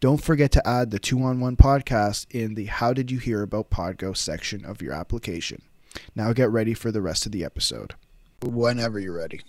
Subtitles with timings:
[0.00, 3.42] Don't forget to add the two on one podcast in the How Did You Hear
[3.42, 5.62] About Podgo section of your application.
[6.14, 7.94] Now get ready for the rest of the episode.
[8.40, 9.40] Whenever you're ready.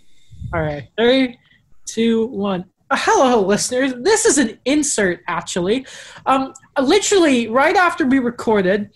[0.52, 0.88] All right.
[0.98, 1.38] Three,
[1.86, 2.66] two, one.
[2.92, 3.94] Hello, listeners.
[4.00, 5.86] This is an insert, actually.
[6.26, 8.90] Um, literally, right after we recorded,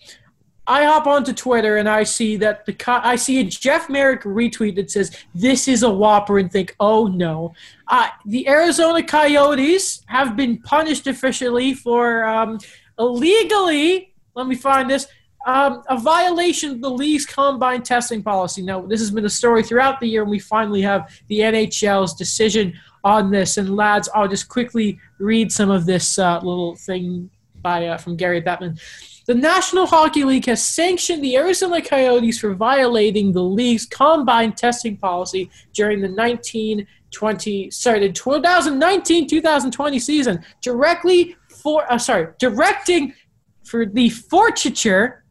[0.66, 4.22] I hop onto Twitter and I see that the co- I see a Jeff Marek
[4.22, 7.54] retweet that says this is a whopper and think, oh no,
[7.88, 12.58] uh, the Arizona Coyotes have been punished officially for um,
[12.98, 14.14] illegally.
[14.34, 15.06] Let me find this.
[15.46, 18.62] Um, a violation of the league's combine testing policy.
[18.62, 22.14] Now, this has been a story throughout the year, and we finally have the NHL's
[22.14, 22.72] decision
[23.04, 23.58] on this.
[23.58, 27.28] And lads, I'll just quickly read some of this uh, little thing
[27.60, 28.80] by uh, from Gary Bettman.
[29.26, 34.96] The National Hockey League has sanctioned the Arizona Coyotes for violating the league's combine testing
[34.98, 43.14] policy during the 1920 sorry, the 2019-2020 season, directly for uh, sorry, directing
[43.64, 45.24] for the forfeiture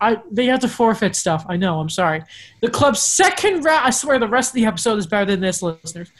[0.00, 1.44] I they have to forfeit stuff.
[1.48, 1.78] I know.
[1.78, 2.22] I'm sorry.
[2.62, 3.86] The club's second round.
[3.86, 6.10] I swear, the rest of the episode is better than this, listeners.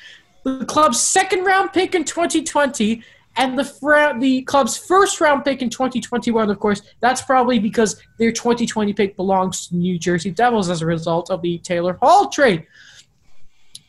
[0.45, 3.03] The club's second round pick in 2020
[3.37, 6.51] and the fr- the club's first round pick in 2021.
[6.51, 10.83] Of course, that's probably because their 2020 pick belongs to the New Jersey Devils as
[10.83, 12.67] a result of the Taylor Hall trade.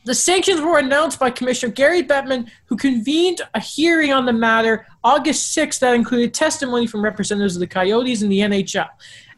[0.03, 4.88] The sanctions were announced by Commissioner Gary Bettman, who convened a hearing on the matter
[5.03, 8.90] August 6th that included testimony from representatives of the Coyotes and the NHL.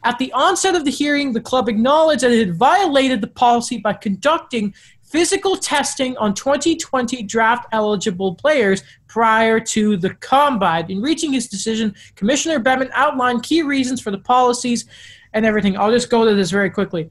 [0.04, 3.78] At the onset of the hearing, the club acknowledged that it had violated the policy
[3.78, 8.82] by conducting physical testing on 2020 draft eligible players
[9.14, 10.90] prior to the combine.
[10.90, 14.86] In reaching his decision, Commissioner Bettman outlined key reasons for the policies
[15.34, 15.78] and everything.
[15.78, 17.08] I'll just go to this very quickly.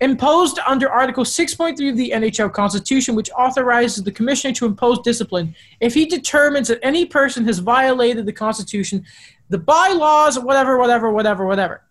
[0.00, 5.56] Imposed under Article 6.3 of the NHL Constitution, which authorizes the Commissioner to impose discipline
[5.80, 9.04] if he determines that any person has violated the Constitution,
[9.48, 11.82] the bylaws, whatever, whatever, whatever, whatever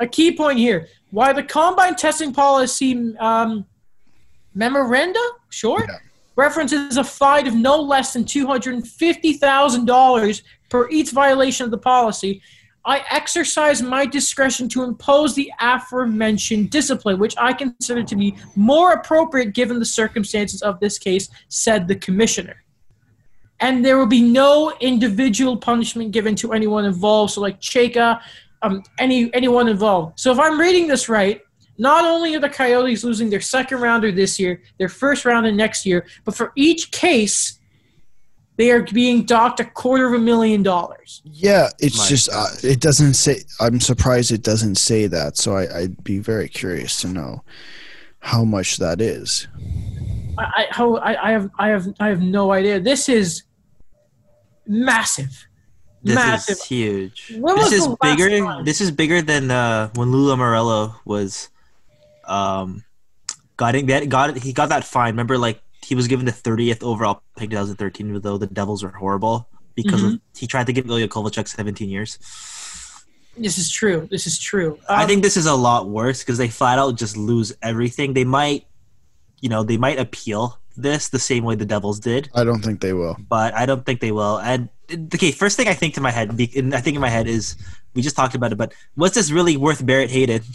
[0.00, 3.66] a key point here why the combine testing policy um,
[4.54, 5.96] memoranda sure yeah.
[6.38, 12.40] References a fine of no less than $250000 per each violation of the policy
[12.84, 18.92] i exercise my discretion to impose the aforementioned discipline which i consider to be more
[18.92, 22.62] appropriate given the circumstances of this case said the commissioner
[23.58, 28.20] and there will be no individual punishment given to anyone involved so like Chayka
[28.62, 30.18] um, any anyone involved.
[30.18, 31.40] So if I'm reading this right,
[31.78, 35.86] not only are the Coyotes losing their second rounder this year, their first rounder next
[35.86, 37.58] year, but for each case,
[38.56, 41.22] they are being docked a quarter of a million dollars.
[41.24, 43.42] Yeah, it's My just uh, it doesn't say.
[43.60, 45.36] I'm surprised it doesn't say that.
[45.36, 47.44] So I, would be very curious to know
[48.18, 49.46] how much that is.
[50.36, 52.80] I, how, I, I have I have I have no idea.
[52.80, 53.44] This is
[54.66, 55.46] massive.
[56.02, 56.52] This Massive.
[56.52, 57.34] is huge.
[57.38, 58.28] When this is bigger.
[58.38, 58.64] Time?
[58.64, 61.48] This is bigger than uh, when Lou Lamoriello was,
[62.28, 62.84] um,
[63.56, 63.82] got it.
[64.08, 64.42] Got it.
[64.42, 65.12] He got that fine.
[65.12, 68.90] Remember, like he was given the 30th overall pick 2013, even though the Devils were
[68.90, 70.14] horrible because mm-hmm.
[70.14, 72.18] of, he tried to give Ilya Kovalchuk 17 years.
[73.36, 74.08] This is true.
[74.10, 74.78] This is true.
[74.88, 78.12] Um, I think this is a lot worse because they flat out just lose everything.
[78.12, 78.66] They might,
[79.40, 82.28] you know, they might appeal this the same way the Devils did.
[82.34, 83.16] I don't think they will.
[83.28, 84.38] But I don't think they will.
[84.38, 84.68] And
[85.14, 87.56] okay, first thing I think to my head, I think in my head is
[87.94, 90.42] we just talked about it, but was this really worth Barrett Hayton?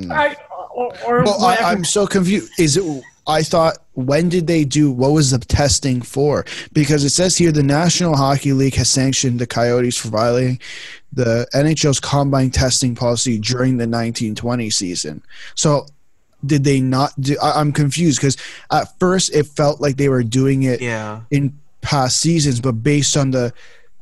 [0.00, 0.14] No.
[0.14, 0.34] I,
[0.74, 2.52] or, or well, I, am so confused.
[2.58, 3.02] Is it?
[3.26, 4.90] I thought when did they do?
[4.90, 6.44] What was the testing for?
[6.72, 10.58] Because it says here the National Hockey League has sanctioned the Coyotes for violating
[11.12, 15.22] the NHL's combine testing policy during the 1920 season.
[15.54, 15.86] So
[16.44, 18.36] did they not do I, am confused because
[18.70, 21.20] at first it felt like they were doing it yeah.
[21.30, 23.52] in past seasons, but based on the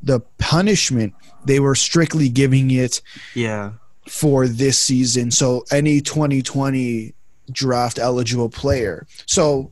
[0.01, 1.13] the punishment,
[1.43, 3.01] they were strictly giving it
[3.35, 3.73] yeah
[4.09, 5.31] for this season.
[5.31, 7.13] So any 2020
[7.51, 9.05] draft eligible player.
[9.25, 9.71] So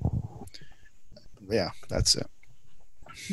[1.49, 2.27] yeah, that's it.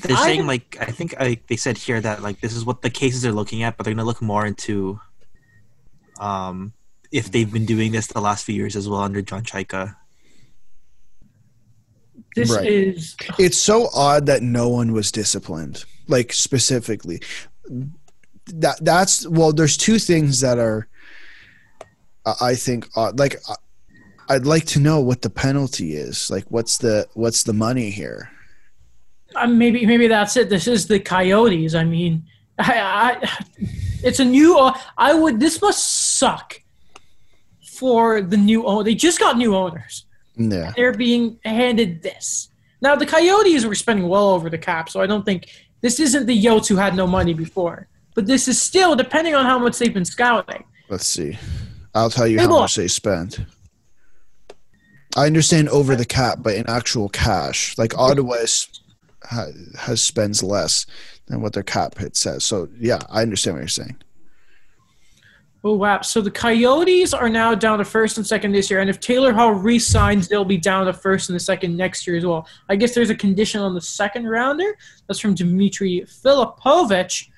[0.03, 2.91] They're saying like I think I, they said here that like this is what the
[2.91, 4.99] cases they're looking at, but they're gonna look more into
[6.21, 6.73] um
[7.13, 9.95] if they've been doing this the last few years as well under John Chayka.
[12.35, 12.67] This Right.
[12.67, 17.21] is It's so odd that no one was disciplined, like specifically.
[18.47, 19.53] That that's well.
[19.53, 20.89] There's two things that are,
[22.41, 23.19] I think, odd.
[23.19, 23.37] like
[24.29, 26.31] I'd like to know what the penalty is.
[26.31, 28.31] Like, what's the what's the money here?
[29.37, 30.49] uh, maybe maybe that's it.
[30.49, 31.75] This is the Coyotes.
[31.75, 32.25] I mean,
[32.59, 33.39] I, I
[34.03, 34.59] it's a new.
[34.59, 35.41] Uh, I would.
[35.41, 36.61] This must suck
[37.67, 38.85] for the new owner.
[38.85, 40.07] They just got new owners.
[40.37, 42.49] Yeah, They're being handed this.
[42.81, 45.51] Now the Coyotes were spending well over the cap, so I don't think
[45.81, 47.89] this isn't the Yotes who had no money before.
[48.15, 50.65] But this is still depending on how much they've been scouting.
[50.89, 51.37] let's see.
[51.95, 53.41] I'll tell you how much they spent.
[55.17, 58.69] I understand over the cap, but in actual cash, like Ottawa is,
[59.79, 60.87] has spends less
[61.27, 62.45] than what their cap hit says.
[62.45, 63.97] So yeah, I understand what you're saying.
[65.67, 66.03] Oh wow!
[66.03, 69.33] So the Coyotes are now down to first and second this year, and if Taylor
[69.33, 72.47] Hall re-signs, they'll be down to first and the second next year as well.
[72.69, 74.77] I guess there's a condition on the second rounder.
[75.07, 77.29] That's from Dimitri Filipovic.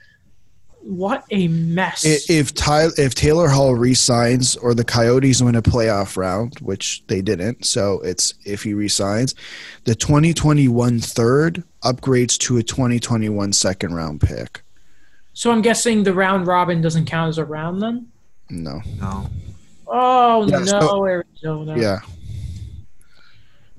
[0.88, 2.06] What a mess!
[2.06, 7.02] I- If Ty, if Taylor Hall resigns or the Coyotes win a playoff round, which
[7.08, 9.34] they didn't, so it's if he resigns,
[9.84, 14.62] the 2021 third upgrades to a 2021 second round pick.
[15.32, 18.06] so I'm guessing the round robin doesn't count as a round then.
[18.48, 19.28] No, No.
[19.88, 21.76] Oh Yeah, no, so- Arizona!
[21.78, 21.98] yeah,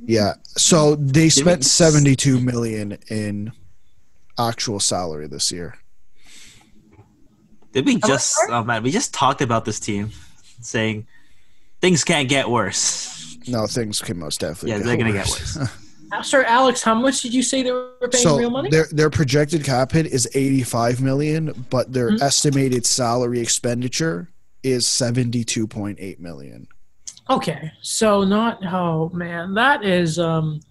[0.05, 0.33] yeah.
[0.57, 3.53] So they spent 72 million in
[4.37, 5.75] actual salary this year.
[7.77, 8.35] Did we just?
[8.49, 10.09] Oh man, we just talked about this team,
[10.61, 11.05] saying
[11.79, 13.37] things can't get worse.
[13.47, 14.71] No, things can most definitely.
[14.71, 15.59] Yeah, get they're gonna get worse.
[16.23, 18.71] Sir Alex, how much did you say they were paying so real money?
[18.71, 22.21] their their projected cap hit is 85 million, but their Mhm.
[22.23, 24.27] estimated salary expenditure
[24.63, 26.67] is 72.8 million.
[27.29, 30.61] Okay, so not oh man, that is um,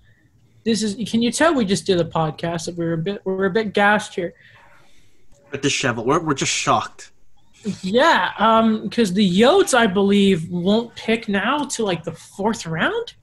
[0.64, 0.96] this is.
[1.08, 3.74] Can you tell we just did a podcast that we're a bit we're a bit
[3.74, 4.34] gassed here.
[5.52, 6.06] We're disheveled.
[6.06, 7.12] We're, we're just shocked.
[7.82, 13.14] Yeah, um, because the Yotes, I believe, won't pick now to like the fourth round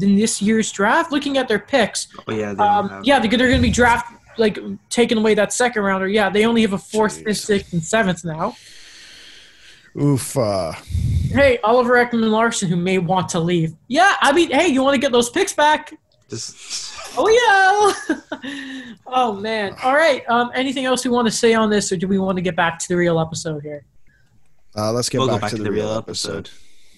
[0.00, 1.10] in this year's draft.
[1.10, 2.52] Looking at their picks, Oh yeah.
[2.54, 4.58] They um, have- yeah, they're, they're going to be draft like
[4.90, 6.06] taking away that second rounder.
[6.08, 7.24] Yeah, they only have a fourth, Jeez.
[7.24, 8.54] fifth, sixth, and seventh now.
[10.00, 10.36] Oof.
[10.36, 10.72] Uh,
[11.28, 13.74] Hey, Oliver Ekman Larsson, who may want to leave.
[13.88, 15.92] Yeah, I mean, hey, you want to get those picks back?
[16.30, 18.94] Just Oh yeah.
[19.06, 19.74] oh man.
[19.82, 20.22] All right.
[20.28, 22.56] Um, anything else we want to say on this, or do we want to get
[22.56, 23.84] back to the real episode here?
[24.76, 26.50] uh, let's get we'll back, go back to, the, real episode.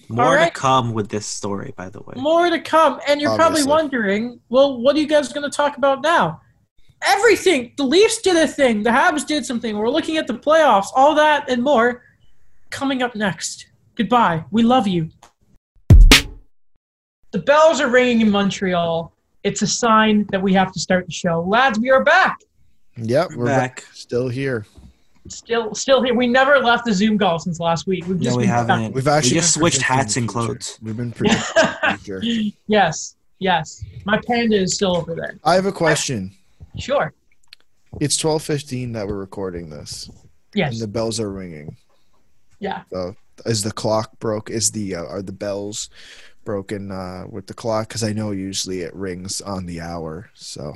[0.09, 0.53] More right.
[0.53, 2.15] to come with this story, by the way.
[2.17, 3.65] More to come, and you're Obviously.
[3.65, 6.41] probably wondering, well, what are you guys going to talk about now?
[7.03, 7.71] Everything.
[7.77, 8.83] The Leafs did a thing.
[8.83, 9.77] The Habs did something.
[9.77, 10.87] We're looking at the playoffs.
[10.95, 12.03] All that and more
[12.69, 13.67] coming up next.
[13.95, 14.43] Goodbye.
[14.51, 15.09] We love you.
[17.31, 19.13] The bells are ringing in Montreal.
[19.43, 21.41] It's a sign that we have to start the show.
[21.41, 22.39] Lads, we are back.
[22.97, 23.77] Yep, We're we're back.
[23.77, 23.85] back.
[23.93, 24.65] Still here.
[25.27, 26.13] Still, still here.
[26.13, 28.05] We never left the Zoom call since last week.
[28.07, 28.93] We've just no, we haven't.
[28.93, 30.79] We've actually we just switched hats and clothes.
[30.81, 32.21] We've been predicting the future.
[32.67, 33.83] yes, yes.
[34.05, 35.37] My panda is still over there.
[35.43, 36.31] I have a question.
[36.77, 37.13] Sure.
[38.01, 40.09] It's twelve fifteen that we're recording this,
[40.53, 40.73] Yes.
[40.73, 41.77] and the bells are ringing.
[42.59, 42.83] Yeah.
[42.91, 43.15] So,
[43.45, 44.49] is the clock broke?
[44.49, 45.89] Is the uh, are the bells
[46.49, 47.87] broken uh, with the clock?
[47.87, 50.31] Because I know usually it rings on the hour.
[50.33, 50.75] So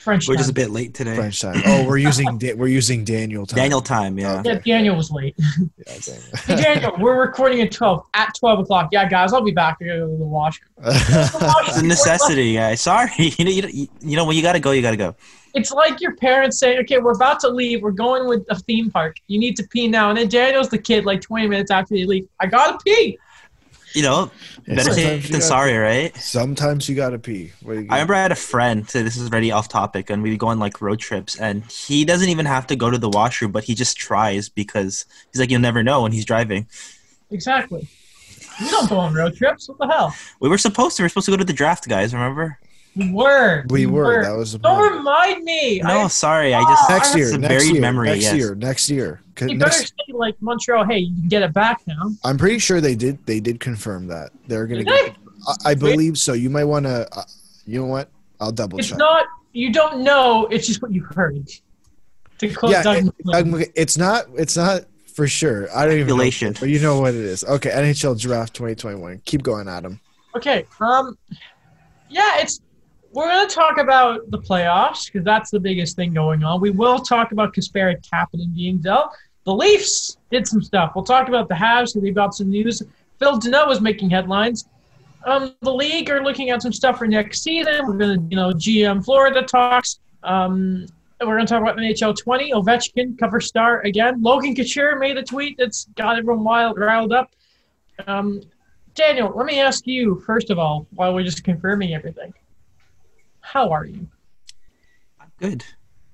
[0.00, 0.26] French.
[0.26, 1.14] We're just a bit late today.
[1.14, 1.62] French time.
[1.64, 3.56] Oh, we're using da- we're using Daniel time.
[3.56, 4.40] Daniel time, yeah.
[4.40, 4.54] Okay.
[4.64, 5.36] Yeah, Daniel was late.
[5.38, 5.92] Yeah,
[6.46, 8.04] Hey, Daniel, we're recording at 12.
[8.14, 8.88] At 12 o'clock.
[8.90, 10.70] Yeah, guys, I'll be back to go to the washroom.
[10.84, 12.80] It's a necessity, guys.
[12.80, 13.68] Sorry, you know, you know,
[14.00, 15.14] you know, when you gotta go, you gotta go.
[15.54, 17.80] It's like your parents saying, okay, we're about to leave.
[17.80, 19.18] We're going with a theme park.
[19.28, 20.10] You need to pee now.
[20.10, 22.28] And then Daniel's the kid like 20 minutes after they leave.
[22.40, 23.18] I gotta pee.
[23.96, 24.30] You know,
[24.66, 26.14] Yeah, better sometimes safe than gotta- sorry, right?
[26.18, 27.52] Sometimes you gotta pee.
[27.62, 28.86] What do you I remember I had a friend.
[28.90, 32.04] So this is already off topic, and we go on like road trips, and he
[32.04, 35.50] doesn't even have to go to the washroom, but he just tries because he's like,
[35.50, 36.66] you'll never know when he's driving.
[37.30, 37.88] Exactly.
[38.60, 39.66] We don't go on road trips.
[39.68, 40.14] What the hell?
[40.40, 41.02] We were supposed to.
[41.02, 42.12] We were supposed to go to the draft, guys.
[42.12, 42.58] Remember?
[42.96, 43.64] We were.
[43.68, 44.24] We were.
[44.24, 44.96] That was the Don't plan.
[44.98, 45.80] remind me.
[45.80, 46.54] No, I, sorry.
[46.54, 47.28] I just next I- year.
[47.28, 47.80] It's Next buried year.
[47.80, 48.34] memory, Next yes.
[48.34, 48.54] year.
[48.54, 49.20] Next year.
[49.40, 50.84] you better next- say like Montreal.
[50.84, 52.10] Hey, you can get it back now.
[52.24, 53.24] I'm pretty sure they did.
[53.26, 54.84] They did confirm that they're gonna.
[54.84, 55.32] Did Get, they?
[55.66, 56.32] I, I believe so.
[56.32, 57.06] You might want to.
[57.16, 57.22] Uh,
[57.66, 58.08] you know what?
[58.40, 58.94] I'll double It's check.
[58.94, 59.26] It's not.
[59.52, 60.46] You don't know.
[60.50, 61.48] It's just what you heard.
[62.38, 64.24] To quote yeah, Doug it- Doug it's not.
[64.36, 64.82] It's not
[65.14, 65.68] for sure.
[65.74, 67.44] I don't even know, but you know what it is.
[67.44, 69.22] Okay, NHL Draft 2021.
[69.24, 70.00] Keep going, Adam.
[70.34, 70.66] Okay.
[70.80, 71.16] Um.
[72.08, 72.60] Yeah, it's.
[73.16, 76.60] We're going to talk about the playoffs because that's the biggest thing going on.
[76.60, 79.16] We will talk about Kasperi Kapanen being dealt.
[79.44, 80.92] The Leafs did some stuff.
[80.94, 82.82] We'll talk about the Habs because they've got some news.
[83.18, 84.68] Phil Danault is making headlines.
[85.24, 87.86] um, the league are looking at some stuff for next season.
[87.86, 89.98] We're going to, you know, GM Florida talks.
[90.22, 90.84] Um,
[91.22, 92.52] we're going to talk about NHL 20.
[92.52, 94.20] Ovechkin, cover star again.
[94.20, 97.30] Logan Couture made a tweet that's got everyone wild, riled up.
[98.06, 98.42] Um,
[98.94, 102.34] Daniel, let me ask you, first of all, while we're just confirming everything.
[103.46, 104.08] How are you?
[105.20, 105.64] I'm good.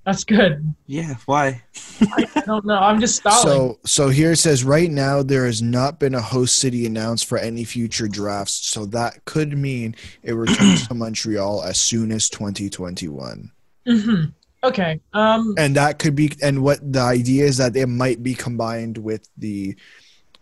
[0.04, 0.74] That's good.
[0.86, 1.62] Yeah, why?
[2.02, 2.76] I don't know.
[2.76, 3.42] I'm just stalling.
[3.42, 7.24] So, so here it says right now there has not been a host city announced
[7.24, 8.66] for any future drafts.
[8.66, 13.50] So that could mean it returns to Montreal as soon as 2021.
[13.88, 14.24] Mm-hmm.
[14.64, 15.00] Okay.
[15.14, 18.98] Um, and that could be, and what the idea is that it might be combined
[18.98, 19.74] with the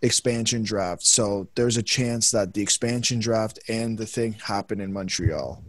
[0.03, 1.07] expansion draft.
[1.07, 5.63] So there's a chance that the expansion draft and the thing happen in Montreal.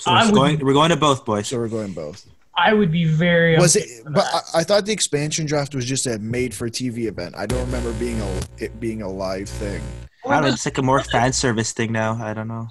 [0.00, 1.48] So we're, would, going, we're going to both, boys.
[1.48, 2.26] So we're going both.
[2.56, 3.56] I would be very.
[3.56, 4.02] Was it?
[4.06, 7.34] But I, I, thought the expansion draft was just a made-for-TV event.
[7.36, 9.82] I don't remember being a it being a live thing.
[10.26, 10.48] I don't know.
[10.48, 12.18] It's like a more fan service thing now.
[12.22, 12.66] I don't know.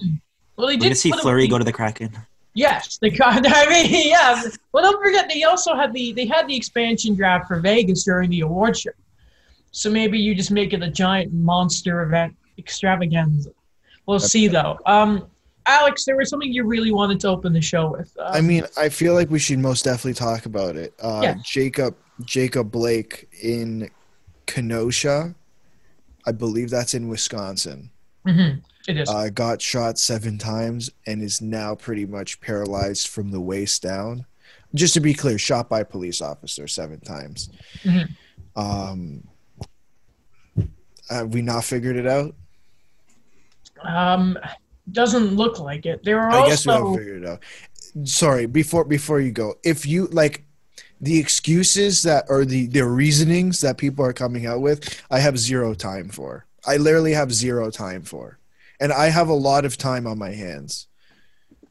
[0.55, 2.17] Well, they did see Fleury go to the Kraken.
[2.53, 4.43] Yes, the I mean, yeah.
[4.71, 8.29] Well, don't forget they also had the they had the expansion draft for Vegas during
[8.29, 8.91] the award show.
[9.71, 13.51] So maybe you just make it a giant monster event extravaganza.
[14.05, 14.79] We'll see though.
[14.85, 15.27] Um,
[15.69, 18.11] Alex, there was something you really wanted to open the show with.
[18.17, 20.93] Um, I mean, I feel like we should most definitely talk about it.
[21.01, 21.35] Uh, yeah.
[21.43, 21.95] Jacob
[22.25, 23.89] Jacob Blake in
[24.47, 25.35] Kenosha,
[26.25, 27.91] I believe that's in Wisconsin.
[28.27, 28.59] Mm-hmm.
[28.87, 29.09] It is.
[29.09, 34.25] Uh, got shot seven times and is now pretty much paralyzed from the waist down.
[34.73, 37.49] Just to be clear, shot by a police officer seven times.
[37.83, 38.59] Mm-hmm.
[38.59, 39.23] Um,
[41.09, 42.35] have we not figured it out?
[43.83, 44.37] Um,
[44.91, 46.03] doesn't look like it.
[46.03, 46.49] There are I also.
[46.49, 47.43] guess we haven't figured it out.
[48.03, 50.45] Sorry, before before you go, if you like
[51.01, 55.37] the excuses that or the the reasonings that people are coming out with, I have
[55.37, 56.45] zero time for.
[56.65, 58.37] I literally have zero time for,
[58.79, 60.87] and I have a lot of time on my hands.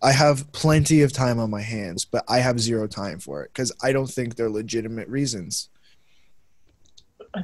[0.00, 3.50] I have plenty of time on my hands, but I have zero time for it
[3.52, 5.70] because I don't think they're legitimate reasons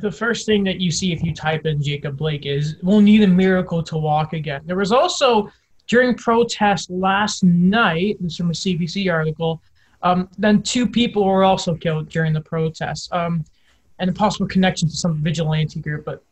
[0.01, 3.23] the first thing that you see if you type in Jacob Blake is we'll need
[3.23, 4.63] a miracle to walk again.
[4.65, 5.51] There was also
[5.87, 9.61] during protests last night, this is from a CBC article,
[10.03, 13.45] um, then two people were also killed during the protests um,
[13.99, 16.05] and a possible connection to some vigilante group.
[16.05, 16.23] But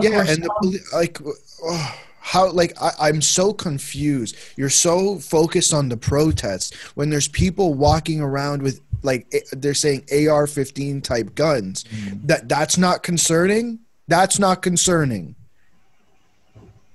[0.00, 1.18] yeah, course, and the, like
[1.64, 4.36] oh, how like I, am so confused.
[4.56, 10.00] You're so focused on the protests when there's people walking around with like they're saying
[10.12, 11.84] AR-15 type guns.
[11.84, 12.26] Mm.
[12.26, 13.80] That that's not concerning.
[14.06, 15.34] That's not concerning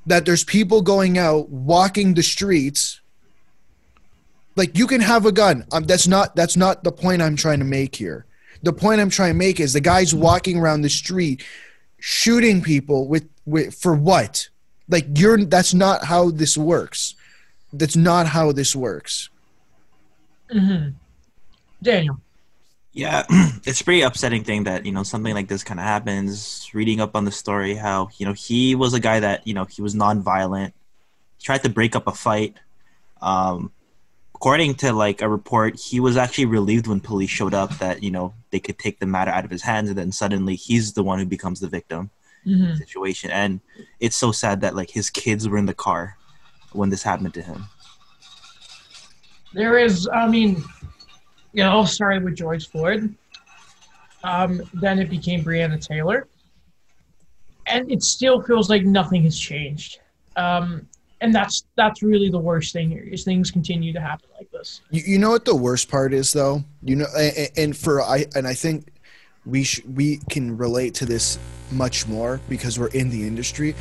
[0.06, 3.02] that there's people going out walking the streets.
[4.56, 5.66] Like you can have a gun.
[5.72, 8.26] Um, that's not that's not the point i'm trying to make here.
[8.64, 11.44] The point i'm trying to make is the guys walking around the street
[12.00, 14.50] shooting people with, with for what?
[14.88, 17.16] Like you're that's not how this works.
[17.74, 19.30] That's not how this works.
[20.54, 20.90] Mm-hmm.
[21.82, 22.22] daniel
[22.96, 23.26] yeah,
[23.66, 26.68] it's a pretty upsetting thing that you know something like this kind of happens.
[26.74, 29.66] Reading up on the story, how you know he was a guy that you know
[29.66, 30.74] he was nonviolent,
[31.38, 32.56] he tried to break up a fight.
[33.22, 33.72] Um,
[34.34, 38.12] according to like a report, he was actually relieved when police showed up that you
[38.12, 41.04] know they could take the matter out of his hands, and then suddenly he's the
[41.04, 42.10] one who becomes the victim
[42.46, 42.72] mm-hmm.
[42.72, 43.32] the situation.
[43.32, 43.60] And
[44.00, 46.18] it's so sad that like his kids were in the car
[46.74, 47.66] when this happened to him.
[49.54, 50.64] There is, I mean,
[51.56, 53.16] you know, started with George Floyd.
[54.24, 56.28] Um, then it became Breonna Taylor.
[57.68, 60.00] And it still feels like nothing has changed.
[60.36, 60.88] Um,
[61.22, 64.82] and that's that's really the worst thing here is things continue to happen like this.
[64.92, 66.64] You, you know what the worst part is though?
[66.84, 68.92] You know and, and for I and I think
[69.46, 71.40] we sh- we can relate to this
[71.72, 73.76] much more because we're in the industry.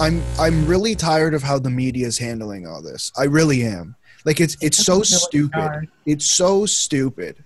[0.00, 3.12] I'm I'm really tired of how the media is handling all this.
[3.16, 3.94] I really am.
[4.24, 5.88] Like it's it's so stupid.
[6.06, 7.42] It's so stupid.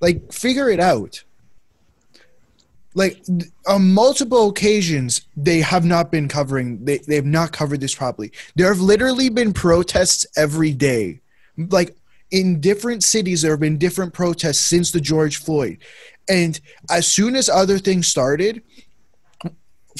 [0.00, 1.22] Like figure it out.
[2.94, 3.24] Like
[3.66, 6.84] on multiple occasions, they have not been covering.
[6.84, 8.32] They they have not covered this properly.
[8.54, 11.20] There have literally been protests every day.
[11.56, 11.96] Like
[12.30, 15.78] in different cities, there have been different protests since the George Floyd.
[16.28, 16.58] And
[16.90, 18.62] as soon as other things started,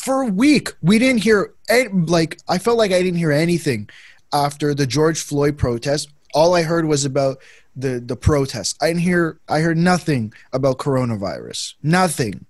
[0.03, 1.55] for a week, we didn't hear
[1.93, 3.89] like I felt like I didn't hear anything
[4.35, 7.39] after the George Floyd protest, all I heard was about
[7.77, 8.77] the the protest.
[8.83, 11.75] I didn't hear I heard nothing about coronavirus.
[11.83, 12.45] Nothing.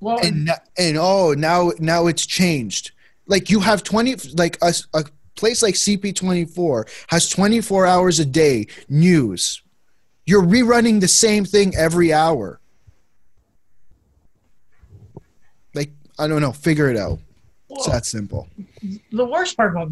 [0.00, 2.90] Well, and and oh now now it's changed.
[3.26, 5.04] Like you have 20 like a, a
[5.36, 9.62] place like CP24 has 24 hours a day news.
[10.26, 12.60] You're rerunning the same thing every hour.
[15.74, 17.20] Like I don't know, figure it out.
[17.68, 18.48] Well, it's that simple.
[19.12, 19.90] The worst part about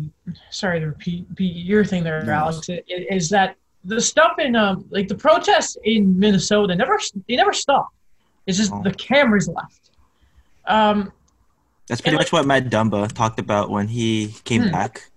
[0.50, 2.32] sorry to repeat your thing there, no.
[2.32, 7.52] Alex, is that the stuff in um like the protests in Minnesota never they never
[7.52, 7.94] stopped.
[8.46, 8.82] It's just oh.
[8.82, 9.90] the cameras left.
[10.66, 11.12] Um,
[11.88, 14.70] That's pretty much like, what Matt Dumba talked about when he came hmm.
[14.70, 15.10] back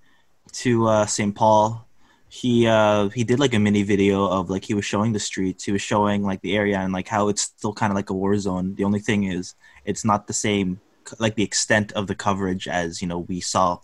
[0.54, 1.36] to uh, St.
[1.36, 1.86] Paul.
[2.28, 5.64] He uh, he did like a mini video of like he was showing the streets,
[5.64, 8.14] he was showing like the area and like how it's still kind of like a
[8.14, 8.76] war zone.
[8.76, 9.56] The only thing is
[9.86, 10.82] it's not the same
[11.20, 13.80] like the extent of the coverage as you know we saw,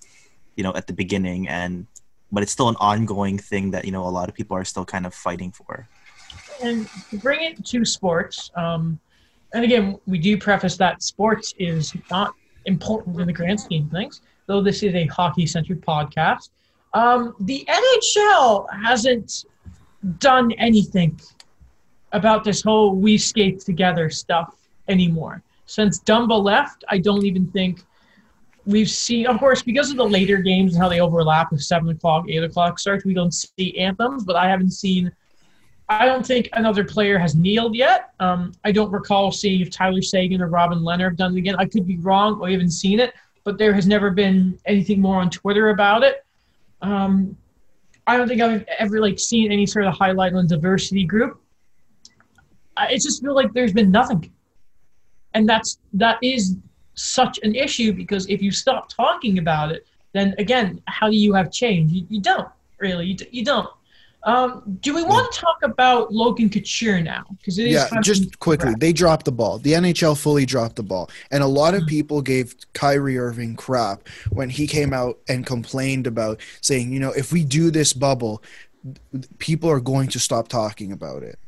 [0.56, 1.88] you know, at the beginning and
[2.32, 4.86] but it's still an ongoing thing that you know a lot of people are still
[4.86, 5.88] kind of fighting for.
[6.63, 9.00] And to bring it to sports, um,
[9.54, 12.34] and again, we do preface that sports is not
[12.66, 16.50] important in the grand scheme of things, though this is a hockey-centered podcast.
[16.94, 19.46] Um, the NHL hasn't
[20.20, 21.20] done anything
[22.12, 24.56] about this whole "we skate together" stuff
[24.88, 25.42] anymore.
[25.72, 27.84] Since Dumba left, I don't even think
[28.66, 31.88] we've seen, of course, because of the later games and how they overlap with seven
[31.88, 34.25] o'clock, eight o'clock starts, we don't see anthems.
[34.25, 35.12] But I haven't seen.
[35.88, 38.12] I don't think another player has kneeled yet.
[38.20, 41.56] Um, I don't recall seeing if Tyler Seguin or Robin Lehner have done it again.
[41.58, 43.13] I could be wrong or haven't seen it,
[43.46, 46.25] but there has never been anything more on Twitter about it.
[46.82, 47.38] Um,
[48.08, 51.42] I don't think I've ever like seen any sort of highlight on diversity group.
[52.75, 54.32] I just feel like there's been nothing,
[55.33, 56.57] and that's that is
[56.93, 61.33] such an issue because if you stop talking about it, then again, how do you
[61.33, 61.91] have change?
[61.91, 62.47] You, you don't
[62.79, 63.07] really.
[63.07, 63.69] You, you don't.
[64.23, 67.25] Um, do we want to talk about Logan Couture now?
[67.39, 69.57] Because it is yeah, just quickly, they dropped the ball.
[69.57, 71.89] The NHL fully dropped the ball, and a lot of mm-hmm.
[71.89, 77.11] people gave Kyrie Irving crap when he came out and complained about saying, you know,
[77.11, 78.43] if we do this bubble,
[79.39, 81.39] people are going to stop talking about it.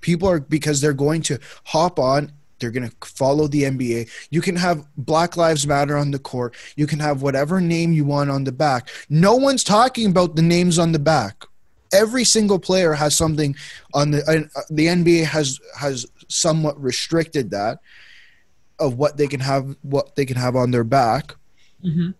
[0.00, 4.08] People are because they're going to hop on they're going to follow the NBA.
[4.30, 6.54] You can have Black Lives Matter on the court.
[6.76, 8.88] You can have whatever name you want on the back.
[9.10, 11.44] No one's talking about the names on the back.
[11.92, 13.54] Every single player has something
[13.92, 17.80] on the uh, the NBA has has somewhat restricted that
[18.78, 21.34] of what they can have what they can have on their back.
[21.84, 22.12] Mm-hmm.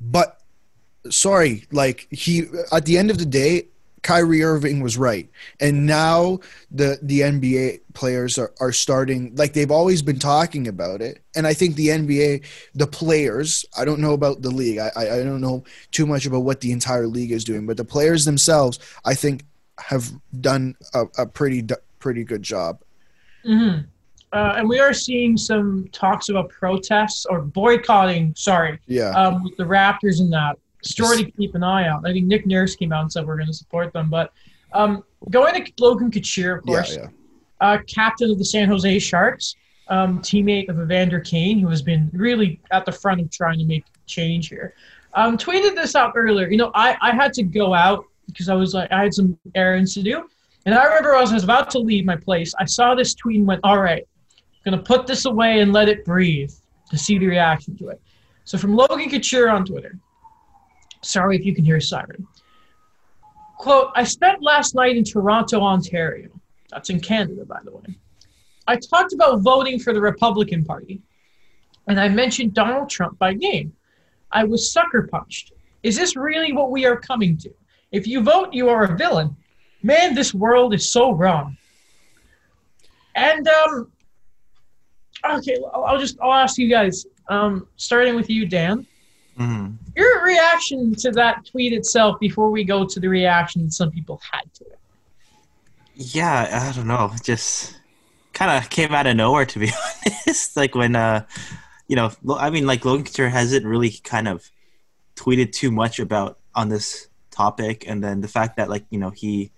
[0.00, 0.40] But
[1.10, 3.68] sorry, like he at the end of the day,
[4.06, 5.28] Kyrie Irving was right.
[5.58, 6.38] And now
[6.70, 11.22] the the NBA players are, are starting like they've always been talking about it.
[11.34, 14.78] And I think the NBA, the players, I don't know about the league.
[14.78, 17.84] I, I don't know too much about what the entire league is doing, but the
[17.84, 19.44] players themselves, I think,
[19.80, 20.08] have
[20.40, 21.66] done a, a pretty
[21.98, 22.82] pretty good job.
[23.44, 23.86] Mm-hmm.
[24.32, 28.34] Uh, and we are seeing some talks about protests or boycotting.
[28.36, 32.06] Sorry, yeah, um, with the Raptors and that story to keep an eye out.
[32.06, 34.08] I think Nick Nurse came out and said we're going to support them.
[34.08, 34.32] But
[34.72, 37.08] um, going to Logan Couture, of course, yeah, yeah.
[37.60, 39.56] Uh, captain of the San Jose Sharks,
[39.88, 43.64] um, teammate of Evander Kane, who has been really at the front of trying to
[43.64, 44.74] make change here.
[45.14, 46.48] Um, tweeted this out earlier.
[46.48, 49.38] You know, I, I had to go out because I was like I had some
[49.54, 50.28] errands to do,
[50.66, 53.38] and I remember as I was about to leave my place, I saw this tweet
[53.38, 56.52] and went, "All right, I'm gonna put this away and let it breathe
[56.90, 58.00] to see the reaction to it."
[58.44, 59.98] So from Logan Couture on Twitter,
[61.02, 62.26] Sorry if you can hear a siren.
[63.58, 66.28] Quote, I spent last night in Toronto, Ontario.
[66.70, 67.96] That's in Canada, by the way.
[68.66, 71.00] I talked about voting for the Republican Party,
[71.86, 73.72] and I mentioned Donald Trump by name.
[74.32, 75.52] I was sucker punched.
[75.82, 77.50] Is this really what we are coming to?
[77.92, 79.36] If you vote, you are a villain.
[79.82, 81.56] Man, this world is so wrong.
[83.14, 83.92] And um,
[85.24, 87.06] okay, I'll just I'll ask you guys.
[87.28, 88.86] Um, starting with you, Dan.
[89.38, 89.85] Mm-hmm.
[89.96, 94.52] Your reaction to that tweet itself before we go to the reaction some people had
[94.54, 94.78] to it.
[95.94, 97.10] Yeah, I don't know.
[97.22, 97.78] Just
[98.34, 99.70] kind of came out of nowhere, to be
[100.26, 100.56] honest.
[100.56, 101.24] like when, uh,
[101.88, 104.50] you know, I mean, like Logan Couture hasn't really kind of
[105.16, 109.10] tweeted too much about on this topic, and then the fact that like you know
[109.10, 109.52] he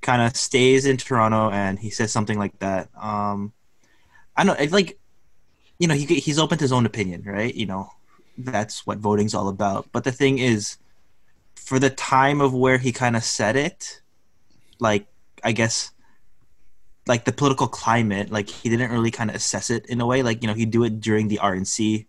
[0.00, 2.88] kind of stays in Toronto and he says something like that.
[2.96, 3.52] Um,
[4.36, 4.62] I don't know.
[4.62, 4.98] It's like
[5.78, 7.54] you know he he's open to his own opinion, right?
[7.54, 7.90] You know,
[8.38, 9.88] that's what voting's all about.
[9.92, 10.76] But the thing is,
[11.54, 14.00] for the time of where he kind of said it,
[14.78, 15.06] like
[15.44, 15.92] I guess,
[17.06, 20.22] like the political climate, like he didn't really kind of assess it in a way.
[20.22, 22.06] Like you know, he'd do it during the RNC.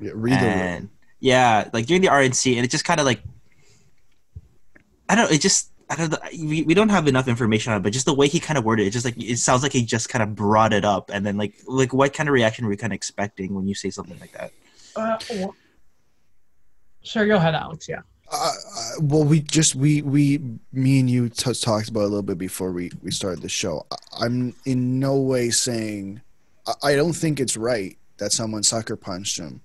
[0.00, 3.20] Yeah, read and, yeah, like during the RNC, and it just kind of like
[5.08, 5.30] I don't.
[5.30, 6.14] It just I don't.
[6.32, 8.64] We, we don't have enough information on it, but just the way he kind of
[8.64, 11.26] worded it, just like it sounds like he just kind of brought it up, and
[11.26, 13.90] then like like what kind of reaction were you kind of expecting when you say
[13.90, 14.52] something like that?
[14.96, 15.48] Uh,
[17.04, 17.88] Sure, go ahead, Alex.
[17.88, 18.00] Yeah.
[18.32, 20.40] Uh, uh, well, we just we we
[20.72, 23.86] me and you t- talked about a little bit before we we started the show.
[24.18, 26.22] I'm in no way saying
[26.66, 29.60] I, I don't think it's right that someone sucker punched him.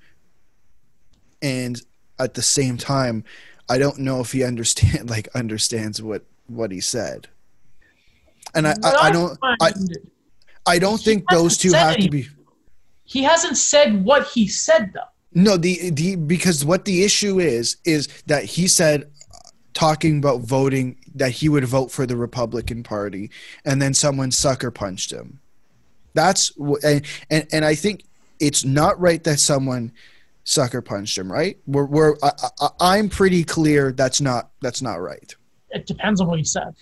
[1.42, 1.82] and
[2.20, 3.24] at the same time,
[3.70, 7.28] I don't know if he understand like understands what what he said.
[8.54, 9.72] And I, I, I don't I,
[10.66, 12.06] I don't think those two have anything.
[12.06, 12.28] to be.
[13.06, 15.02] He hasn't said what he said though.
[15.34, 19.12] No, the the because what the issue is is that he said
[19.74, 23.30] talking about voting that he would vote for the Republican Party,
[23.64, 25.40] and then someone sucker punched him.
[26.14, 26.52] That's
[26.84, 28.04] and and, and I think
[28.40, 29.92] it's not right that someone
[30.44, 31.32] sucker punched him.
[31.32, 31.60] Right?
[31.68, 35.36] We're, we're I, I, I'm pretty clear that's not that's not right.
[35.70, 36.76] It depends on what he said.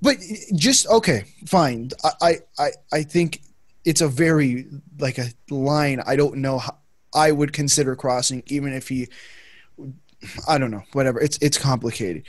[0.00, 0.16] But
[0.56, 1.90] just okay, fine.
[2.20, 3.40] I I I think
[3.84, 4.66] it's a very
[4.98, 6.76] like a line I don't know how
[7.14, 9.08] I would consider crossing, even if he.
[10.46, 10.82] I don't know.
[10.92, 11.20] Whatever.
[11.20, 12.24] It's it's complicated,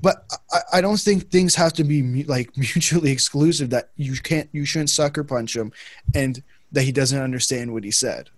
[0.00, 3.70] but I, I don't think things have to be like mutually exclusive.
[3.70, 5.72] That you can't you shouldn't sucker punch him,
[6.14, 8.30] and that he doesn't understand what he said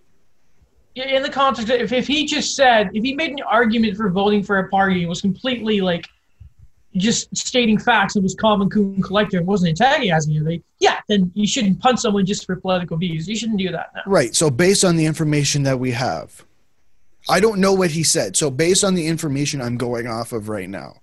[0.95, 4.11] Yeah, in the context if, if he just said if he made an argument for
[4.11, 6.09] voting for a party and was completely like
[6.97, 11.31] just stating facts and was calm and cool and collected wasn't antagonizing anybody, yeah, then
[11.35, 13.29] you shouldn't punch someone just for political views.
[13.29, 14.03] You shouldn't do that now.
[14.07, 14.35] Right.
[14.35, 16.45] So based on the information that we have,
[17.29, 18.37] I don't know what he said.
[18.37, 20.97] So based on the information I'm going off of right now,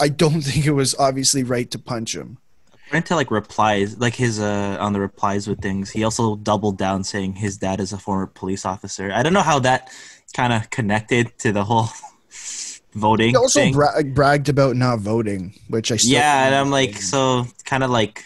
[0.00, 2.38] I don't think it was obviously right to punch him.
[2.86, 6.76] According to like replies, like his uh on the replies with things, he also doubled
[6.76, 9.12] down saying his dad is a former police officer.
[9.12, 9.92] I don't know how that
[10.34, 11.88] kind of connected to the whole
[12.94, 13.30] voting.
[13.30, 17.82] He also bra- bragged about not voting, which I yeah, and I'm like, so kind
[17.82, 18.24] of like,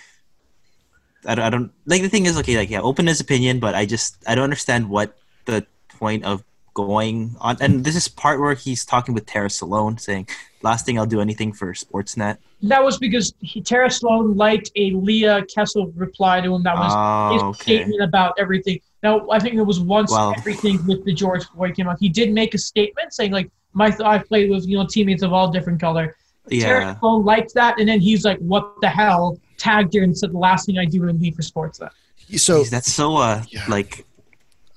[1.27, 3.75] I don't, I don't like the thing is okay, like yeah, open his opinion, but
[3.75, 6.43] I just I don't understand what the point of
[6.75, 7.57] going on.
[7.61, 10.29] And this is part where he's talking with Tara Slone, saying,
[10.63, 14.91] "Last thing I'll do anything for Sportsnet." That was because he, Tara Slone liked a
[14.93, 16.63] Leah Kessel reply to him.
[16.63, 17.77] That was oh, his okay.
[17.77, 18.81] statement about everything.
[19.03, 21.99] Now I think it was once well, everything with the George Floyd came out.
[22.01, 25.23] He did make a statement saying like my th- I played with you know teammates
[25.23, 26.17] of all different color.
[26.49, 26.67] Yeah.
[26.67, 30.33] Tara Slone liked that, and then he's like, "What the hell?" Tagged her and said,
[30.33, 31.91] "The last thing I do would be for sports." Then.
[32.39, 33.65] So Jeez, that's so uh yeah.
[33.69, 34.07] like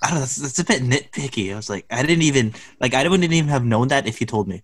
[0.01, 0.19] I don't know.
[0.21, 1.51] That's, that's, a bit nitpicky.
[1.51, 4.27] I was like, I didn't even like I wouldn't even have known that if you
[4.27, 4.61] told me.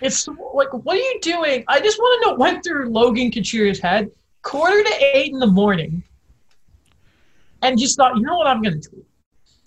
[0.00, 1.64] It's like, what are you doing?
[1.68, 4.10] I just want to know what went through Logan Couture's head.
[4.42, 6.02] Quarter to eight in the morning,
[7.62, 9.06] and just thought, you know what, I'm going to tweet.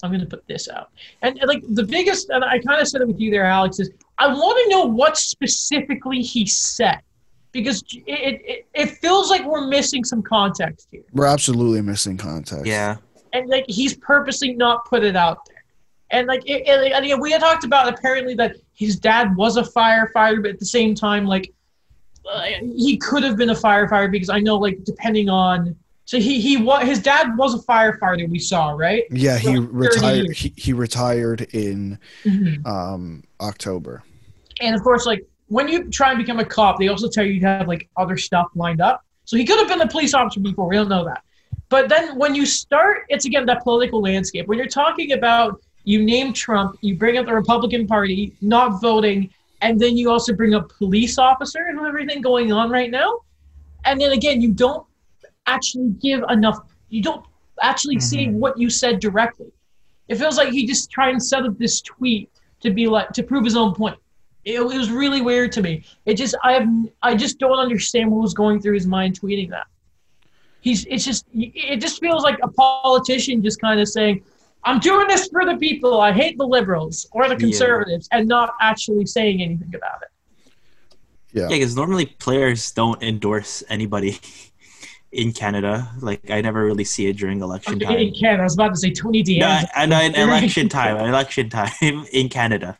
[0.05, 0.91] I'm going to put this out.
[1.21, 3.79] And, and like the biggest, and I kind of said it with you there, Alex,
[3.79, 7.01] is I want to know what specifically he said
[7.51, 11.03] because it, it, it feels like we're missing some context here.
[11.11, 12.65] We're absolutely missing context.
[12.65, 12.97] Yeah.
[13.33, 15.63] And like he's purposely not put it out there.
[16.11, 19.63] And like, it, it, and we had talked about apparently that his dad was a
[19.63, 21.51] firefighter, but at the same time, like,
[22.31, 26.39] uh, he could have been a firefighter because I know, like, depending on so he
[26.39, 28.29] he what his dad was a firefighter.
[28.29, 29.03] We saw right.
[29.09, 30.31] Yeah, he retired.
[30.31, 32.65] He, he retired in mm-hmm.
[32.65, 34.03] um, October.
[34.61, 37.33] And of course, like when you try and become a cop, they also tell you
[37.33, 39.03] you have like other stuff lined up.
[39.25, 40.67] So he could have been a police officer before.
[40.67, 41.23] We don't know that.
[41.69, 44.47] But then when you start, it's again that political landscape.
[44.47, 49.31] When you're talking about you name Trump, you bring up the Republican Party not voting,
[49.61, 53.21] and then you also bring up police officer and everything going on right now.
[53.85, 54.85] And then again, you don't
[55.47, 56.59] actually give enough.
[56.89, 57.25] You don't
[57.61, 58.15] actually mm-hmm.
[58.15, 59.51] say what you said directly.
[60.07, 62.29] It feels like he just tried and set up this tweet
[62.61, 63.97] to be like to prove his own point.
[64.43, 65.83] It, it, was really weird to me.
[66.05, 66.67] It just I have
[67.01, 69.67] I just don't understand what was going through his mind tweeting that.
[70.61, 74.23] He's it's just it just feels like a politician just kind of saying,
[74.63, 75.99] "I'm doing this for the people.
[75.99, 78.19] I hate the liberals or the conservatives," yeah.
[78.19, 80.09] and not actually saying anything about it.
[81.31, 84.19] Yeah, because normally players don't endorse anybody.
[85.11, 85.89] in Canada.
[86.01, 87.97] Like I never really see it during election time.
[87.97, 89.67] In Canada, I was about to say Tony DeAngelo.
[89.77, 91.71] No, know in election time, election time
[92.11, 92.77] in Canada.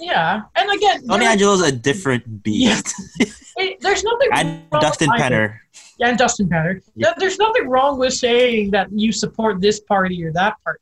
[0.00, 2.94] Yeah, and again, Tony Angelo's a different beast.
[3.18, 3.26] Yeah.
[3.56, 4.28] it, there's nothing.
[4.32, 5.58] and Dustin Penner.
[5.98, 6.82] Yeah, and Dustin Penner.
[6.96, 7.12] Yeah.
[7.18, 10.80] There's nothing wrong with saying that you support this party or that party.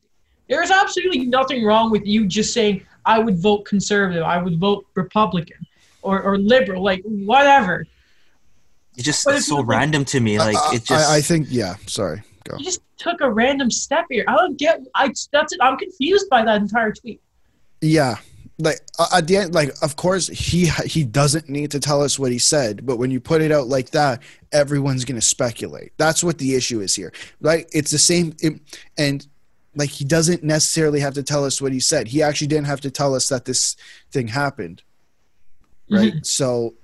[0.48, 4.86] There's absolutely nothing wrong with you just saying I would vote conservative, I would vote
[4.94, 5.66] Republican,
[6.02, 7.86] or or liberal, like whatever.
[8.94, 10.38] It's just it's so random to me.
[10.38, 11.10] Like it just.
[11.10, 11.76] I, I, think yeah.
[11.86, 12.22] Sorry.
[12.44, 12.56] Go.
[12.58, 14.24] You just took a random step here.
[14.28, 14.80] I don't get.
[14.94, 15.58] I that's it.
[15.62, 17.20] I'm confused by that entire tweet.
[17.80, 18.16] Yeah,
[18.60, 18.80] like
[19.12, 22.38] at the end, like of course he he doesn't need to tell us what he
[22.38, 24.22] said, but when you put it out like that,
[24.52, 25.92] everyone's gonna speculate.
[25.96, 27.66] That's what the issue is here, right?
[27.72, 28.60] It's the same, it,
[28.98, 29.26] and
[29.74, 32.08] like he doesn't necessarily have to tell us what he said.
[32.08, 33.76] He actually didn't have to tell us that this
[34.10, 34.82] thing happened,
[35.90, 36.12] right?
[36.12, 36.22] Mm-hmm.
[36.22, 36.74] So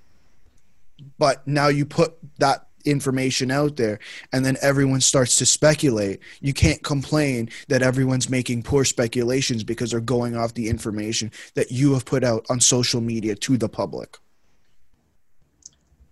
[1.18, 3.98] but now you put that information out there
[4.32, 9.90] and then everyone starts to speculate you can't complain that everyone's making poor speculations because
[9.90, 13.68] they're going off the information that you have put out on social media to the
[13.68, 14.18] public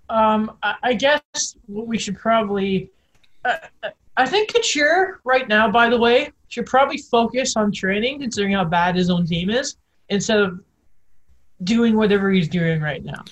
[0.09, 1.23] um, I guess
[1.67, 2.91] we should probably.
[3.45, 3.57] Uh,
[4.17, 8.65] I think Couture right now, by the way, should probably focus on training, considering how
[8.65, 9.77] bad his own team is,
[10.09, 10.61] instead of
[11.65, 13.25] doing whatever he's doing right now.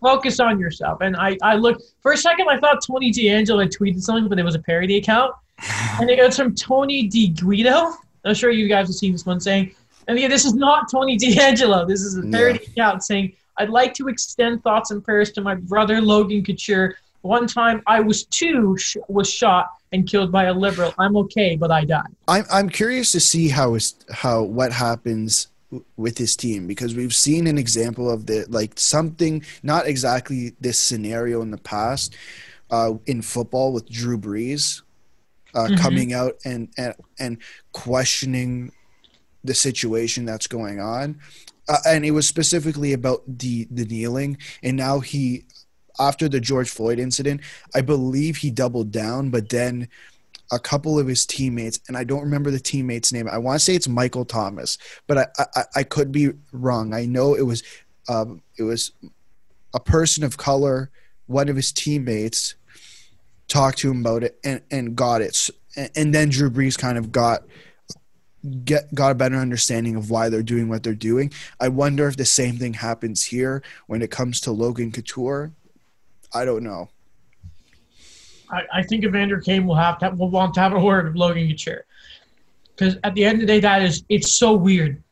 [0.00, 1.00] Focus on yourself.
[1.00, 2.48] And I, I looked for a second.
[2.48, 5.34] I thought Tony DeAngelo had tweeted something, but it was a parody account,
[6.00, 7.92] and it was from Tony D Guido.
[8.24, 9.74] I'm sure you guys have seen this one saying,
[10.08, 11.86] "And yeah, this is not Tony DeAngelo.
[11.88, 12.70] This is a parody yeah.
[12.70, 16.96] account saying." I'd like to extend thoughts and prayers to my brother Logan Couture.
[17.22, 20.94] One time I was two sh- was shot and killed by a liberal.
[20.98, 22.14] I'm okay, but I died.
[22.28, 25.48] I'm I'm curious to see how is how what happens
[25.96, 30.78] with his team because we've seen an example of the like something not exactly this
[30.78, 32.16] scenario in the past
[32.70, 34.82] uh, in football with Drew Brees
[35.54, 35.76] uh, mm-hmm.
[35.76, 37.38] coming out and, and and
[37.72, 38.70] questioning
[39.42, 41.18] the situation that's going on
[41.68, 45.44] uh, and it was specifically about the the kneeling and now he
[45.98, 47.40] after the George Floyd incident
[47.74, 49.88] I believe he doubled down but then
[50.52, 53.64] a couple of his teammates and I don't remember the teammate's name I want to
[53.64, 57.62] say it's Michael Thomas but I I, I could be wrong I know it was
[58.08, 58.92] um, it was
[59.74, 60.90] a person of color
[61.26, 62.54] one of his teammates
[63.48, 65.50] talked to him about it and and got it
[65.94, 67.42] and then Drew Brees kind of got
[68.64, 71.32] get got a better understanding of why they're doing what they're doing.
[71.60, 75.52] I wonder if the same thing happens here when it comes to Logan Couture.
[76.32, 76.88] I don't know.
[78.50, 81.16] I, I think Evander Kane will have to will want to have a word with
[81.16, 81.84] Logan Couture.
[82.74, 85.02] Because at the end of the day, that is it's so weird.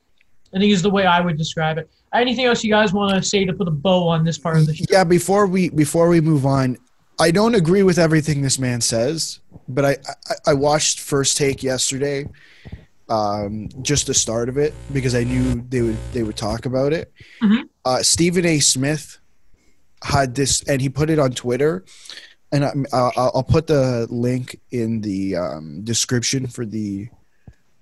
[0.55, 1.91] I think is the way I would describe it.
[2.13, 4.67] Anything else you guys want to say to put a bow on this part of
[4.67, 4.85] the show?
[4.89, 6.79] Yeah, before we before we move on,
[7.19, 11.63] I don't agree with everything this man says, but I, I, I watched First Take
[11.63, 12.29] yesterday,
[13.09, 16.93] um, just the start of it because I knew they would they would talk about
[16.93, 17.13] it.
[17.43, 17.63] Mm-hmm.
[17.85, 18.61] Uh, Stephen A.
[18.61, 19.19] Smith
[20.03, 21.85] had this, and he put it on Twitter,
[22.55, 27.09] and I, I'll, I'll put the link in the um, description for the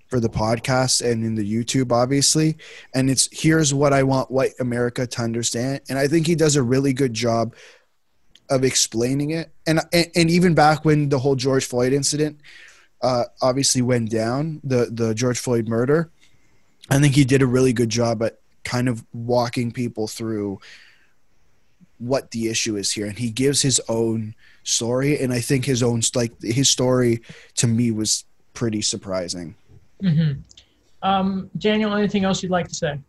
[0.07, 2.57] for the podcast and in the YouTube, obviously.
[2.93, 6.55] And it's here's what I want white America to understand, and I think he does
[6.55, 7.55] a really good job
[8.49, 9.51] of explaining it.
[9.67, 12.39] And and, and even back when the whole George Floyd incident
[13.01, 16.09] uh, obviously went down, the the George Floyd murder.
[16.89, 20.59] I think he did a really good job at kind of walking people through
[21.99, 24.33] what the issue is here, and he gives his own
[24.63, 25.19] story.
[25.19, 27.21] And I think his own like his story
[27.55, 29.55] to me was pretty surprising.
[30.01, 30.41] Mm-hmm.
[31.01, 32.99] Um, Daniel, anything else you'd like to say?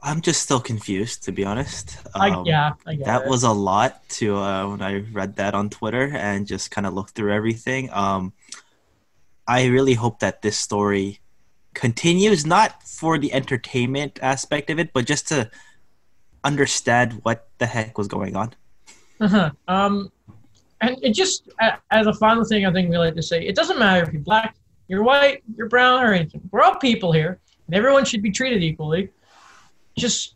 [0.00, 1.98] I'm just still confused, to be honest.
[2.14, 3.28] Um, I, yeah, I that it.
[3.28, 6.94] was a lot to uh, when I read that on Twitter and just kind of
[6.94, 7.90] looked through everything.
[7.92, 8.32] Um,
[9.48, 11.20] I really hope that this story
[11.74, 15.50] continues, not for the entertainment aspect of it, but just to
[16.44, 18.54] understand what the heck was going on.
[19.20, 19.50] Uh-huh.
[19.66, 20.12] Um,
[20.80, 21.48] and it just,
[21.90, 24.22] as a final thing, I think we like to say, it doesn't matter if you're
[24.22, 24.56] black,
[24.88, 26.42] you're white, you're brown, or anything.
[26.50, 29.10] We're all people here, and everyone should be treated equally.
[29.96, 30.34] Just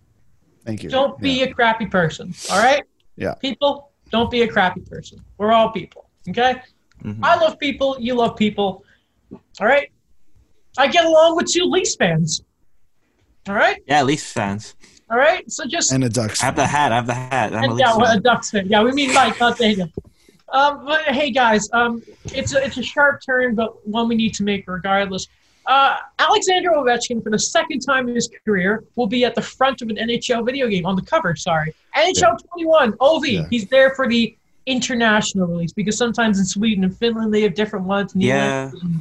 [0.64, 0.90] Thank you.
[0.90, 1.44] Don't be yeah.
[1.44, 2.35] a crappy person.
[2.50, 2.83] All right?
[3.16, 3.35] Yeah.
[3.35, 5.22] People, don't be a crappy person.
[5.38, 6.09] We're all people.
[6.29, 6.62] Okay?
[7.03, 7.24] Mm-hmm.
[7.24, 7.96] I love people.
[7.98, 8.85] You love people.
[9.33, 9.90] All right.
[10.79, 12.42] I get along with two Leafs fans.
[13.48, 13.83] All right.
[13.87, 14.74] Yeah, Leafs fans.
[15.11, 15.50] All right.
[15.50, 16.42] So just and a Ducks.
[16.42, 16.92] I have the hat.
[16.92, 17.53] I have the hat.
[17.55, 18.18] I'm and, a yeah, fan.
[18.18, 18.68] a Ducks fan.
[18.68, 19.88] Yeah, we mean Mike, not Daniel.
[20.53, 24.35] Um, but hey guys, um, it's a it's a sharp turn, but one we need
[24.35, 25.29] to make regardless.
[25.67, 29.83] Uh, Alexander Ovechkin, for the second time in his career, will be at the front
[29.83, 31.37] of an NHL video game on the cover.
[31.37, 32.37] Sorry, NHL yeah.
[32.55, 32.95] 21.
[33.01, 33.27] Ov.
[33.27, 33.47] Yeah.
[33.51, 34.37] He's there for the
[34.67, 38.13] international release because sometimes in Sweden and Finland they have different ones.
[38.15, 38.71] yeah.
[38.83, 39.01] And,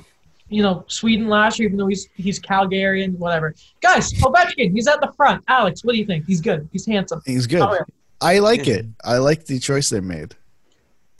[0.50, 3.54] you know, Sweden last year, even though he's he's Calgarian, whatever.
[3.82, 5.44] Guys, Ovechkin, he's at the front.
[5.48, 6.26] Alex, what do you think?
[6.26, 6.68] He's good.
[6.72, 7.22] He's handsome.
[7.26, 7.62] He's good.
[7.62, 7.82] Oh, yeah.
[8.22, 8.86] I like it.
[9.04, 10.36] I like the choice they made.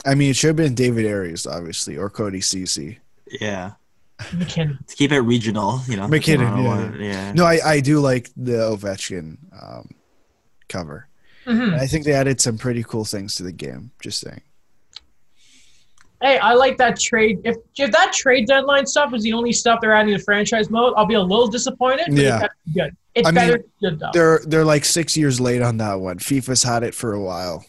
[0.06, 2.98] I mean, it should have been David Arias, obviously, or Cody Ceci.
[3.26, 3.72] Yeah.
[4.34, 4.78] MacKinnon.
[4.86, 6.08] To keep it regional, you know.
[6.08, 6.92] MacKinnon, yeah.
[6.98, 7.32] yeah.
[7.32, 9.90] No, I, I do like the Ovechkin um,
[10.68, 11.08] cover.
[11.46, 11.74] Mm-hmm.
[11.74, 13.92] I think they added some pretty cool things to the game.
[14.00, 14.42] Just saying
[16.20, 17.40] hey, I like that trade.
[17.44, 20.94] If if that trade deadline stuff is the only stuff they're adding to franchise mode,
[20.96, 22.06] I'll be a little disappointed.
[22.10, 22.96] yeah, it's good.
[23.14, 24.10] It's I better mean, good though.
[24.12, 26.18] They're they're like six years late on that one.
[26.18, 27.64] FIFA's had it for a while.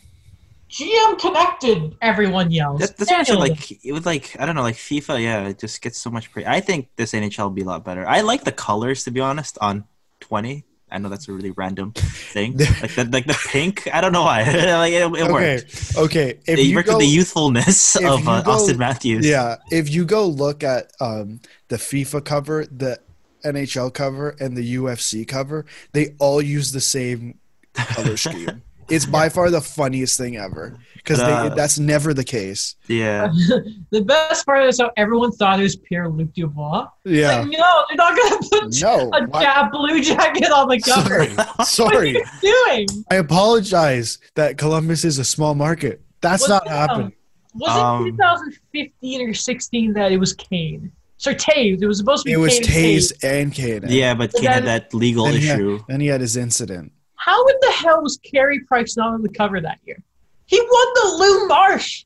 [0.72, 1.98] GM connected.
[2.02, 2.80] Everyone yells.
[2.80, 5.22] That, that's actually like it was like I don't know, like FIFA.
[5.22, 6.32] Yeah, it just gets so much.
[6.32, 8.08] Pre- I think this NHL will be a lot better.
[8.08, 9.84] I like the colors to be honest on
[10.22, 10.64] twenty.
[10.90, 12.58] I know that's a really random thing.
[12.58, 13.90] like the like the pink.
[13.94, 14.44] I don't know why.
[14.46, 15.32] like it, it okay.
[15.32, 15.98] worked.
[15.98, 16.40] Okay.
[16.46, 19.28] If it worked go, with the youthfulness of uh, go, Auston Matthews.
[19.28, 19.58] Yeah.
[19.72, 23.00] If you go look at um, the FIFA cover, the
[23.44, 27.40] NHL cover, and the UFC cover, they all use the same
[27.74, 28.62] color scheme.
[28.92, 32.76] It's by far the funniest thing ever because uh, that's never the case.
[32.88, 33.28] Yeah.
[33.90, 36.88] the best part is how everyone thought it was Pierre Luc Dubois.
[37.04, 37.40] Yeah.
[37.40, 41.26] Like, no, they're not gonna put no, a, a blue jacket on the cover.
[41.26, 41.46] Sorry.
[41.66, 41.86] Sorry.
[41.86, 42.88] what are you doing?
[43.10, 46.02] I apologize that Columbus is a small market.
[46.22, 47.14] That's was not happening.
[47.56, 50.92] Was um, it 2015 or 16 that it was Kane?
[51.18, 51.82] So Toews.
[51.82, 52.34] It was supposed to be.
[52.34, 53.84] It was Toews and Kane.
[53.88, 55.68] Yeah, but Kane had that legal then issue.
[55.68, 56.94] He had, then he had his incident.
[57.22, 60.02] How in the hell was Carey Price not on the cover that year?
[60.48, 62.06] He won the Lou Marsh.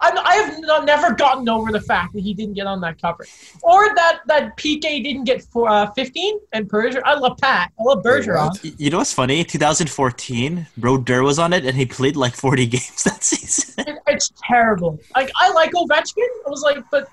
[0.00, 3.24] I'm, I have never gotten over the fact that he didn't get on that cover,
[3.62, 7.00] or that that PK didn't get for uh, 15 and Berger.
[7.06, 7.70] I love Pat.
[7.78, 8.74] I love Bergeron.
[8.78, 9.44] You know what's funny?
[9.44, 13.84] 2014, Brodeur was on it, and he played like 40 games that season.
[13.86, 14.98] It, it's terrible.
[15.14, 16.26] Like I like Ovechkin.
[16.44, 17.08] I was like, but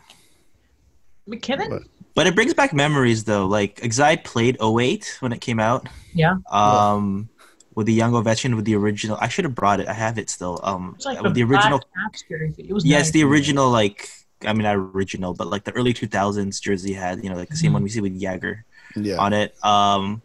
[1.28, 1.70] MacKinnon.
[1.70, 1.84] But,
[2.16, 3.46] but it brings back memories though.
[3.46, 5.88] Like Exide played 08 when it came out.
[6.14, 6.36] Yeah.
[6.52, 7.30] Um
[7.76, 9.18] with the young Ovechkin with the original.
[9.20, 9.88] I should have brought it.
[9.88, 10.60] I have it still.
[10.64, 11.82] Um, like with the, the original.
[12.58, 13.12] It was yes, nice.
[13.12, 14.10] the original like.
[14.46, 17.56] I mean, not original, but like the early 2000s jersey had, you know, like the
[17.56, 17.74] same Mm-hmm.
[17.76, 18.64] one we see with Jagr
[18.96, 19.16] Yeah.
[19.16, 19.56] on it.
[19.64, 20.22] Um,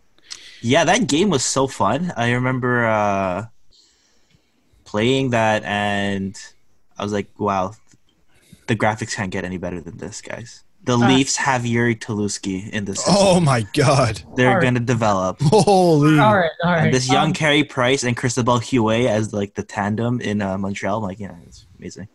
[0.61, 2.13] yeah, that game was so fun.
[2.17, 3.47] I remember uh,
[4.85, 6.37] playing that, and
[6.99, 7.75] I was like, "Wow,
[8.67, 12.71] the graphics can't get any better than this, guys." The Uh, Leafs have Yuri Toluski
[12.71, 13.05] in this.
[13.07, 14.23] Oh my god.
[14.37, 14.63] They're Alright.
[14.63, 15.37] gonna develop.
[15.43, 16.19] Holy.
[16.19, 16.85] All right, all right.
[16.87, 20.57] And this young Um, Carey Price and Cristobal Huet as like the tandem in uh,
[20.57, 20.97] Montreal.
[20.97, 22.09] I'm like, yeah, it's amazing.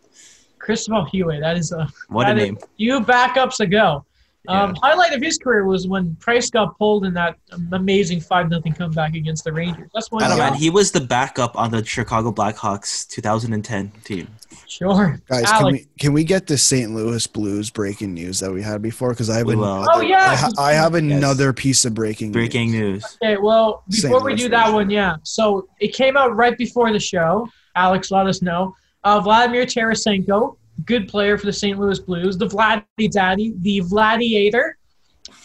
[0.58, 1.38] Christopher Huey.
[1.38, 2.58] That is a What a that is- name.
[2.78, 4.04] You backups ago.
[4.46, 4.74] Um, Yeah.
[4.82, 7.36] Highlight of his career was when Price got pulled in that
[7.72, 9.90] amazing five nothing comeback against the Rangers.
[9.94, 10.58] That's when I don't know, he man.
[10.60, 14.28] He was the backup on the Chicago Blackhawks 2010 team.
[14.68, 15.20] sure.
[15.28, 16.94] Guys, can we can we get the St.
[16.94, 19.10] Louis Blues breaking news that we had before?
[19.10, 20.30] Because I have We an- Oh yeah.
[20.32, 23.02] I, ha- I have another piece of breaking Breaking news.
[23.02, 23.18] news.
[23.22, 24.04] Okay, well, St.
[24.12, 24.74] before we Louis do that version.
[24.74, 25.16] one, yeah.
[25.22, 27.48] So it came out right before the show.
[27.76, 28.74] Alex, let us know.
[29.04, 31.78] Uh, Vladimir Tarasenko, good player for the St.
[31.78, 32.36] Louis Blues.
[32.36, 34.76] The Vladdy Daddy, the Gladiator,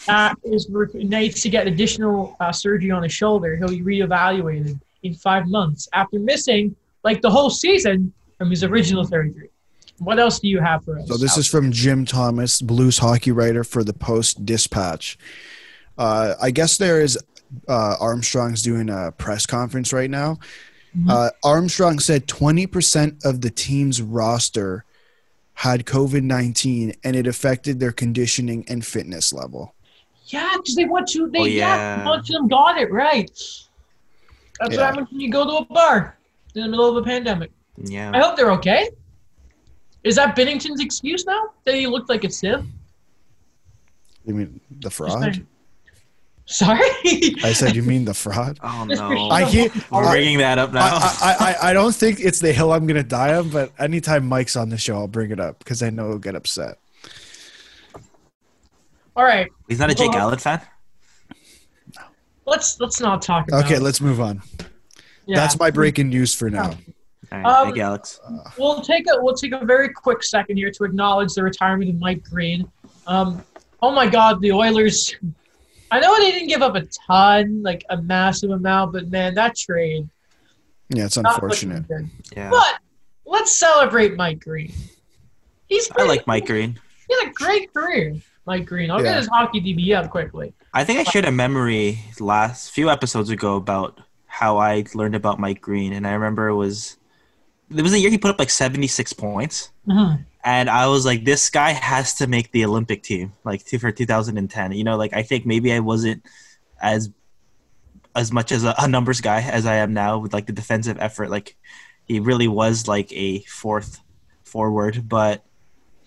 [0.08, 3.56] uh, is re- needs to get additional uh, surgery on his shoulder.
[3.56, 9.04] He'll be reevaluated in five months after missing like the whole season from his original
[9.04, 9.50] surgery.
[9.98, 11.08] What else do you have for us?
[11.08, 15.18] So this is from Jim Thomas, Blues hockey writer for the Post Dispatch.
[15.98, 17.18] Uh, I guess there is
[17.68, 20.38] uh, Armstrong's doing a press conference right now.
[20.96, 21.10] Mhm.
[21.10, 24.84] Uh, Armstrong said 20% of the team's roster
[25.54, 29.74] had COVID 19 and it affected their conditioning and fitness level.
[30.26, 31.28] Yeah, because they want to.
[31.28, 32.02] They Oh, yeah, yeah.
[32.02, 33.26] a bunch of them got it right.
[34.60, 34.76] That's Yeah.
[34.76, 36.16] what happens when you go to a bar
[36.54, 37.50] in the middle of a pandemic.
[37.76, 38.12] Yeah.
[38.14, 38.90] I hope they're okay.
[40.04, 42.64] Is that Binnington's excuse now that he looked like a sieve?
[44.24, 45.46] You mean the Just fraud?
[46.50, 46.78] Saying.
[47.04, 47.34] Sorry.
[47.44, 48.58] I said, you mean the fraud?
[48.64, 49.30] Oh no.
[49.30, 49.72] I can't.
[49.90, 50.80] We're I, bringing that up now.
[50.84, 53.72] I, I, I, I don't think it's the hill I'm going to die on, but
[53.78, 56.78] anytime Mike's on the show, I'll bring it up because I know he'll get upset.
[59.16, 60.60] All right, He's not a Jake Well- Allen fan.
[61.96, 62.02] No.
[62.46, 63.64] Let's let's not talk about.
[63.64, 64.40] Okay, let's move on.
[65.26, 65.36] Yeah.
[65.36, 66.70] That's my breaking news for now.
[67.32, 68.20] All right, Um, thank you, Alex.
[68.58, 71.98] We'll take a we'll take a very quick second here to acknowledge the retirement of
[71.98, 72.70] Mike Green.
[73.06, 73.44] Um,
[73.82, 75.14] oh my God, the Oilers.
[75.90, 79.56] I know they didn't give up a ton, like a massive amount, but man, that
[79.56, 80.08] trade.
[80.88, 81.84] Yeah, it's unfortunate.
[82.36, 82.50] Yeah.
[82.50, 82.78] But
[83.24, 84.72] let's celebrate Mike Green.
[85.68, 86.78] He's I like Mike Green.
[87.08, 88.90] He had a great career, Mike Green.
[88.90, 89.10] I'll Yeah.
[89.12, 90.52] get his hockey DB up quickly.
[90.74, 95.38] I think I shared a memory last few episodes ago about how I learned about
[95.40, 96.96] Mike Green, and I remember it was
[97.76, 100.24] it was the year he put up like seventy six points, Mhm.
[100.44, 104.06] And I was like, this guy has to make the Olympic team, like for two
[104.06, 104.72] thousand and ten.
[104.72, 106.24] You know, like I think maybe I wasn't
[106.80, 107.10] as
[108.16, 110.96] as much as a, a numbers guy as I am now with like the defensive
[110.98, 111.30] effort.
[111.30, 111.56] Like
[112.06, 114.00] he really was like a fourth
[114.44, 115.44] forward, but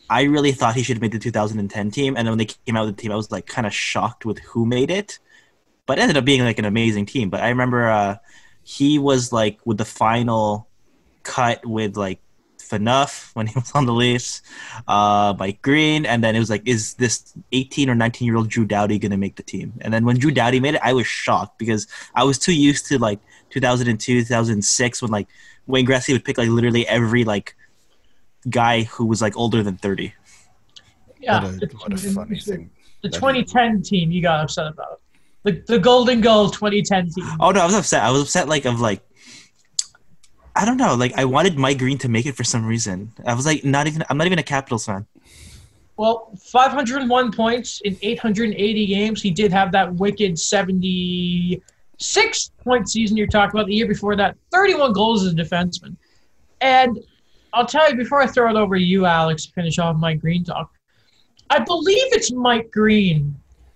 [0.10, 2.18] I really thought he should have made the 2010 team.
[2.18, 4.26] And then when they came out with the team, I was like kind of shocked
[4.26, 5.20] with who made it,
[5.86, 7.30] but it ended up being like an amazing team.
[7.30, 8.18] But I remember uh,
[8.64, 10.68] he was like with the final
[11.24, 12.20] cut with like
[12.78, 14.42] Phaneuf when he was on the Leafs,
[14.88, 18.50] uh, Mike Green, and then it was like, is this 18 or 19 year old
[18.50, 19.74] Drew Doughty going to make the team?
[19.82, 22.86] And then when Drew Doughty made it, I was shocked because I was too used
[22.88, 23.20] to like
[23.52, 25.28] 2002, 2006 when like
[25.68, 27.56] Wayne Gretzky would pick like literally every like
[28.50, 30.14] guy who was like older than 30.
[31.20, 31.44] Yeah.
[31.44, 32.70] what, a, the- what a funny thing.
[33.02, 35.02] The 2010 team you got upset about.
[35.44, 37.26] the the Golden Goal 2010 team.
[37.40, 38.02] Oh no, I was upset.
[38.04, 39.02] I was upset like of like
[40.56, 40.96] I don't know.
[40.96, 43.12] Like I wanted Mike Green to make it for some reason.
[43.26, 44.04] I was like not even.
[44.10, 45.06] I'm not even a Capitals fan.
[45.98, 49.22] Well, 501 points in 880 games.
[49.22, 53.68] He did have that wicked 76 point season you're talking about.
[53.68, 55.96] The year before that, 31 goals as a defenseman.
[56.62, 57.00] And
[57.54, 60.20] I'll tell you before I throw it over to you, Alex, to finish off Mike
[60.20, 60.72] Green talk.
[61.50, 63.36] I believe it's Mike Green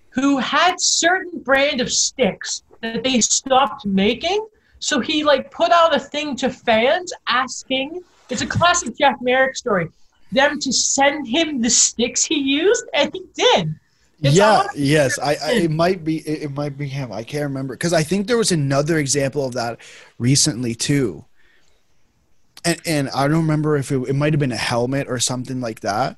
[0.09, 4.47] who had certain brand of sticks that they stopped making.
[4.79, 8.01] So he like put out a thing to fans asking.
[8.29, 9.89] It's a classic Jeff Marek story.
[10.31, 13.75] Them to send him the sticks he used, and he did.
[14.21, 14.63] It's yeah.
[14.75, 15.19] Yes.
[15.19, 16.17] I, I, It might be.
[16.17, 17.11] It, it might be him.
[17.11, 19.79] I can't remember because I think there was another example of that
[20.17, 21.25] recently too.
[22.65, 25.61] And and I don't remember if it, it might have been a helmet or something
[25.61, 26.17] like that.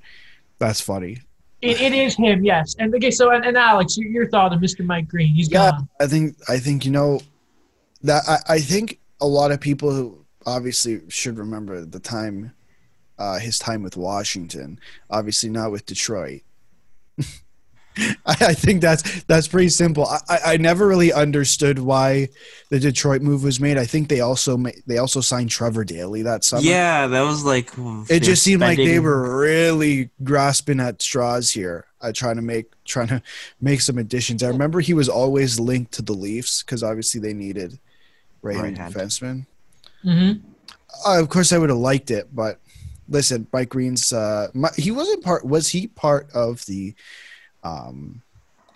[0.57, 1.19] That's funny.
[1.61, 2.75] It, it is him, yes.
[2.79, 4.85] And okay, so and, and Alex, your, your thought of Mr.
[4.85, 5.33] Mike Green?
[5.33, 5.89] He's yeah, gone.
[5.99, 7.19] I think I think you know
[8.03, 12.53] that I, I think a lot of people who obviously should remember the time,
[13.17, 14.79] uh, his time with Washington.
[15.09, 16.41] Obviously not with Detroit.
[17.97, 20.05] I, I, think that's that's pretty simple.
[20.05, 22.29] I, I never really understood why
[22.69, 23.77] the Detroit move was made.
[23.77, 26.61] I think they also they also signed Trevor Daley that summer.
[26.61, 27.71] Yeah, that was like
[28.09, 28.85] it just seemed spending.
[28.85, 33.21] like they were really grasping at straws here, uh, trying to make trying to
[33.59, 34.43] make some additions.
[34.43, 37.79] I remember he was always linked to the Leafs because obviously they needed
[38.41, 39.45] right defenseman.
[40.03, 40.45] Mm-hmm.
[41.05, 42.59] Uh, of course, I would have liked it, but
[43.07, 45.45] listen, Mike Green's uh, my, he wasn't part.
[45.45, 46.95] Was he part of the
[47.63, 48.21] um,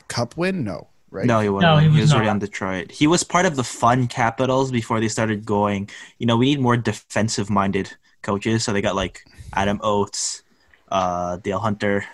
[0.08, 0.64] Cup win?
[0.64, 1.26] No, right?
[1.26, 1.72] No, he wasn't.
[1.72, 2.92] No, he was, he was already on Detroit.
[2.92, 5.90] He was part of the fun Capitals before they started going.
[6.20, 10.44] You know, we need more defensive-minded coaches, so they got like Adam Oates,
[10.90, 12.06] uh, Dale Hunter,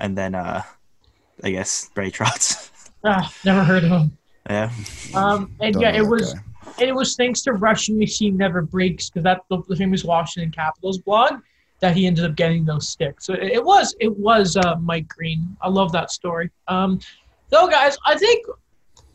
[0.00, 0.62] and then uh,
[1.42, 2.70] I guess Barry Trotz.
[3.04, 4.18] Ah, never heard of him.
[4.48, 4.70] Yeah.
[5.14, 6.34] Um, and Don't yeah, it was.
[6.34, 6.40] Guy.
[6.78, 10.98] And it was thanks to Russian Machine Never Breaks because that's the, famous Washington Capitals
[10.98, 11.40] blog
[11.80, 13.26] that he ended up getting those sticks.
[13.26, 15.56] So it, was it was uh, Mike Green.
[15.60, 16.50] I love that story.
[16.68, 17.00] Um,
[17.48, 18.46] though, guys, I think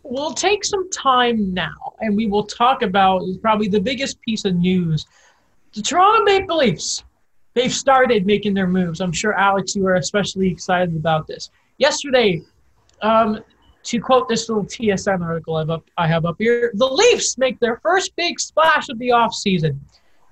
[0.04, 4.56] we'll take some time now and we will talk about probably the biggest piece of
[4.56, 5.06] news:
[5.74, 7.04] the Toronto Maple Leafs.
[7.54, 9.00] They've started making their moves.
[9.00, 11.52] I'm sure Alex, you are especially excited about this.
[11.78, 12.42] Yesterday,
[13.02, 13.42] um,
[13.86, 17.60] to quote this little TSN article I've up, I have up here, the Leafs make
[17.60, 19.78] their first big splash of the offseason,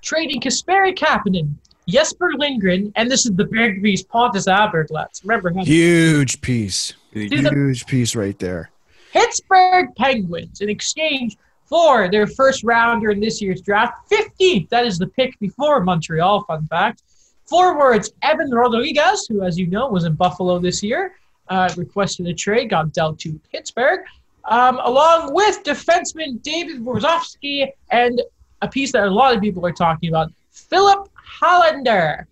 [0.01, 1.55] trading Kasperi Kapanen
[1.87, 5.21] Jesper Lindgren, and this is the big piece, Pontus Aberglez.
[5.23, 5.65] Remember him?
[5.65, 6.93] Huge piece.
[7.11, 8.71] Huge piece right there.
[9.11, 14.69] Pittsburgh Penguins in exchange for their first rounder in this year's draft, 15th.
[14.69, 17.03] That is the pick before Montreal, fun fact.
[17.45, 21.13] Forwards Evan Rodrigues, who, as you know, was in Buffalo this year,
[21.53, 23.99] uh, requested a trade, got dealt to Pittsburgh,
[24.45, 28.19] um, along with defenseman David Warsofsky and
[28.63, 31.07] a piece that a lot of people are talking about, Filip
[31.41, 32.25] Hallander.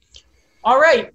[0.63, 1.11] All right.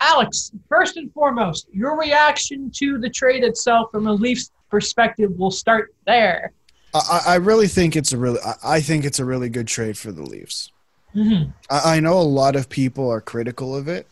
[0.00, 5.30] Alex, first and foremost, your reaction to the trade itself from a Leafs perspective.
[5.36, 6.50] We'll start there.
[6.94, 10.10] I, I really think it's a really I think it's a really good trade for
[10.10, 10.72] the Leafs.
[11.14, 11.50] Mm-hmm.
[11.70, 14.08] I, I know a lot of people are critical of it.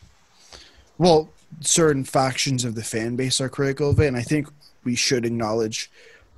[0.97, 1.29] Well,
[1.61, 4.49] certain factions of the fan base are critical of it, and I think
[4.85, 5.91] we should acknowledge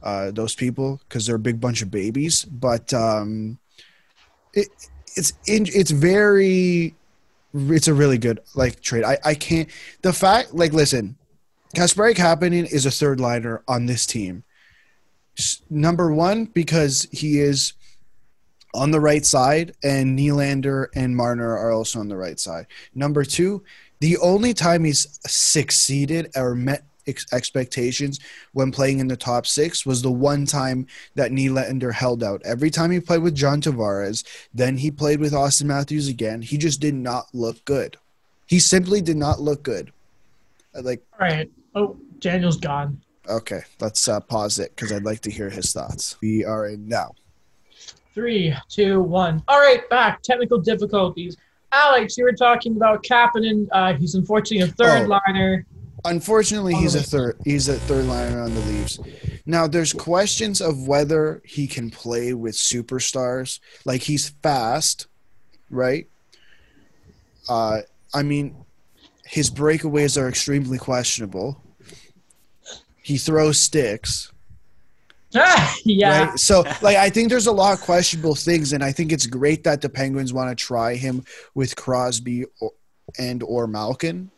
[0.03, 2.45] uh, those people because they're a big bunch of babies.
[2.45, 3.59] But um,
[4.53, 4.69] it,
[5.17, 6.95] it's it's very
[7.55, 9.05] it's a really good like trade.
[9.05, 9.69] I I can't
[10.03, 11.17] the fact like listen,
[11.77, 14.45] Kasperi Kapanen is a third liner on this team.
[15.71, 17.75] Number one because he is
[18.75, 22.67] on the right side, and Nylander and Marner are also on the right side.
[22.95, 23.63] Number two,
[24.03, 28.19] the only time he's succeeded or met ex- expectations
[28.53, 32.43] when playing in the top six was the one time that Nylander held out.
[32.45, 36.43] Every time he played with John Tavares, then he played with Auston Matthews again.
[36.43, 37.97] He just did not look good.
[38.47, 39.93] He simply did not look good.
[40.75, 41.49] Like, all right.
[41.77, 43.01] Oh, Daniel's gone.
[43.29, 46.17] Okay, let's uh, pause it because I'd like to hear his thoughts.
[46.21, 47.13] We are in now.
[48.15, 49.45] Three, two, one.
[49.47, 50.23] All right, back.
[50.23, 51.37] Technical difficulties.
[51.73, 53.66] Alex, you were talking about Kapanen.
[53.73, 55.20] Uh, he's unfortunately a third oh.
[55.27, 55.66] liner.
[56.05, 57.39] Unfortunately, he's a third.
[57.45, 58.99] He's a third liner on the Leafs.
[59.47, 63.61] Now, there's questions of whether he can play with superstars.
[63.85, 65.07] Like he's fast,
[65.70, 66.09] right?
[67.49, 68.57] Uh, I mean,
[69.25, 71.62] his breakaways are extremely questionable.
[73.03, 74.32] He throws sticks.
[75.85, 76.28] yeah.
[76.28, 76.39] Right?
[76.39, 79.64] So, like, I think there's a lot of questionable things, and I think it's great
[79.64, 81.24] that the Penguins want to try him
[81.55, 82.72] with Crosby or,
[83.18, 84.30] and or Malkin.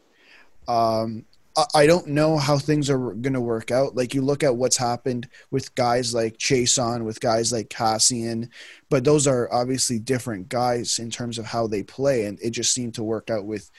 [0.69, 1.25] Um,
[1.73, 3.95] I don't know how things are going to work out.
[3.95, 8.49] Like you look at what's happened with guys like Chiasson, with guys like Kassian,
[8.91, 12.73] but those are obviously different guys in terms of how they play, and it just
[12.73, 13.71] seemed to work out with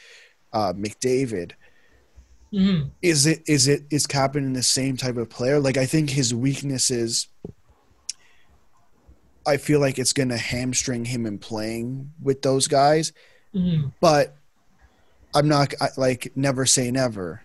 [0.53, 1.51] uh, McDavid.
[2.53, 2.89] Mm-hmm.
[3.01, 5.59] Is it is it is Kapanen the same type of player?
[5.59, 7.27] Like I think his weakness is.
[9.47, 13.13] I feel like it's going to hamstring him in playing with those guys,
[13.53, 13.89] mm-hmm.
[14.01, 14.35] but
[15.35, 17.43] I'm not like never say never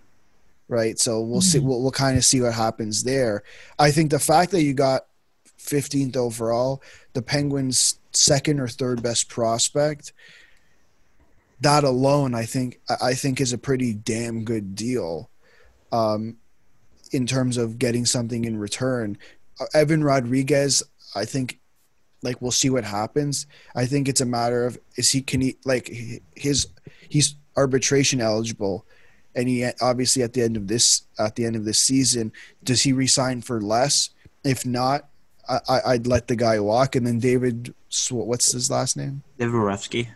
[0.70, 0.98] right?
[0.98, 1.48] So we'll mm-hmm.
[1.48, 1.58] see.
[1.58, 3.42] We'll, we'll kind of see what happens there.
[3.78, 5.06] I think the fact that you got
[5.58, 6.82] 15th overall,
[7.12, 10.12] the Penguins' second or third best prospect,
[11.60, 15.30] that alone, I think, I think is a pretty damn good deal.
[15.92, 16.36] Um,
[17.12, 19.18] in terms of getting something in return,
[19.60, 20.82] uh, Evan Rodrigues,
[21.14, 21.58] I think,
[22.22, 23.46] like we'll see what happens.
[23.74, 25.90] I think it's a matter of is he can he like
[26.36, 26.68] his
[27.08, 28.86] he's arbitration eligible
[29.34, 32.32] and he obviously at the end of this at the end of this season,
[32.62, 34.10] does he resign for less?
[34.44, 35.08] If not,
[35.48, 36.94] I, I'd let the guy walk.
[36.94, 37.74] And then David,
[38.10, 39.22] what's his last name?
[39.38, 40.08] David Warefsky.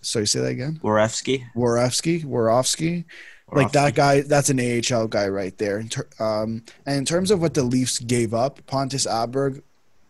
[0.00, 0.80] Sorry, say that again.
[0.82, 1.44] Warefsky.
[1.54, 2.24] Warefsky.
[2.24, 3.04] Warofsky.
[3.54, 5.84] Like that guy, that's an AHL guy right there.
[6.18, 9.62] Um, and in terms of what the Leafs gave up, Pontus Aberg,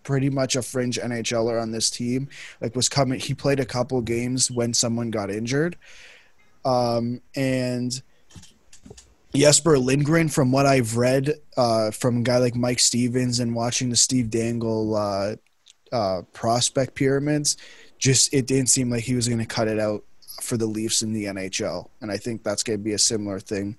[0.04, 2.28] pretty much a fringe NHLer on this team,
[2.60, 3.18] like was coming.
[3.18, 5.76] He played a couple games when someone got injured,
[6.64, 8.00] um, and
[9.34, 13.90] Jesper Lindgren, from what I've read uh, from a guy like Mike Stevens and watching
[13.90, 15.36] the Steve Dangle uh,
[15.90, 17.56] uh, prospect pyramids,
[18.02, 20.02] just it didn't seem like he was going to cut it out
[20.40, 23.38] for the Leafs in the NHL, and I think that's going to be a similar
[23.38, 23.76] thing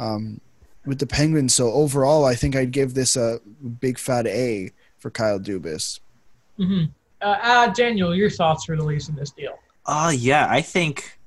[0.00, 0.40] um,
[0.84, 1.54] with the Penguins.
[1.54, 3.40] So overall, I think I'd give this a
[3.80, 6.00] big fat A for Kyle Dubas.
[6.58, 6.90] Mm-hmm.
[7.20, 9.56] Uh, uh, Daniel, your thoughts for the Leafs in this deal?
[9.86, 11.18] Uh yeah, I think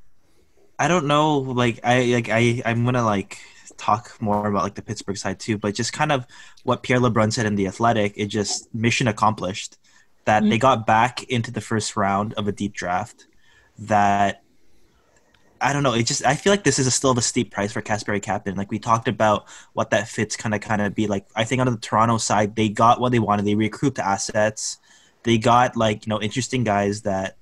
[0.78, 1.40] I don't know.
[1.40, 3.38] Like I like I I'm gonna like
[3.78, 6.26] talk more about like the Pittsburgh side too, but just kind of
[6.64, 9.78] what Pierre LeBrun said in the Athletic, it just mission accomplished.
[10.26, 10.50] That mm-hmm.
[10.50, 13.28] they got back into the first round of a deep draft.
[13.80, 14.44] That
[15.62, 15.94] I don't know.
[15.94, 18.58] It just I feel like this is a still a steep price for Kasperi Kapanen.
[18.58, 21.26] Like we talked about what that fits kind of kind of be like.
[21.36, 23.46] I think on the Toronto side, they got what they wanted.
[23.46, 24.78] They recouped assets.
[25.24, 27.38] They got like you know interesting guys that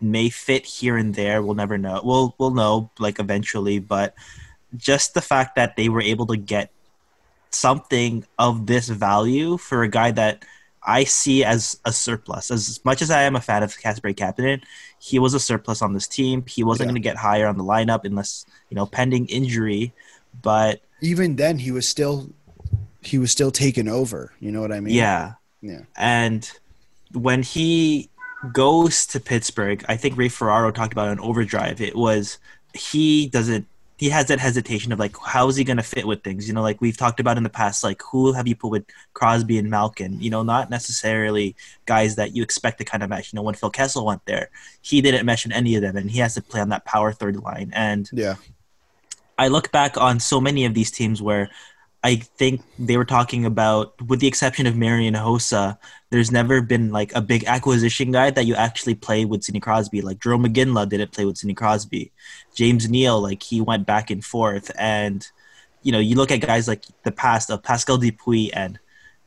[0.00, 1.42] may fit here and there.
[1.42, 2.00] We'll never know.
[2.02, 4.14] We'll we'll know like eventually, but
[4.76, 6.72] just the fact that they were able to get
[7.50, 10.44] something of this value for a guy that
[10.82, 12.50] I see as a surplus.
[12.50, 14.62] As much as I am a fan of Kasperi Kapanen,
[14.98, 16.44] he was a surplus on this team.
[16.46, 16.92] He wasn't yeah.
[16.92, 19.92] going to get higher on the lineup unless you know pending injury.
[20.42, 22.30] But even then, he was still
[23.02, 24.32] he was still taken over.
[24.40, 24.94] You know what I mean?
[24.94, 25.82] Yeah, yeah.
[25.96, 26.50] And
[27.12, 28.10] when he
[28.52, 31.80] goes to Pittsburgh, I think Ray Ferraro talked about an overdrive.
[31.80, 32.38] It was
[32.74, 33.66] he doesn't
[33.98, 36.48] he has that hesitation of like how is he going to fit with things?
[36.48, 38.84] You know like we've talked about in the past like who have you put with
[39.12, 40.20] crosby and malkin?
[40.20, 43.32] You know not necessarily guys that you expect to kind of mesh.
[43.32, 46.10] You know when phil kessel went there he didn't mesh in any of them and
[46.10, 47.70] he has to play on that power third line.
[47.74, 48.36] And yeah.
[49.38, 51.50] I look back on so many of these teams where
[52.02, 55.78] I think they were talking about, with the exception of Marian Hossa,
[56.10, 60.00] there's never been like a big acquisition guy that you actually play with Sidney Crosby.
[60.00, 62.12] Like Jarome Iginla didn't play with Sidney Crosby.
[62.54, 64.70] James Neal, like he went back and forth.
[64.78, 65.26] And,
[65.82, 68.78] you know, you look at guys like the past of Pascal Dupuis and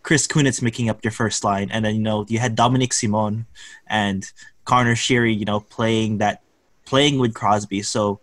[0.02, 1.70] Chris Kunitz making up your first line.
[1.72, 3.46] And then, you know, you had Dominik Simon
[3.86, 4.30] and
[4.66, 6.42] Conor Sheary, you know, playing that,
[6.86, 7.84] playing with Crosby.
[7.84, 8.22] So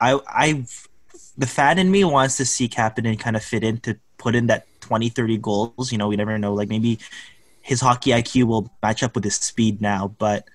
[0.00, 0.88] I, I've,
[1.36, 4.46] the fan in me wants to see Kapanen kind of fit in to put in
[4.46, 5.90] that 20, 30 goals.
[5.90, 6.54] You know, we never know.
[6.54, 7.00] Like maybe
[7.70, 10.08] his hockey IQ will match up with his speed now.
[10.18, 10.48] But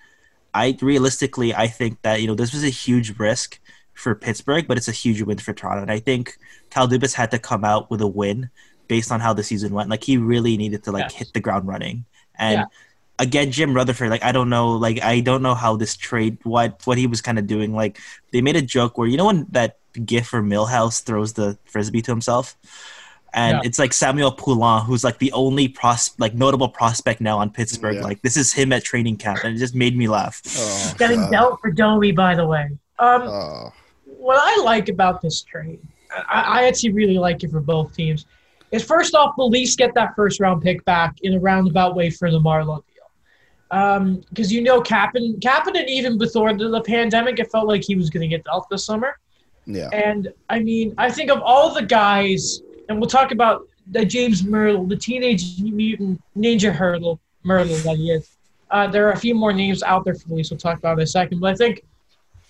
[0.53, 3.57] I realistically, I think that you know this was a huge risk
[3.93, 5.81] for Pittsburgh, but it's a huge win for Toronto.
[5.81, 6.37] And I think
[6.71, 8.49] Kyle Dubas had to come out with a win
[8.89, 9.89] based on how the season went.
[9.89, 12.03] Like he really needed to like hit the ground running.
[12.37, 12.65] And yeah.
[13.17, 16.81] again, Jim Rutherford, like I don't know, like I don't know how this trade, what
[16.83, 17.73] what he was kind of doing.
[17.73, 17.97] Like
[18.33, 22.01] they made a joke where you know when that gif for Milhouse throws the frisbee
[22.01, 22.57] to himself.
[23.35, 23.61] And yeah.
[23.67, 27.95] it's like Samuel Poulin, who's like the only pros like notable prospect now on Pittsburgh.
[27.95, 28.03] Yeah.
[28.03, 30.41] Like this is him at training camp, and it just made me laugh.
[30.57, 31.31] Oh, Getting God.
[31.31, 32.69] dealt for Domi, by the way.
[32.97, 33.73] Um, oh.
[34.05, 35.79] What I like about this trade,
[36.11, 38.25] I, I actually really like it for both teams,
[38.71, 42.09] is first off, the Leafs get that first round pick back in a roundabout way
[42.09, 42.83] for the Marleau
[43.69, 47.95] because um, you know Kapanen, Kapanen even before the, the, pandemic, it felt like he
[47.95, 49.17] was going to get dealt this summer.
[49.65, 49.89] Yeah.
[49.91, 54.43] And I mean, I think of all the guys, and we'll talk about the James
[54.43, 58.35] Mirtle, the Teenage Mutant Ninja Hurdle, Mirtle that he is.
[58.71, 60.51] Uh, there are a few more names out there for the least.
[60.51, 61.39] We'll talk about in a second.
[61.39, 61.83] But I think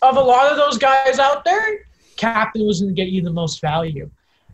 [0.02, 3.32] of a lot of those guys out there, Captain was going to get you the
[3.32, 4.10] most value.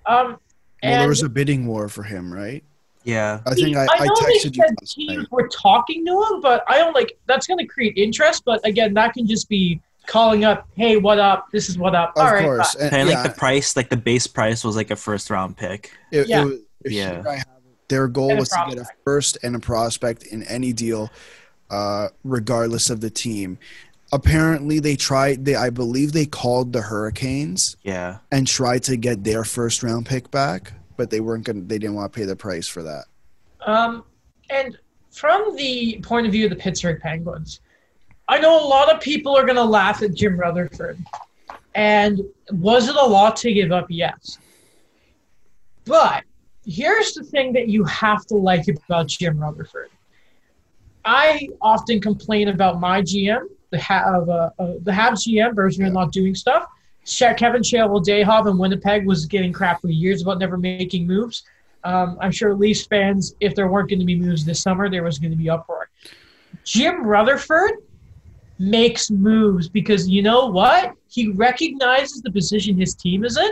[0.06, 0.38] Um,
[0.84, 2.64] well, there was a bidding war for him, right?
[3.04, 4.64] Yeah, I think I, I, I texted you.
[4.86, 5.32] Teams night.
[5.32, 8.44] were talking to him, but I don't like that's going to create interest.
[8.46, 9.80] But again, that can just be
[10.12, 11.50] calling up, "Hey, what up?
[11.52, 13.16] This is what up." Of All course, right, and, yeah.
[13.16, 15.92] like the price, like the base price was like a first round pick.
[16.12, 16.46] It, yeah, it
[16.84, 17.44] was, yeah.
[17.88, 21.10] Their goal was to get a first and a prospect in any deal,
[21.70, 23.58] uh, regardless of the team.
[24.14, 25.46] Apparently, they tried.
[25.46, 27.78] They, I believe, they called the Hurricanes.
[27.84, 31.62] Yeah, and tried to get their first round pick back but they weren't going.
[31.62, 33.06] to They didn't want to pay the price for that.
[33.66, 34.04] Um,
[34.52, 34.78] and
[35.10, 37.62] from the point of view of the Pittsburgh Penguins,
[38.32, 40.98] I know a lot of people are going to laugh at Jim Rutherford.
[41.76, 43.88] And was it a lot to give up?
[43.90, 44.40] Yes.
[45.84, 46.24] But
[46.66, 49.90] here's the thing that you have to like about Jim Rutherford.
[51.04, 55.92] I often complain about my GM, the have uh, uh, the Habs GM version of
[55.92, 56.68] not doing stuff.
[57.36, 61.44] Kevin Cheveldayoff in Winnipeg was getting crap for years about never making moves.
[61.84, 65.04] Um, I'm sure Leafs fans, if there weren't going to be moves this summer, there
[65.04, 65.90] was going to be uproar.
[66.64, 67.72] Jim Rutherford
[68.62, 70.94] makes moves because you know what?
[71.08, 73.52] He recognizes the position his team is in.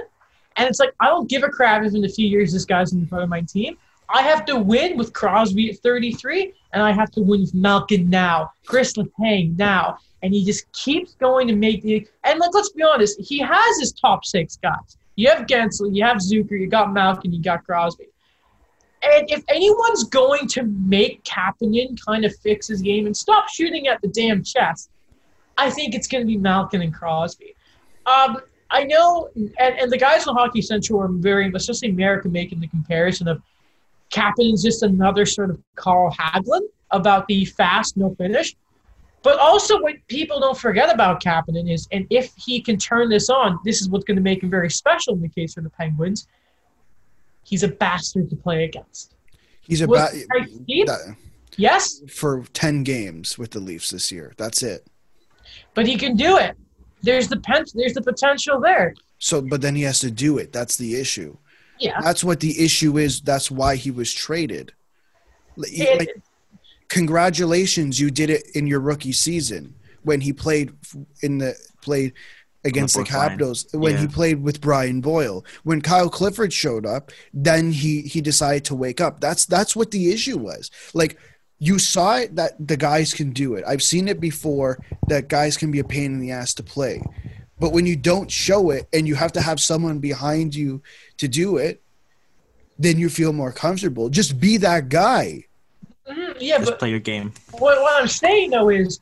[0.56, 2.94] And it's like, I don't give a crap if in a few years this guy's
[2.94, 3.78] in front of my team.
[4.10, 8.10] I have to win with Crosby at 33, and I have to win with Malkin
[8.10, 12.08] now, Chris Letang now and he just keeps going to make the.
[12.24, 14.98] And like, let's be honest, he has his top six guys.
[15.16, 18.06] You have Guentzel, you have Zucker, you got Malkin, you got Crosby.
[19.02, 23.88] And if anyone's going to make Kapanen kind of fix his game and stop shooting
[23.88, 24.90] at the damn chest,
[25.60, 27.54] I think it's going to be Malkin and Crosby.
[28.06, 28.40] Um,
[28.72, 32.68] I know, and, and the guys on Hockey Central are very, especially America, making the
[32.68, 33.42] comparison of
[34.10, 38.56] Kapanen's just another sort of Carl Hagelin about the fast, no finish.
[39.22, 43.30] But also, what people don't forget about Kapanen is, and if he can turn this
[43.30, 45.70] on, this is what's going to make him very special in the case of the
[45.72, 46.28] Penguins.
[47.44, 49.16] He's a bastard to play against.
[49.62, 50.14] He's a bad.
[51.58, 52.02] Yes.
[52.10, 54.88] For ten games with the Leafs this year, that's it.
[55.80, 56.58] But he can do it.
[57.04, 58.94] There's the pen- There's the potential there.
[59.18, 60.52] So, but then he has to do it.
[60.52, 61.38] That's the issue.
[61.80, 62.02] Yeah.
[62.02, 63.22] That's what the issue is.
[63.22, 64.74] That's why he was traded.
[65.56, 66.22] It, like,
[66.90, 69.74] congratulations, you did it in your rookie season
[70.04, 70.74] when he played
[71.22, 72.12] in the played
[72.66, 74.02] against the Capitals when yeah.
[74.02, 75.46] he played with Brian Boyle.
[75.64, 79.22] When Kyle Clifford showed up, then he he decided to wake up.
[79.22, 80.72] That's that's what the issue was.
[80.94, 81.18] Like
[81.60, 83.64] you saw it that the guys can do it.
[83.68, 87.02] I've seen it before that guys can be a pain in the ass to play.
[87.60, 90.82] But when you don't show it and you have to have someone behind you
[91.18, 91.82] to do it,
[92.78, 94.10] then you feel more comfortable.
[94.10, 95.44] Just be that guy.
[96.10, 97.34] Mm, yeah, Just but play your game.
[97.52, 99.02] What, what I'm saying though is,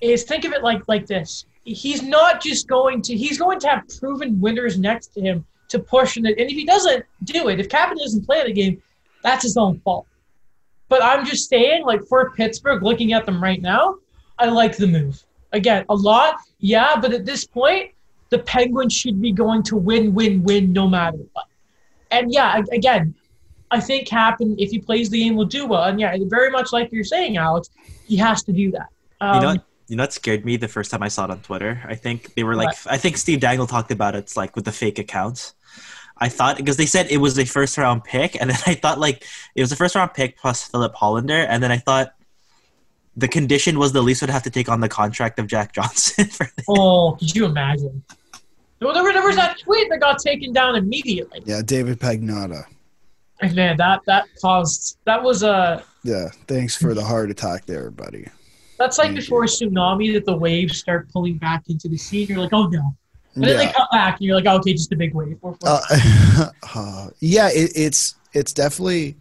[0.00, 1.44] is think of it like like this.
[1.64, 3.16] He's not just going to.
[3.16, 6.64] He's going to have proven winners next to him to push, and, and if he
[6.64, 8.80] doesn't do it, if Captain doesn't play the game,
[9.22, 10.06] that's his own fault.
[10.88, 13.96] But I'm just saying, like for Pittsburgh, looking at them right now,
[14.38, 15.22] I like the move.
[15.52, 17.92] Again, a lot, yeah, but at this point,
[18.30, 21.46] the Penguins should be going to win, win, win, no matter what.
[22.10, 23.14] And yeah, again,
[23.70, 25.84] I think happen if he plays the game will do well.
[25.84, 27.70] And yeah, very much like you're saying, Alex,
[28.06, 28.88] he has to do that.
[29.20, 31.30] Um, you know, what, you know what scared me the first time I saw it
[31.30, 31.82] on Twitter.
[31.86, 32.86] I think they were like, what?
[32.92, 34.18] I think Steve Dangle talked about it.
[34.18, 35.54] It's like with the fake accounts.
[36.18, 38.98] I thought because they said it was a first round pick, and then I thought
[38.98, 42.14] like it was a first round pick plus Filip Hallander, and then I thought
[43.16, 46.26] the condition was the Leafs would have to take on the contract of Jack Johnson.
[46.26, 48.02] For oh, could you imagine?
[48.80, 51.42] Well, there, there was that tweet that got taken down immediately.
[51.46, 52.64] Yeah, David Pagnotta.
[53.54, 55.82] Man, that that caused that was a.
[56.04, 58.28] Yeah, thanks for the heart attack there, buddy.
[58.78, 59.48] That's like Thank before you.
[59.48, 62.24] a tsunami that the waves start pulling back into the sea.
[62.24, 62.96] You're like, oh no.
[63.36, 63.66] And then yeah.
[63.66, 65.38] they come back, and you're like, oh, okay, just a big wave.
[65.62, 65.80] Uh,
[66.74, 69.16] uh, yeah, it, it's it's definitely.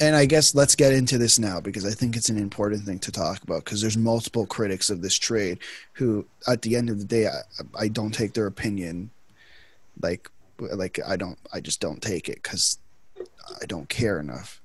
[0.00, 3.00] And I guess let's get into this now because I think it's an important thing
[3.00, 5.58] to talk about because there's multiple critics of this trade
[5.94, 7.40] who, at the end of the day, I,
[7.76, 9.10] I don't take their opinion
[10.00, 10.30] like
[10.60, 12.78] like I don't I just don't take it because
[13.60, 14.60] I don't care enough.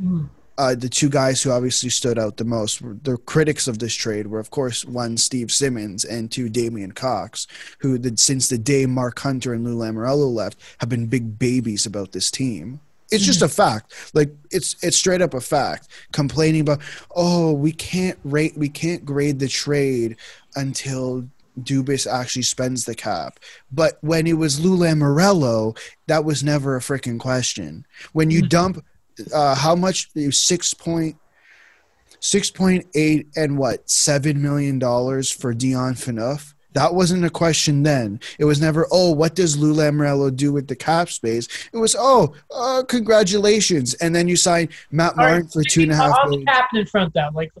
[0.00, 0.28] Mm.
[0.58, 4.26] Uh, the two guys who obviously stood out the most, the critics of this trade,
[4.26, 7.46] were of course one Steve Simmons and two Damien Cox,
[7.78, 11.84] who the, since the day Mark Hunter and Lou Lamoriello left have been big babies
[11.84, 12.80] about this team.
[13.12, 14.10] It's just a fact.
[14.14, 15.88] Like it's it's straight up a fact.
[16.12, 16.80] Complaining about,
[17.14, 20.16] oh, we can't rate, we can't grade the trade
[20.56, 21.28] until
[21.60, 23.40] Dubas actually spends the cap.
[23.70, 27.86] But when it was Lou Lamoriello, that was never a freaking question.
[28.12, 28.48] When you mm-hmm.
[28.48, 28.84] dump
[29.32, 31.16] uh, how much six point
[32.20, 37.82] six point eight and what seven million dollars for Dion Phaneuf, That wasn't a question
[37.82, 38.20] then.
[38.38, 41.48] It was never, oh, what does Lou Lamoriello do with the cap space?
[41.72, 45.92] It was, oh, uh, congratulations, and then you sign Matt Martin right, for two and
[45.92, 46.16] a half.
[46.22, 47.52] I'm captain in front though, like.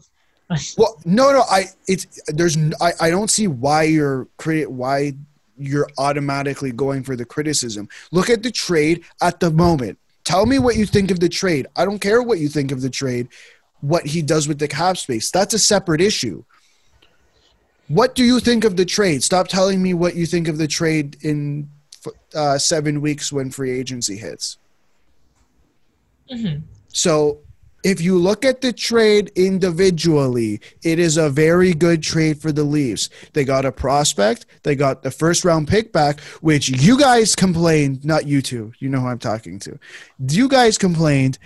[0.78, 5.14] well, no, no, I it's there's I, I don't see why you're create why
[5.58, 7.88] you're automatically going for the criticism.
[8.12, 9.98] Look at the trade at the moment.
[10.26, 11.68] Tell me what you think of the trade.
[11.76, 13.28] I don't care what you think of the trade.
[13.80, 16.42] What he does with the cap space, that's a separate issue.
[17.86, 19.22] What do you think of the trade?
[19.22, 21.70] Stop telling me what you think of the trade in
[22.34, 24.58] uh, seven weeks when free agency hits.
[26.28, 26.62] Mm-hmm.
[26.88, 27.38] So,
[27.86, 32.64] if you look at the trade individually, it is a very good trade for the
[32.64, 33.08] Leafs.
[33.32, 38.04] They got a prospect, they got the first round pick back, which you guys complained,
[38.04, 39.78] not you two, you know who I'm talking to.
[40.18, 41.38] You guys complained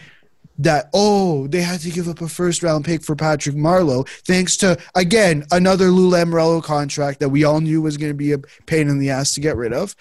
[0.56, 4.58] that oh they had to give up a first round pick for Patrick Marleau thanks
[4.58, 8.38] to again another Lou Lamoriello contract that we all knew was going to be a
[8.66, 9.96] pain in the ass to get rid of.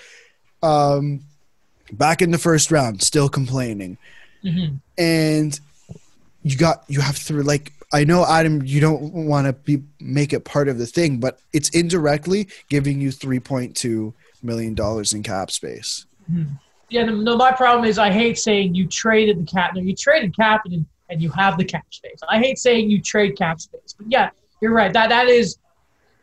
[0.61, 1.21] Um,
[1.93, 3.97] back in the first round, still complaining,
[4.43, 4.75] mm-hmm.
[4.97, 5.59] and
[6.43, 10.33] you got you have to like I know Adam, you don't want to be make
[10.33, 15.13] it part of the thing, but it's indirectly giving you three point two million dollars
[15.13, 16.05] in cap space.
[16.31, 16.55] Mm-hmm
[16.89, 19.75] yeah, no, my problem is I hate saying you traded the cap.
[19.75, 22.19] No, you traded cap and, and you have the cap space.
[22.27, 24.91] I hate saying you trade cap space, but yeah, you're right.
[24.91, 25.57] That that is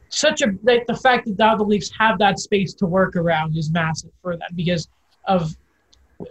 [0.08, 3.70] such a like the fact that the Leafs have that space to work around is
[3.70, 4.88] massive for them because
[5.26, 5.56] of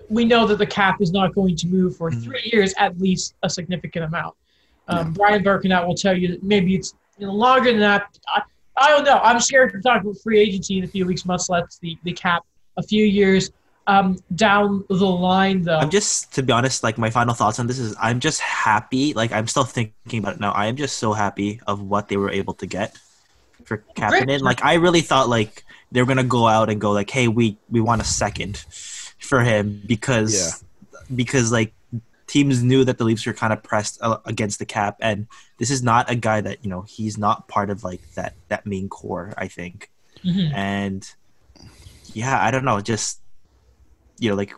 [0.10, 2.22] we know that the cap is not going to move for mm-hmm.
[2.22, 4.36] three years at least a significant amount.
[4.88, 5.14] Um.
[5.14, 8.18] Brian Birkenau will tell you that maybe it's you know, longer than that.
[8.28, 8.42] I,
[8.78, 9.20] I don't know.
[9.24, 12.14] I'm scared to talk about free agency in a few weeks, much less the, the
[12.14, 12.44] cap
[12.78, 13.52] a few years
[13.88, 15.78] um, down the line though.
[15.78, 19.14] I'm just to be honest, like my final thoughts on this is I'm just happy.
[19.14, 20.52] Like I'm still thinking about it now.
[20.52, 22.98] I am just so happy of what they were able to get
[23.64, 24.42] for Kapanen.
[24.42, 27.58] Like I really thought like they were gonna go out and go like, hey, we
[27.70, 28.66] we want a second
[29.26, 31.08] for him because yeah.
[31.16, 31.74] because like
[32.28, 35.70] teams knew that the Leafs were kind of pressed uh, against the cap, and this
[35.70, 38.90] is not a guy that you know he's not part of like that that main
[38.90, 39.34] core.
[39.38, 39.90] I think,
[40.24, 40.54] mm-hmm.
[40.56, 41.10] and
[42.14, 43.20] yeah, I don't know, just
[44.20, 44.54] you know, like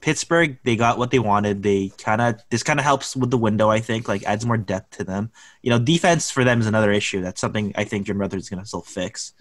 [0.00, 1.62] Pittsburgh, they got what they wanted.
[1.62, 3.70] They kind of this kind of helps with the window.
[3.70, 5.30] I think like adds more depth to them.
[5.62, 7.22] You know, defense for them is another issue.
[7.22, 9.32] That's something I think Jim Rutherford is going to still fix.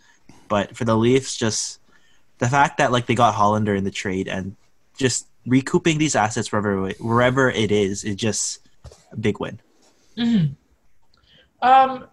[0.47, 1.79] But for the Leafs, just
[2.39, 4.55] the fact that like they got Hallander in the trade and
[4.97, 8.59] just recouping these assets wherever wherever it is is just
[9.11, 9.59] a big win.
[10.17, 11.67] Mm-hmm.
[11.67, 12.07] Um,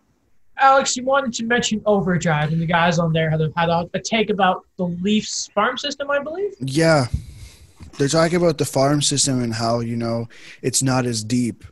[0.58, 3.88] Alex, you wanted to mention Overdrive, and the guys on there had a, had a,
[3.94, 6.52] a take about the Leafs farm system, I believe.
[6.60, 7.06] Yeah,
[7.98, 10.28] they're talking about the farm system and how you know
[10.62, 11.64] it's not as deep.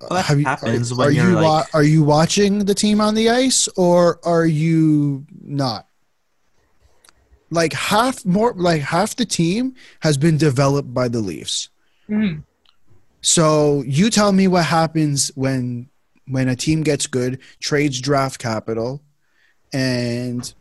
[0.00, 2.74] Well, that you, happens are, when are you're you like, wa- are you watching the
[2.74, 5.86] team on the ice or are you not?
[7.52, 11.68] Like half more, like half the team has been developed by the Leafs.
[12.08, 12.40] Mm-hmm.
[13.20, 15.90] So you tell me what happens when
[16.26, 19.02] when a team gets good, trades draft capital,
[19.72, 20.52] and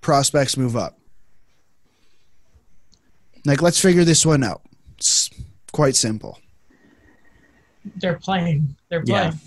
[0.00, 0.98] prospects move up.
[3.44, 4.62] Like, let's figure this one out.
[4.96, 5.30] It's
[5.72, 6.40] quite simple.
[7.96, 8.76] They're playing.
[8.90, 9.32] They're playing.
[9.32, 9.38] Yeah.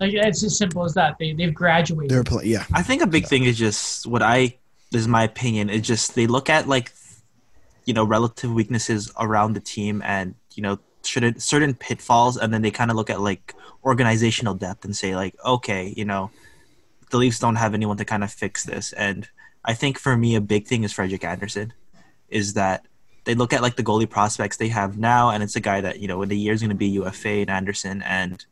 [0.00, 1.16] Like it's as simple as that.
[1.18, 2.10] They they've graduated.
[2.10, 2.50] They're playing.
[2.50, 2.64] Yeah.
[2.72, 4.57] I think a big thing is just what I this
[4.92, 5.70] is my opinion.
[5.70, 6.92] Is just they look at like,
[7.84, 12.62] you know, relative weaknesses around the team and you know certain certain pitfalls, and then
[12.62, 16.30] they kind of look at like organizational depth and say like, okay, you know,
[17.10, 18.92] the Leafs don't have anyone to kind of fix this.
[18.92, 19.28] And
[19.64, 21.72] I think for me, a big thing is Frederik Andersen,
[22.28, 22.86] is that
[23.24, 26.00] they look at like the goalie prospects they have now, and it's a guy that
[26.00, 28.44] you know in the year is going to be UFA and Andersen, and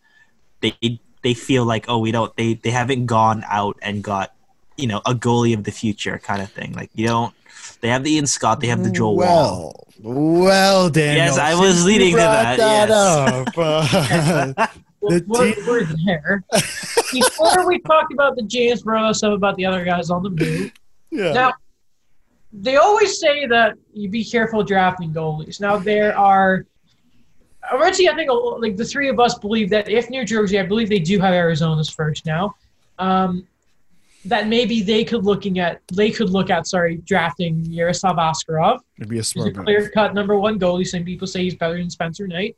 [0.60, 4.35] they they feel like oh we don't they they haven't gone out and got
[4.76, 6.72] you know a goalie of the future kind of thing.
[6.72, 7.34] Like you don't.
[7.80, 8.60] They have the Ian Scott.
[8.60, 10.44] They have the Joel well, Woll.
[10.44, 11.26] Well, Daniel.
[11.26, 12.56] Yes, I was leading to that.
[12.56, 13.48] that yes.
[13.48, 14.66] Up, uh,
[15.02, 16.44] the we're, here.
[17.12, 20.72] Before we talk about the James Bro, some about the other guys on the move.
[21.10, 21.32] Yeah.
[21.32, 21.52] Now,
[22.52, 25.60] they always say that you be careful drafting goalies.
[25.60, 26.66] Now there are
[27.72, 30.88] originally I think like the three of us believe that if New Jersey, I believe
[30.88, 32.54] they do have Arizona's first now.
[32.98, 33.46] Um,
[34.28, 38.80] that maybe they could looking at they could look at sorry drafting Yaroslav Askarov.
[38.98, 40.86] It'd be a smart he's a clear cut number one goalie.
[40.86, 42.56] Some people say he's better than Spencer Knight.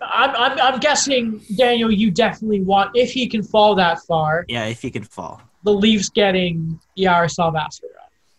[0.00, 4.44] I'm, I'm, I'm guessing Daniel, you definitely want if he can fall that far.
[4.48, 7.88] Yeah, if he can fall the Leafs getting Yaroslav Askarov.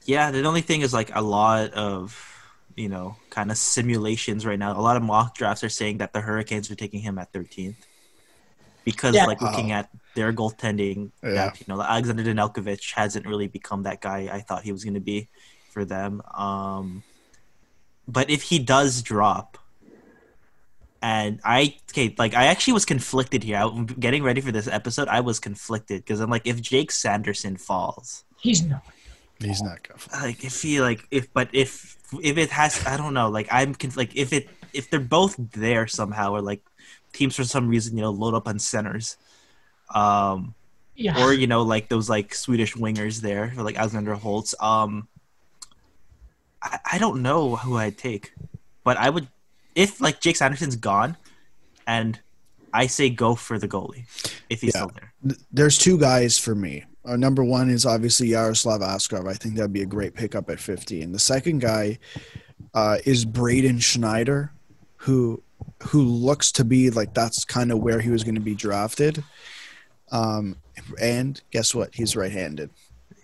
[0.06, 2.30] Yeah, the only thing is like a lot of
[2.76, 4.78] you know kind of simulations right now.
[4.78, 7.76] A lot of mock drafts are saying that the Hurricanes are taking him at 13th
[8.84, 9.26] because yeah.
[9.26, 11.12] like looking at their goaltending.
[11.22, 11.34] Yeah.
[11.34, 14.96] That, you know, Alexander Nedeljkovic hasn't really become that guy I thought he was going
[14.96, 15.28] to be
[15.72, 16.22] for them.
[16.34, 17.04] Um,
[18.08, 19.58] but if he does drop,
[21.02, 23.58] and I okay, like I actually was conflicted here.
[23.58, 27.58] I, getting ready for this episode, I was conflicted because I'm like, if Jake Sanderson
[27.58, 28.84] falls, he's not.
[29.40, 29.98] He's not good.
[30.14, 33.76] Like if he like if but if if it has I don't know like I'm
[33.96, 36.62] like if it if they're both there somehow or like
[37.12, 39.18] teams for some reason you know load up on centers,
[39.94, 40.54] um,
[40.96, 41.24] yeah.
[41.24, 44.56] or you know like those like Swedish wingers there or like Alexander Holtz.
[44.60, 45.08] Um,
[46.62, 48.34] I, I don't know who I'd take,
[48.84, 49.28] but I would
[49.76, 51.18] if like Jake Sanderson's gone,
[51.88, 52.20] and
[52.74, 54.06] I say go for the goalie
[54.50, 54.82] if he's yeah.
[54.82, 55.38] still there.
[55.52, 56.84] There's two guys for me.
[57.06, 59.30] Uh, number one is obviously Yaroslav Askarov.
[59.30, 61.02] I think that'd be a great pickup at 50.
[61.02, 62.00] And the second guy
[62.74, 64.52] uh, is Braden Schneider,
[64.98, 65.42] who
[65.82, 69.24] who looks to be like that's kind of where he was going to be drafted.
[70.14, 70.56] Um,
[71.02, 71.94] and guess what?
[71.94, 72.70] He's right-handed,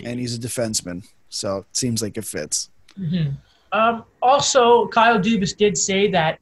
[0.03, 2.71] and he's a defenseman, so it seems like it fits.
[2.99, 3.29] Mm-hmm.
[3.71, 6.39] Um, also, Kyle Dubas did say that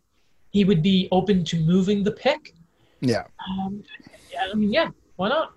[0.52, 2.56] he would be open to moving the pick.
[3.02, 3.26] Yeah.
[3.48, 3.84] Um,
[4.32, 5.54] yeah, I mean, yeah, why not?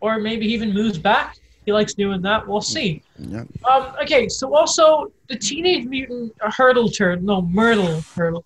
[0.00, 1.38] Or maybe he even moves back.
[1.64, 2.46] He likes doing that.
[2.46, 3.02] We'll see.
[3.18, 3.44] Yeah.
[3.68, 8.44] Um, okay, so also the Teenage Mutant Hurdle Turtle, no, Mirtle Hurdle,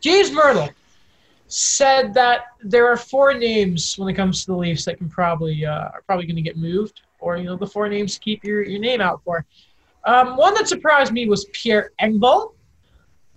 [0.00, 0.68] James Mirtle
[1.52, 5.66] said that there are four names when it comes to the Leafs that can probably
[5.66, 8.44] uh, are probably going to get moved, or you know the four names to keep
[8.44, 9.44] your, your name out for.
[10.04, 12.54] Um, one that surprised me was Pierre Engvall,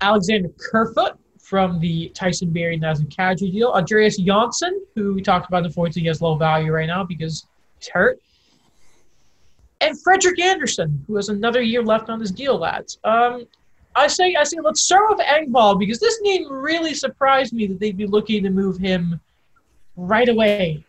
[0.01, 5.57] Alexander Kerfoot from the Tyson Barrie Nazem Kadri deal, Andreas Johnsson, who we talked about
[5.57, 7.47] in the forwards, he has low value right now because
[7.79, 8.19] he's hurt,
[9.81, 12.99] and Frederik Andersen, who has another year left on his deal, lads.
[13.03, 13.45] Um,
[13.95, 17.79] I say, I say, let's start with Engvall because this name really surprised me that
[17.79, 19.19] they'd be looking to move him
[19.95, 20.83] right away.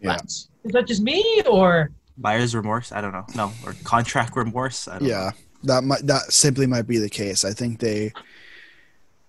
[0.00, 0.16] Yeah.
[0.24, 1.90] Is that just me or?
[2.18, 2.92] buyer's remorse.
[2.92, 3.24] I don't know.
[3.34, 4.88] No, or contract remorse.
[5.00, 5.30] yeah, know.
[5.64, 7.44] that might that simply might be the case.
[7.44, 8.12] I think they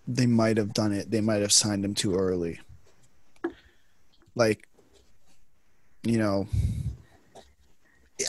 [0.07, 1.09] they might have done it.
[1.09, 2.59] They might have signed him too early.
[4.35, 4.67] Like,
[6.03, 6.47] you know,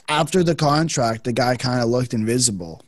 [0.08, 2.82] after the contract, the guy kind of looked invisible.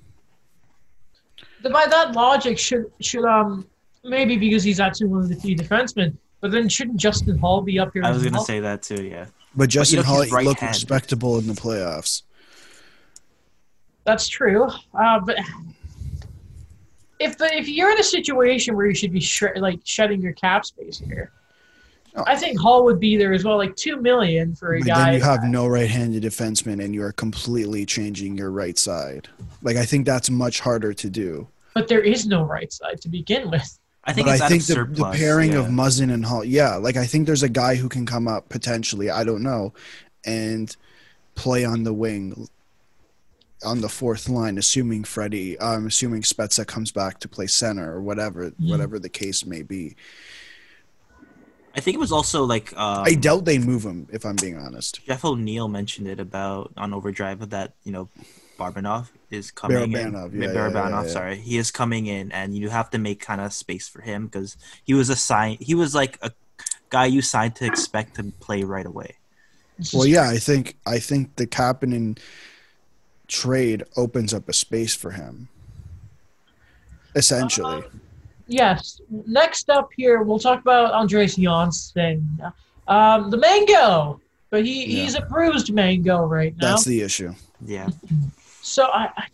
[1.62, 3.66] By that logic, should should um
[4.04, 7.78] maybe because he's actually one of the three defensemen, but then shouldn't Justin Holl be
[7.78, 8.04] up here?
[8.04, 9.04] I was going to say that too.
[9.04, 9.26] Yeah.
[9.54, 10.74] But Justin but, Holl right looked hand.
[10.74, 12.22] respectable in the playoffs.
[14.04, 15.38] That's true, uh, but
[17.20, 20.64] if if you're in a situation where you should be sh- like shedding your cap
[20.64, 21.30] space here,
[22.14, 22.24] oh.
[22.26, 23.56] I think Holl would be there as well.
[23.56, 25.04] Like two million for a but guy.
[25.04, 29.28] Then you have no right-handed defenseman, and you are completely changing your right side.
[29.62, 31.48] Like I think that's much harder to do.
[31.74, 33.78] But there is no right side to begin with.
[34.04, 35.60] I think, I think the, the, pairing yeah.
[35.60, 38.48] of Muzzin and Holl, yeah, like I think there's a guy who can come up
[38.48, 39.74] potentially, I don't know,
[40.24, 40.76] and
[41.36, 42.48] play on the wing
[43.64, 47.92] on the fourth line, assuming Freddie, I'm um, assuming Spezza comes back to play center
[47.94, 48.70] or whatever, mm.
[48.70, 49.94] whatever the case may be.
[51.74, 54.58] I think it was also like um, I doubt they move him if I'm being
[54.58, 55.04] honest.
[55.06, 58.08] Jeff O'Neill mentioned it about on Overdrive that you know
[58.58, 60.42] Barbanov is coming Barabanov, in.
[60.42, 63.40] Yeah, Barabanov, yeah, yeah, sorry, he is coming in, and you have to make kind
[63.40, 65.56] of space for him because he was a sign.
[65.60, 66.32] He was like a
[66.90, 69.16] guy you signed to expect to play right away.
[69.92, 72.18] Well, yeah, I think I think the Kapanen
[73.26, 75.48] trade opens up a space for him.
[77.14, 77.76] Essentially.
[77.76, 78.01] Um,
[78.46, 79.00] yes.
[79.10, 82.40] Next up here, we'll talk about Andreas Johnsson.
[82.88, 84.20] Um, the mango,
[84.50, 85.02] but he, yeah.
[85.02, 86.70] he's a bruised mango right now.
[86.70, 87.34] That's the issue.
[87.64, 87.88] Yeah.
[88.64, 89.24] So I, I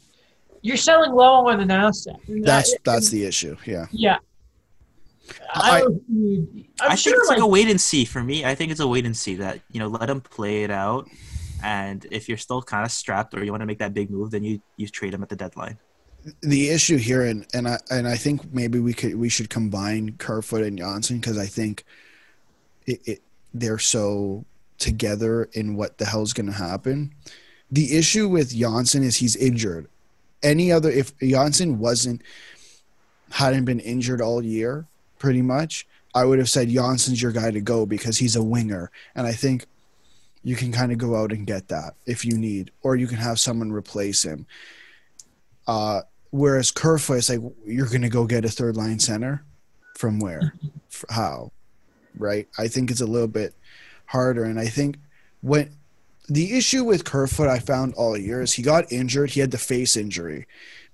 [0.63, 2.17] you're selling low on an asset.
[2.27, 3.57] That's that's the issue.
[3.65, 3.87] Yeah.
[3.91, 4.19] Yeah.
[5.55, 5.83] I,
[6.81, 8.45] I, sure think it's like, like, a wait and see for me.
[8.45, 11.07] I think it's a wait and see that you know let him play it out,
[11.63, 14.31] and if you're still kind of strapped or you want to make that big move,
[14.31, 15.79] then you you trade him at the deadline.
[16.43, 20.17] The issue here, and and I and I think maybe we could we should combine
[20.19, 21.85] Kerfoot and Johnsson because I think
[22.87, 23.23] it, it
[23.55, 24.45] they're so
[24.79, 27.13] together in what the hell's going to happen
[27.71, 29.89] the issue with Johnsson is he's injured.
[30.43, 32.23] Any other if Johnsson wasn't
[33.31, 34.87] hadn't been injured all year,
[35.19, 38.91] pretty much, I would have said Johnsson's your guy to go because he's a winger.
[39.15, 39.67] And I think
[40.43, 43.19] you can kind of go out and get that if you need, or you can
[43.19, 44.47] have someone replace him.
[45.69, 46.01] Uh,
[46.31, 49.45] whereas Kerfoot is like you're going to go get a third line center
[49.97, 50.55] from where,
[51.11, 51.53] how,
[52.17, 52.49] right?
[52.59, 53.55] I think it's a little bit
[54.07, 54.97] harder, and I think
[55.43, 55.71] when
[56.29, 59.31] the issue with Kerfoot I found all year is he got injured.
[59.31, 60.47] He had the face injury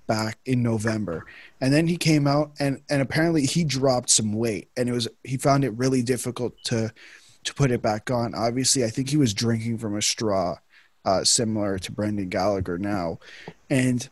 [0.06, 1.24] back in November.
[1.60, 5.08] And then he came out and and apparently he dropped some weight and it was
[5.24, 6.92] he found it really difficult to
[7.44, 8.34] to put it back on.
[8.34, 10.56] Obviously, I think he was drinking from a straw,
[11.04, 13.18] uh, similar to Brendan Gallagher now,
[13.68, 14.08] and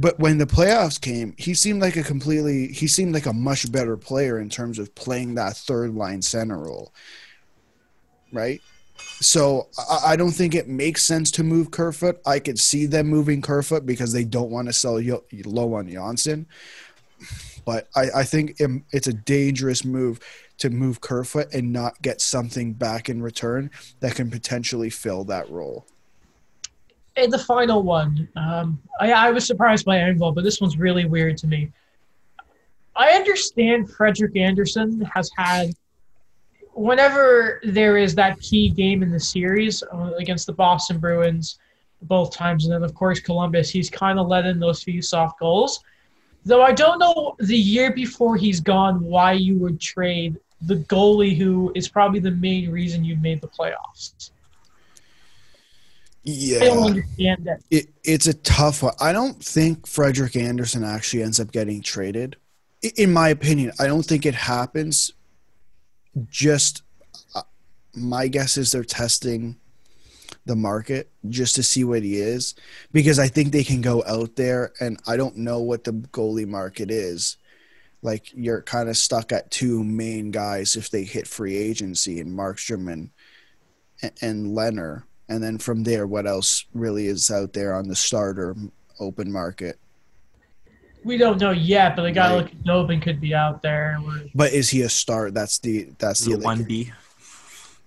[0.00, 3.70] but when the playoffs came, he seemed like a completely he seemed like a much
[3.70, 6.92] better player in terms of playing that third line center role.
[8.32, 8.62] Right?
[9.20, 12.20] So I, I don't think it makes sense to move Kerfoot.
[12.24, 15.00] I could see them moving Kerfoot because they don't want to sell
[15.44, 16.46] low on Johnsson.
[17.66, 18.56] But I, I think
[18.92, 20.20] it's a dangerous move
[20.58, 23.70] to move Kerfoot and not get something back in return
[24.00, 25.86] that can potentially fill that role
[27.16, 31.36] the final one, um, I, I, was surprised by Engvall, but this one's really weird
[31.38, 31.72] to me.
[32.96, 35.72] I understand Frederik Andersen has had,
[36.72, 41.58] whenever there is that key game in the series uh, against the Boston Bruins,
[42.02, 45.38] both times, and then of course Columbus, he's kind of let in those few soft
[45.38, 45.80] goals.
[46.44, 51.36] Though I don't know the year before he's gone why you would trade the goalie
[51.36, 54.30] who is probably the main reason you made the playoffs.
[56.22, 57.64] Yeah, I don't understand it.
[57.70, 57.88] it.
[58.04, 58.94] It's a tough one.
[59.00, 62.36] I don't think Frederik Andersen actually ends up getting traded.
[62.96, 65.12] In my opinion, I don't think it happens.
[66.28, 66.82] Just
[67.34, 67.42] uh,
[67.94, 69.56] my guess is they're testing
[70.46, 72.54] the market just to see what he is
[72.92, 76.48] because I think they can go out there and I don't know what the goalie
[76.48, 77.36] market is.
[78.02, 82.36] Like you're kind of stuck at two main guys if they hit free agency and
[82.36, 83.10] Markstrom and
[84.22, 88.56] and Lehner and then from there, what else really is out there on the starter
[88.98, 89.78] open market?
[91.04, 92.42] We don't know yet, but a guy right.
[92.42, 93.98] like Dobin could be out there.
[94.34, 95.32] But is he a start?
[95.32, 96.92] That's the that's the one B.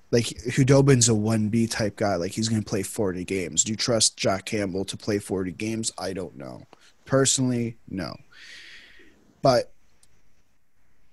[0.09, 2.15] Like Khudobin's a one B type guy.
[2.15, 3.65] Like he's going to play forty games.
[3.65, 5.91] Do you trust Jack Campbell to play forty games?
[5.97, 6.63] I don't know.
[7.03, 8.15] Personally, no.
[9.41, 9.72] But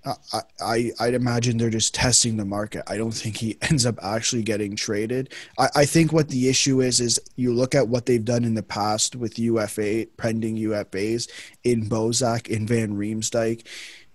[0.04, 2.84] I, I I'd imagine they're just testing the market.
[2.86, 5.32] I don't think he ends up actually getting traded.
[5.58, 8.54] I, I think what the issue is is you look at what they've done in
[8.54, 11.30] the past with UFA pending UFAs
[11.64, 13.66] in Bozak, in Van Riemsdyk,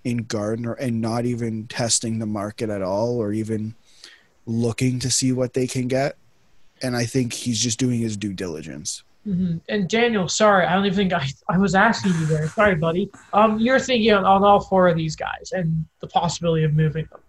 [0.04, 3.76] in Gardner, and not even testing the market at all, or even
[4.46, 6.18] looking to see what they can get.
[6.82, 9.04] And I think he's just doing his due diligence.
[9.28, 9.58] Mm-hmm.
[9.70, 12.48] And Daniel, sorry, I don't even think I, I was asking you there.
[12.50, 13.10] Sorry, buddy.
[13.34, 17.08] Um, you're thinking on, on all four of these guys and the possibility of moving
[17.12, 17.22] them.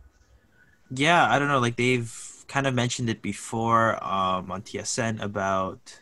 [0.90, 1.58] Yeah, I don't know.
[1.58, 2.14] Like they've
[2.48, 5.98] kind of mentioned it before um, on TSN about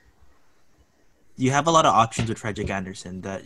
[1.37, 3.45] you have a lot of options with Frederik Andersen That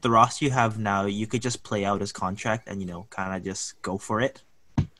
[0.00, 3.06] the roster you have now, you could just play out his contract and you know
[3.10, 4.42] kind of just go for it.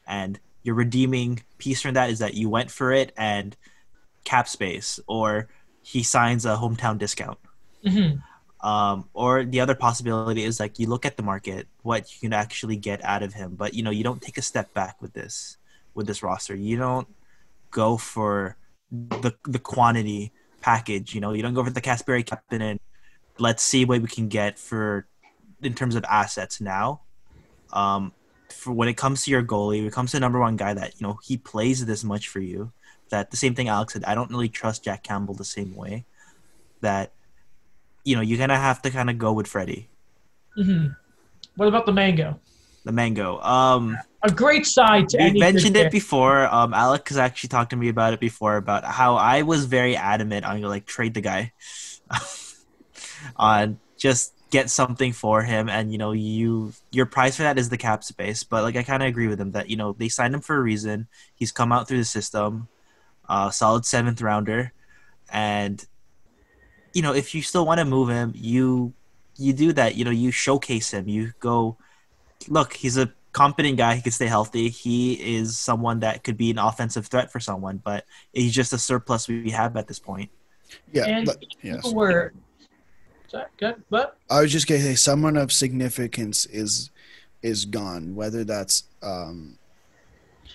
[0.07, 3.55] And your redeeming piece from that is that you went for it and
[4.25, 5.49] cap space or
[5.85, 7.39] he signs a hometown discount.
[7.85, 8.67] Mm-hmm.
[8.67, 12.33] Um, or the other possibility is like you look at the market, what you can
[12.33, 15.13] actually get out of him, but you know you don't take a step back with
[15.13, 15.59] this
[15.93, 16.55] with this roster.
[16.55, 17.07] You don't
[17.71, 18.57] go for
[18.91, 20.33] the the quantity
[20.63, 21.15] package.
[21.15, 22.81] You know you don't go for the Kasperi Kapanen and
[23.39, 25.07] let's see what we can get for
[25.63, 27.03] in terms of assets now.
[27.75, 28.13] Um,
[28.49, 30.99] for when it comes to your goalie, when it comes to number one guy that
[30.99, 32.73] you know he plays this much for you,
[33.11, 34.05] that the same thing Alex said.
[34.05, 36.05] I don't really trust Jack Campbell the same way.
[36.81, 37.13] That
[38.05, 39.89] you know you're gonna have to kind of go with Freddie.
[40.59, 40.89] Mm-hmm.
[41.57, 42.41] What about the mango?
[42.85, 43.41] The mango.
[43.41, 45.19] Um, a great side to.
[45.19, 46.47] We mentioned it before.
[46.47, 49.97] Um, Alex has actually talked to me about it before about how I was very
[49.97, 51.53] adamant on like trade the guy,
[53.37, 57.71] on just get something for him and you know you your price for that is
[57.71, 60.09] the cap space but like i kind of agree with him that you know they
[60.09, 62.69] signed him for a reason he's come out through the system
[63.29, 64.73] uh, solid seventh rounder,
[65.31, 65.85] and
[66.93, 68.93] you know if you still want to move him, you
[69.37, 69.97] you do that.
[69.97, 71.09] You know you showcase him.
[71.09, 71.77] You go,
[72.49, 73.97] look, he's a competent guy.
[73.97, 74.69] He can stay healthy.
[74.69, 78.79] He is someone that could be an offensive threat for someone, but he's just a
[78.79, 80.31] surplus we have at this point.
[80.93, 81.93] Yeah, and but, yes.
[81.93, 82.33] were
[83.59, 86.91] good, but I was just gonna say someone of significance is
[87.43, 88.15] is gone.
[88.15, 89.59] Whether that's um,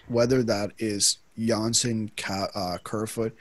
[0.07, 3.35] whether that is Johnsson, uh, Kerfoot,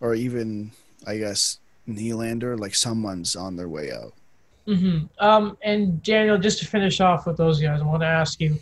[0.00, 0.72] or even
[1.06, 4.14] I guess Nylander, like someone's on their way out.
[4.66, 5.06] Mm-hmm.
[5.24, 8.58] Um, and Daniel, just to finish off with those guys, I want to ask you,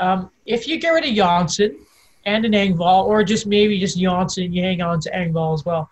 [0.00, 1.76] um, if you get rid of Johnsson
[2.24, 5.90] and an Engvall, or just maybe just Johnsson, you hang on to Engvall as well,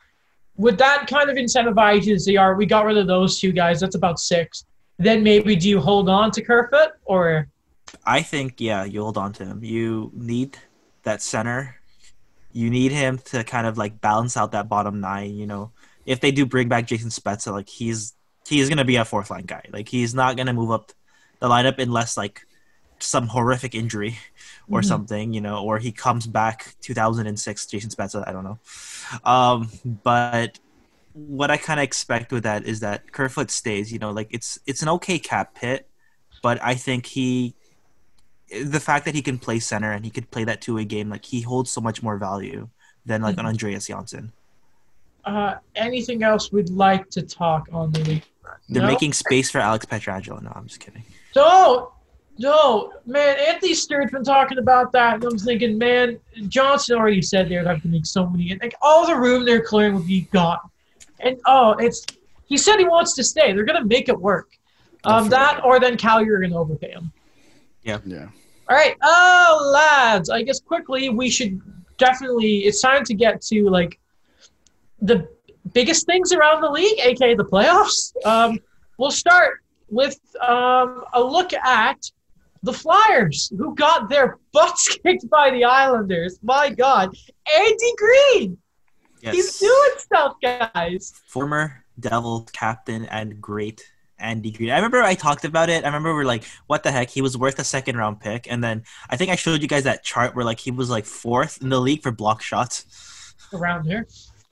[0.56, 3.38] would that kind of incentivize you to say, all right, we got rid of those
[3.38, 4.64] two guys, that's about six.
[4.98, 7.48] Then maybe do you hold on to Kerfoot or?
[8.04, 9.64] I think yeah, you hold on to him.
[9.64, 10.58] You need
[11.02, 11.79] that center
[12.52, 15.34] you need him to kind of like balance out that bottom nine.
[15.34, 15.72] You know,
[16.06, 18.14] if they do bring back Jason Spezza, like he's
[18.46, 19.64] he's gonna be a fourth line guy.
[19.72, 20.92] Like he's not gonna move up
[21.38, 22.46] the lineup unless like
[22.98, 24.18] some horrific injury
[24.68, 24.88] or mm-hmm.
[24.88, 28.58] something, you know, or he comes back 2006, Jason Spezza, I don't know.
[29.24, 29.70] Um,
[30.04, 30.58] but
[31.14, 34.58] what I kind of expect with that is that Kerfoot stays, you know, like it's
[34.66, 35.88] it's an okay cap hit,
[36.42, 37.54] but I think he
[38.64, 41.24] the fact that he can play center and he could play that two-way game, like
[41.24, 42.68] he holds so much more value
[43.06, 43.46] than like mm-hmm.
[43.46, 44.32] an Andreas Johnsson.
[45.24, 48.24] Uh, anything else we'd like to talk on the league?
[48.68, 48.88] They're no?
[48.88, 50.42] making space for Alex Pietrangelo.
[50.42, 51.04] No, I'm just kidding.
[51.34, 51.90] Don't
[52.40, 57.50] no, man, Anthony Stewart's been talking about that, and I'm thinking, man, Johnson already said
[57.50, 58.58] they're have to make so many.
[58.62, 60.58] Like all the room they're clearing would be gone,
[61.18, 62.06] and oh, it's
[62.46, 63.52] he said he wants to stay.
[63.52, 64.48] They're gonna make it work.
[65.04, 67.12] Um, that or then Cal, you're gonna overpay him.
[67.82, 67.98] Yeah.
[68.06, 68.28] Yeah.
[68.70, 68.96] All right.
[69.02, 71.60] Oh, lads, I guess quickly we should
[71.98, 72.58] definitely.
[72.58, 73.98] It's time to get to like
[75.02, 75.28] the
[75.72, 78.12] biggest things around the league, aka the playoffs.
[78.24, 78.60] Um,
[78.96, 81.98] we'll start with um, a look at
[82.62, 86.38] the Flyers, who got their butts kicked by the Islanders.
[86.40, 87.12] My God.
[87.52, 88.58] Andy Greene.
[89.20, 89.34] Yes.
[89.34, 91.12] He's doing stuff, guys.
[91.26, 93.84] Former Devil captain and great
[94.20, 94.70] Andy Greene.
[94.70, 95.84] I remember I talked about it.
[95.84, 97.10] I remember we are like, what the heck?
[97.10, 98.50] He was worth a second round pick.
[98.50, 101.04] And then I think I showed you guys that chart where like he was like
[101.04, 103.34] fourth in the league for block shots.
[103.52, 104.06] Around here.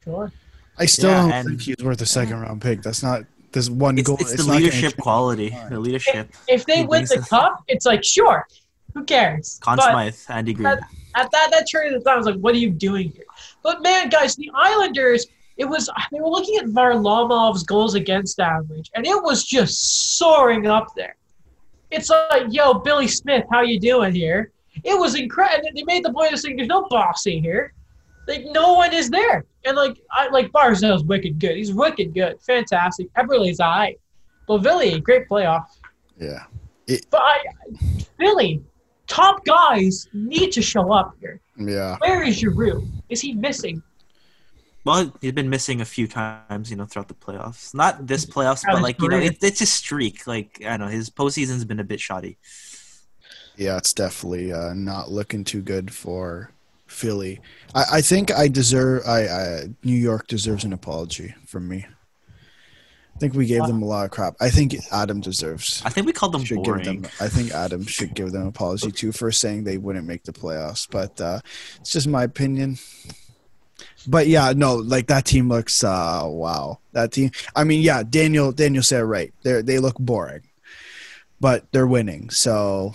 [0.05, 0.33] Sure.
[0.79, 2.83] I still yeah, don't think he's worth a second round pick.
[2.83, 4.17] That's not this one it's, goal.
[4.21, 5.57] It's, it's the leadership quality.
[5.69, 6.31] The leadership.
[6.47, 8.47] If, if they win the cup, it's like sure,
[8.95, 9.59] who cares?
[9.63, 10.67] Conn Smythe, Andy Greene.
[10.67, 10.79] At,
[11.17, 13.25] at, that that trade at the time, I was like, what are you doing here?
[13.63, 15.27] But man, guys, the Islanders.
[15.59, 20.67] It was they were looking at Varlamov's goals against average, and it was just soaring
[20.67, 21.17] up there.
[21.91, 24.53] It's like, yo, Billy Smith, how you doing here?
[24.85, 25.69] It was incredible.
[25.75, 27.73] They made the point of saying there's no Bossy here.
[28.29, 29.45] Like no one is there.
[29.65, 31.57] And like I like Barzal's wicked good.
[31.57, 32.41] He's wicked good.
[32.43, 33.13] Fantastic.
[33.15, 33.97] Eberle's eye.
[34.47, 35.65] But Philly, great playoff.
[36.21, 36.45] Yeah.
[36.87, 37.43] It, but I,
[38.19, 38.63] Philly,
[39.07, 41.41] top guys need to show up here.
[41.59, 41.97] Yeah.
[41.99, 42.87] Where is Giroux?
[43.09, 43.83] Is he missing?
[44.89, 47.75] Well, he's been missing a few times, you know, throughout the playoffs.
[47.75, 50.27] Not this playoffs, but like you know, it, it's a streak.
[50.27, 52.39] Like I don't know, his postseason's been a bit shoddy.
[53.57, 56.53] Yeah, it's definitely uh, not looking too good for
[56.87, 57.41] Philly.
[57.75, 59.03] I, I think I deserve.
[59.07, 61.85] I, I, New York deserves an apology from me.
[61.85, 64.37] I think we gave them a lot of crap.
[64.41, 65.83] I think Adam deserves.
[65.85, 66.85] I think we called them should boring.
[66.85, 70.07] Give them, I think Adam should give them an apology too for saying they wouldn't
[70.07, 70.89] make the playoffs.
[70.89, 71.41] But uh,
[71.81, 72.79] it's just my opinion.
[74.07, 75.83] But yeah, no, like that team looks.
[75.83, 77.31] Uh, wow, that team.
[77.55, 78.53] I mean, yeah, Daniel.
[78.53, 79.33] Daniel said right.
[79.43, 80.43] They they look boring,
[81.41, 82.31] but they're winning.
[82.31, 82.95] So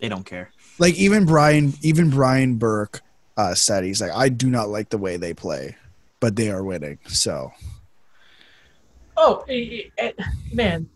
[0.00, 3.02] they don't care like even Brian, even Brian Burke
[3.36, 5.76] uh, said he's like, I do not like the way they play,
[6.20, 6.98] but they are winning.
[7.06, 7.52] So,
[9.16, 10.18] oh it, it,
[10.52, 10.88] man,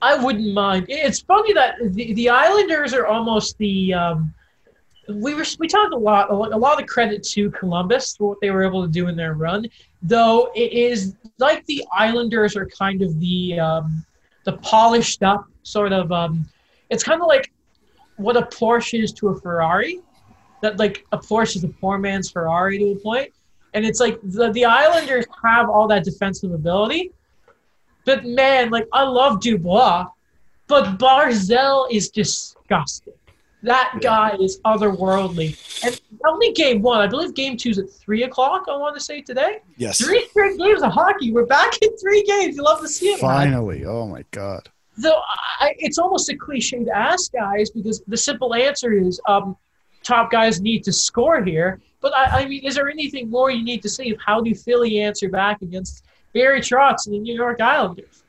[0.00, 0.86] I wouldn't mind.
[0.88, 3.94] It's funny that the, the Islanders are almost the.
[3.94, 4.32] Um,
[5.08, 8.50] we were we talked a lot a lot of credit to Columbus for what they
[8.50, 9.66] were able to do in their run,
[10.02, 14.04] though it is like the Islanders are kind of the um,
[14.44, 16.10] the polished up sort of.
[16.10, 16.46] Um,
[16.90, 17.52] it's kind of like
[18.16, 20.00] what a Porsche is to a Ferrari.
[20.62, 23.32] That like a Porsche is a poor man's Ferrari to a point,
[23.74, 27.12] and it's like the the Islanders have all that defensive ability,
[28.04, 30.06] but man, like I love Dubois,
[30.66, 33.14] but Barzal is disgusting.
[33.66, 35.58] That guy is otherworldly.
[35.84, 38.66] And only game one, I believe game two is at three o'clock.
[38.68, 39.58] I want to say today.
[39.76, 40.00] Yes.
[40.00, 41.32] Three straight games of hockey.
[41.32, 42.56] We're back in three games.
[42.56, 43.18] You love to see it.
[43.18, 43.80] Finally.
[43.80, 43.88] Man.
[43.88, 44.70] Oh my god.
[44.96, 45.20] Though
[45.58, 49.56] I, it's almost a cliche to ask guys because the simple answer is um,
[50.04, 51.80] top guys need to score here.
[52.00, 54.16] But I, I, mean, is there anything more you need to say?
[54.24, 58.22] How do Philly answer back against Barry Trotz and the New York Islanders?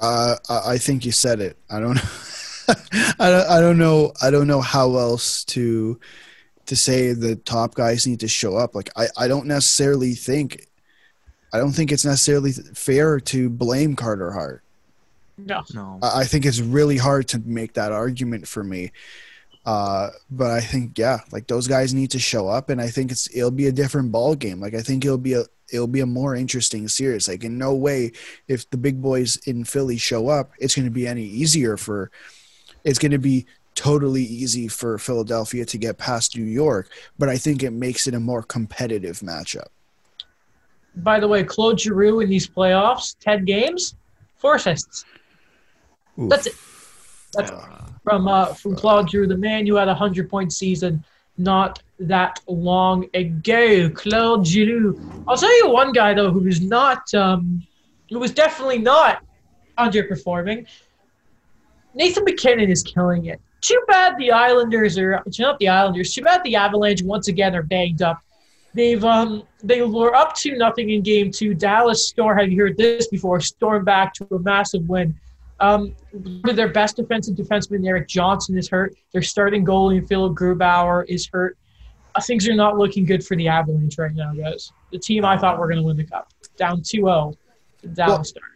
[0.00, 1.58] Uh, I think you said it.
[1.68, 2.00] I don't.
[3.18, 3.50] I don't.
[3.50, 4.12] I don't know.
[4.20, 5.98] I don't know how else to
[6.66, 8.74] to say the top guys need to show up.
[8.74, 10.66] Like I, I don't necessarily think.
[11.52, 14.62] I don't think it's necessarily fair to blame Carter Hart.
[15.38, 15.62] No.
[15.72, 15.98] No.
[16.02, 18.92] I think it's really hard to make that argument for me.
[19.64, 23.10] Uh, but I think yeah, like those guys need to show up, and I think
[23.10, 24.60] it's it'll be a different ball game.
[24.60, 27.28] Like I think it'll be a it'll be a more interesting series.
[27.28, 28.12] Like in no way,
[28.48, 32.10] if the big boys in Philly show up, it's going to be any easier for.
[32.86, 36.88] It's going to be totally easy for Philadelphia to get past New York,
[37.18, 39.66] but I think it makes it a more competitive matchup.
[40.94, 43.96] By the way, Claude Giroux in these playoffs, ten games,
[44.36, 45.04] four assists.
[46.18, 46.30] Oof.
[46.30, 46.54] That's it.
[47.34, 51.04] That's uh, from uh, from Claude Giroux, the man who had a hundred point season
[51.36, 53.90] not that long ago.
[53.90, 54.98] Claude Giroux.
[55.26, 57.66] I'll tell you one guy though who was not um,
[58.10, 59.24] who was definitely not
[59.76, 60.66] underperforming.
[61.96, 63.40] Nathan MacKinnon is killing it.
[63.62, 66.12] too bad the Islanders are not the Islanders.
[66.12, 68.20] Too bad the Avalanche once again are banged up.
[68.74, 71.54] They've um they were up to nothing in game two.
[71.54, 73.40] Dallas Storm, have you heard this before?
[73.40, 75.18] Storm back to a massive win.
[75.58, 78.94] Um, their best defensive defenseman, Erik Johnson, is hurt.
[79.12, 81.56] Their starting goalie, Philipp Grubauer, is hurt.
[82.14, 84.70] Uh, things are not looking good for the Avalanche right now, guys.
[84.92, 87.34] The team I thought were going to win the cup, down 2-0
[87.94, 88.55] Dallas well, Stars.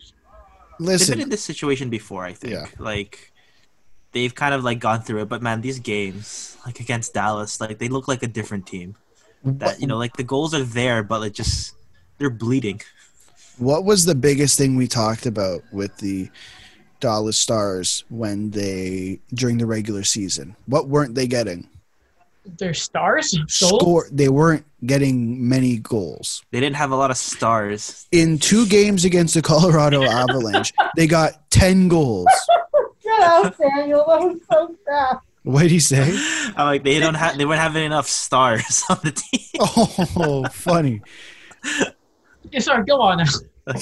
[0.81, 2.25] Listen, they've been in this situation before.
[2.25, 2.55] I think.
[2.55, 2.67] Yeah.
[2.79, 3.33] Like
[4.13, 7.79] they've kind of like gone through it, but man, these games like against Dallas, like
[7.79, 8.97] they look like a different team.
[9.43, 11.75] That you know, like the goals are there, but like just
[12.19, 12.81] they're bleeding.
[13.59, 16.31] What was the biggest thing we talked about with the
[17.01, 20.57] Dallas Stars when they during the regular season?
[20.67, 21.69] What weren't they getting?
[22.45, 24.09] Their stars score.
[24.11, 26.43] They weren't getting many goals.
[26.51, 28.07] They didn't have a lot of stars.
[28.13, 32.27] In two games against the Colorado Avalanche, they got ten goals.
[33.03, 34.05] Get out, Daniel.
[34.07, 35.23] That was so crap.
[35.43, 36.11] What did he say?
[36.57, 37.39] I'm like they don't have.
[37.39, 39.41] They weren't having enough stars on the team.
[39.61, 41.03] oh, funny.
[42.51, 42.85] Yeah, sorry.
[42.85, 43.25] Go on now.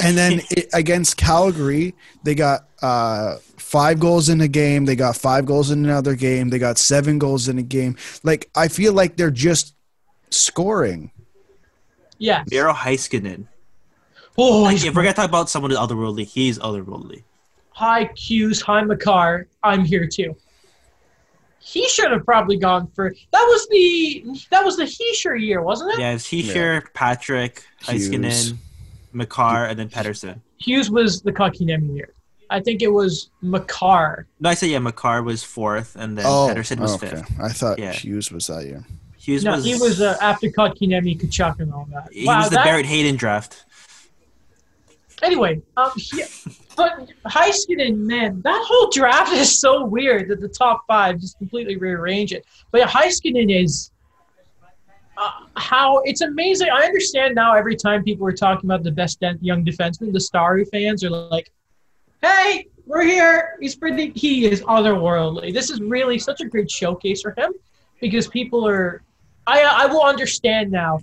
[0.03, 3.37] and then it, against Calgary, they got uh,
[3.69, 4.87] five goals in a game.
[4.87, 6.49] They got five goals in another game.
[6.49, 7.97] They got seven goals in a game.
[8.23, 9.75] Like I feel like they're just
[10.31, 11.11] scoring.
[12.17, 12.45] Yeah.
[12.51, 13.47] Miro Heiskanen.
[14.39, 17.25] Oh, like, if we're gonna talk about someone who's otherworldly, he's otherworldly.
[17.73, 18.61] Hi, Q's.
[18.63, 19.47] Hi, Makar.
[19.63, 20.35] I'm here too.
[21.61, 25.93] He should have probably gone for that was the that was the Hischier year, wasn't
[25.93, 26.01] it?
[26.01, 26.89] Yeah, it's Hischier, yeah.
[26.95, 28.57] Patrick, Heiskanen,
[29.13, 30.41] Makar, and then Pettersson.
[30.57, 32.15] Hughes was the Kotkaniemi year.
[32.51, 34.27] I think it was Makar.
[34.41, 34.79] No, I said yeah.
[34.79, 37.09] Makar was fourth, and then oh, Pettersson was okay.
[37.09, 37.41] fifth.
[37.41, 37.93] I thought yeah.
[37.93, 38.85] Hughes was that year.
[39.19, 42.13] Hughes no, was, he was uh, after Kotkaniemi, Tkachuk, and all that.
[42.13, 43.65] He wow, was the that, Barrett Hayton draft.
[45.23, 46.23] Anyway, um, he,
[46.77, 51.77] but Heiskanen, man, that whole draft is so weird that the top five just completely
[51.77, 52.47] rearrange it.
[52.71, 53.91] But Heiskanen is
[55.19, 56.69] uh, how it's amazing.
[56.73, 60.65] I understand now every time people are talking about the best young defenseman, the Starry
[60.67, 61.51] fans are like,
[62.23, 63.57] hey, we're here.
[63.61, 65.53] He's pretty, he is otherworldly.
[65.53, 67.53] This is really such a great showcase for him
[68.01, 69.03] because people are,
[69.47, 71.01] I, I will understand now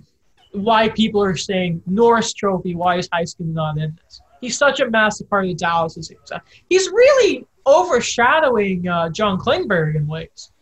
[0.52, 2.74] why people are saying Norris Trophy.
[2.74, 4.20] Why is Heiskanen not in this?
[4.40, 6.40] He's such a massive part of the Dallas success.
[6.68, 10.52] He's really overshadowing uh, John Klingberg in ways.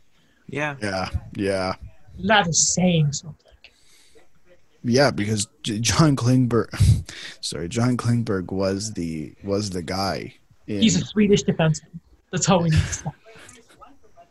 [0.48, 0.76] Yeah.
[0.80, 1.08] Yeah.
[1.34, 1.74] Yeah.
[2.24, 3.40] That is saying something.
[4.84, 6.68] Yeah, because John Klingberg,
[7.40, 10.34] sorry, John Klingberg was the was the guy.
[10.66, 12.00] In, He's a Swedish defenseman.
[12.30, 12.80] That's all we need.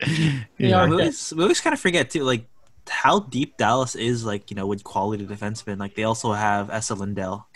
[0.08, 2.46] yeah, we always, we always kind of forget too, like
[2.90, 5.80] how deep Dallas is, like you know, with quality defensemen.
[5.80, 7.48] Like they also have Esa Lindell,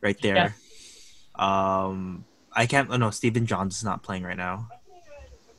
[0.00, 0.54] right there.
[1.38, 1.84] Yeah.
[1.86, 2.88] Um, I can't.
[2.90, 4.68] Oh no, Stephen Johns is not playing right now.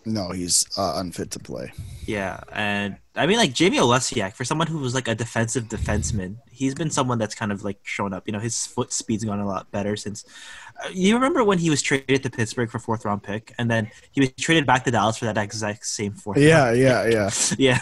[0.07, 1.73] No, he's uh, unfit to play.
[2.05, 6.37] Yeah, and I mean, like Jamie Oleksiak, for someone who was like a defensive defenseman,
[6.49, 8.25] he's been someone that's kind of like shown up.
[8.25, 10.23] You know, his foot speed's gone a lot better since.
[10.81, 13.91] Uh, you remember when he was traded to Pittsburgh for fourth round pick, and then
[14.11, 16.37] he was traded back to Dallas for that exact same fourth.
[16.37, 17.13] Yeah, yeah, pick.
[17.13, 17.79] yeah, yeah.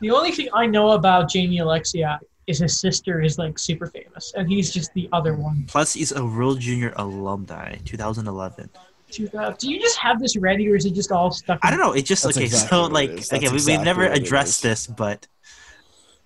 [0.00, 4.32] The only thing I know about Jamie Oleksiak is his sister is like super famous,
[4.34, 5.64] and he's just the other one.
[5.68, 8.70] Plus, he's a World Junior alumni, 2011.
[9.10, 9.58] 2000.
[9.58, 11.58] Do you just have this ready, or is it just all stuck?
[11.62, 11.92] I don't know.
[11.92, 12.46] It just That's okay.
[12.46, 15.26] Exactly so like again, exactly we've never addressed this, but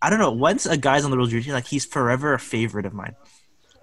[0.00, 0.32] I don't know.
[0.32, 3.14] Once a guy's on the World Junior, like he's forever a favorite of mine.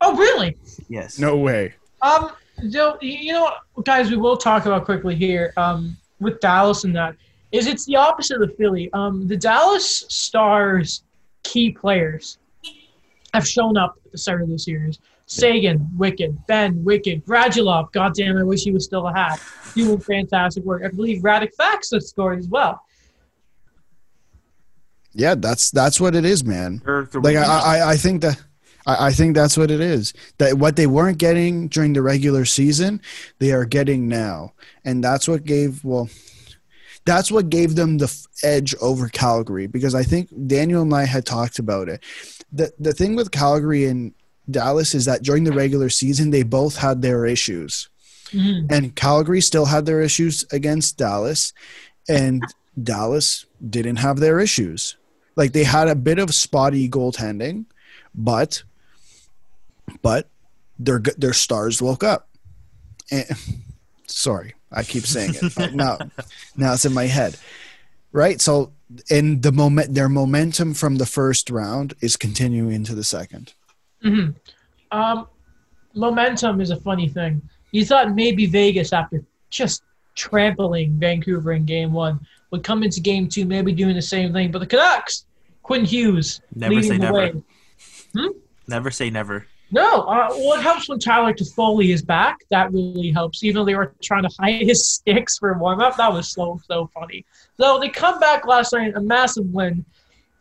[0.01, 0.57] Oh really?
[0.87, 1.19] Yes.
[1.19, 1.73] No way.
[2.01, 2.31] Um,
[2.69, 3.51] so, you know,
[3.83, 5.53] guys, we will talk about quickly here.
[5.57, 7.15] Um, with Dallas and that
[7.51, 8.91] is it's the opposite of the Philly.
[8.93, 11.03] Um, the Dallas Stars
[11.43, 12.37] key players
[13.33, 14.99] have shown up at the start of the series.
[15.29, 16.35] Seguin, wicked.
[16.47, 17.23] Benn, wicked.
[17.25, 19.39] Radulov, goddamn, I wish he was still a hat.
[19.75, 20.81] Doing fantastic work.
[20.83, 22.81] I believe Radek Faksa has scored as well.
[25.13, 26.81] Yeah, that's that's what it is, man.
[27.13, 28.41] Like I, I, I think that
[28.87, 30.13] I, I think that's what it is.
[30.39, 33.01] That what they weren't getting during the regular season,
[33.37, 34.53] they are getting now,
[34.83, 36.09] and that's what gave well
[37.05, 41.25] that's what gave them the edge over Calgary because I think Daniel and I had
[41.25, 42.03] talked about it.
[42.51, 44.13] The the thing with Calgary and
[44.49, 47.89] Dallas is that during the regular season they both had their issues.
[48.31, 48.71] Mm-hmm.
[48.71, 51.53] And Calgary still had their issues against Dallas
[52.07, 52.43] and
[52.81, 54.97] Dallas didn't have their issues.
[55.35, 57.65] Like they had a bit of spotty goaltending,
[58.13, 58.63] but
[60.01, 60.29] but
[60.77, 62.29] their their stars woke up.
[63.11, 63.25] And,
[64.07, 65.73] sorry, I keep saying it.
[65.73, 65.97] now,
[66.57, 67.37] now it's in my head,
[68.11, 68.39] right?
[68.41, 68.73] So,
[69.09, 73.53] in the moment, their momentum from the first round is continuing into the 2nd
[74.03, 74.97] mm-hmm.
[74.97, 75.27] um,
[75.95, 77.41] momentum is a funny thing.
[77.71, 79.83] You thought maybe Vegas, after just
[80.15, 82.19] trampling Vancouver in Game One,
[82.51, 84.51] would come into game two, maybe doing the same thing.
[84.51, 85.25] But the Canucks,
[85.63, 87.13] Quinn Hughes, never leading say the never.
[87.13, 87.43] way.
[88.13, 88.27] Hmm?
[88.67, 89.45] Never say never.
[89.71, 92.37] No, uh, well, it helps when Tyler Toffoli is back.
[92.49, 93.43] That really helps.
[93.43, 96.59] Even though they were trying to hide his sticks for warm up, that was so
[96.67, 97.25] so funny.
[97.59, 99.85] So they come back last night, a massive win,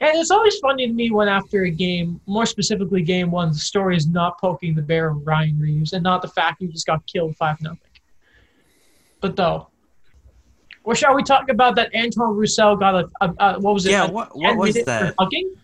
[0.00, 3.58] and it's always funny to me when after a game, more specifically game one, the
[3.58, 6.86] story is not poking the bear of Ryan Reaves and not the fact he just
[6.86, 7.80] got killed five nothing.
[9.20, 9.68] But though,
[10.84, 13.90] or shall we talk about that Antoine Roussel got a, a, a what was it?
[13.90, 15.14] Yeah, a what- what was minute that?
[15.18, 15.54] Hugging?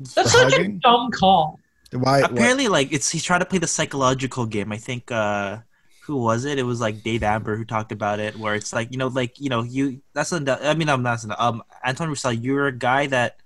[0.00, 0.76] That's For such hugging?
[0.76, 1.58] a dumb call.
[1.92, 2.20] Why?
[2.20, 4.70] what- Apparently, like it's he's trying to play the psychological game.
[4.70, 5.58] I think uh
[6.02, 6.58] who was it?
[6.58, 9.40] It was like Dave Amber who talked about it, where it's like you know, like
[9.40, 12.32] you know, you that's I mean, I'm not saying um Anton Roussel.
[12.32, 13.38] You're a guy that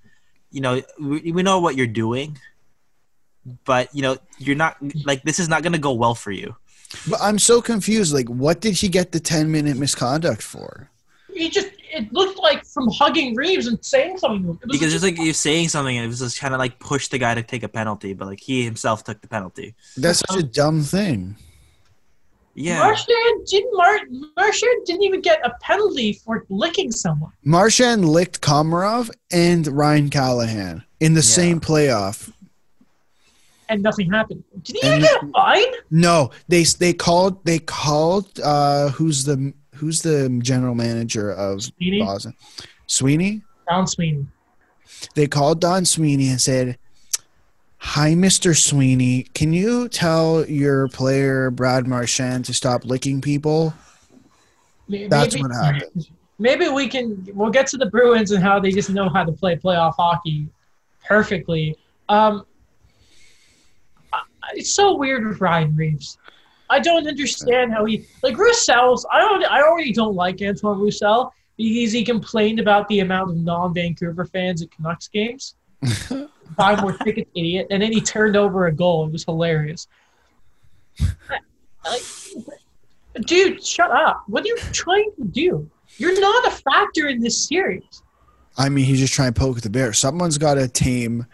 [0.53, 2.39] you know we, we know what you're doing,
[3.65, 6.55] but you know you're not like this is not gonna go well for you.
[7.09, 8.13] But I'm so confused.
[8.13, 10.91] Like, what did he get the 10 minute misconduct for?
[11.35, 14.45] he just it looked like from hugging Reaves and saying something.
[14.45, 16.79] It was Because it's like you're saying something, and it was just kind of like
[16.79, 19.75] push the guy to take a penalty, but like he himself took the penalty.
[19.97, 21.37] That's such a dumb thing.
[22.55, 27.33] Yeah, Marchand didn't Mar- Marchand didn't even get a penalty for licking someone.
[27.45, 31.23] Marchand licked Komarov and Ryan Callahan in the Yeah.
[31.23, 32.31] same playoff.
[33.71, 34.45] And nothing happened.
[34.65, 35.65] Did he even get a fine?
[35.91, 42.01] No, they they called they called uh who's the who's the general manager of Sweeney?
[42.01, 42.35] Boston?
[42.87, 43.43] Sweeney?
[43.67, 44.27] Don Sweeney.
[45.15, 46.77] They called Don Sweeney and said,
[47.85, 48.57] "Hi, Mr.
[48.57, 49.25] Sweeney.
[49.35, 53.75] Can you tell your player Brad Marchand to stop licking people?"
[54.89, 56.09] May- That's maybe- what happened.
[56.39, 57.29] Maybe we can.
[57.35, 60.49] We'll get to the Bruins and how they just know how to play playoff hockey
[61.07, 61.77] perfectly.
[62.09, 62.47] Um,
[64.55, 66.19] it's so weird with Ryan Reaves.
[66.71, 69.07] I don't understand how he like Roussel's.
[69.13, 69.45] I don't.
[69.45, 74.63] I already don't like Antoine Roussel because he complained about the amount of non-Vancouver fans
[74.63, 75.55] at Canucks games.
[76.57, 77.67] Buy more tickets, idiot!
[77.71, 79.07] And then he turned over a goal.
[79.07, 79.89] It was hilarious.
[81.85, 82.03] Like,
[83.27, 84.25] dude, shut up!
[84.27, 85.71] What are you trying to do?
[85.97, 88.03] You're not a factor in this series.
[88.57, 89.93] I mean, he's just trying to poke the bear.
[89.93, 91.27] Someone's got to tame.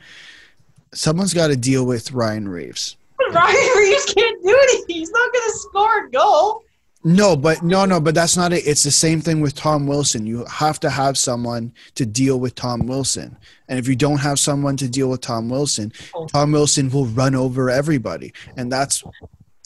[0.94, 2.96] Someone's got to deal with Ryan Reaves.
[3.32, 4.96] Ryan Reaves can't do anything.
[4.96, 6.62] He's not going to score a goal.
[7.04, 8.66] No, but no, no, but that's not it.
[8.66, 10.26] It's the same thing with Tom Wilson.
[10.26, 13.36] You have to have someone to deal with Tom Wilson.
[13.68, 16.26] And if you don't have someone to deal with Tom Wilson, oh.
[16.26, 18.32] Tom Wilson will run over everybody.
[18.56, 19.04] And that's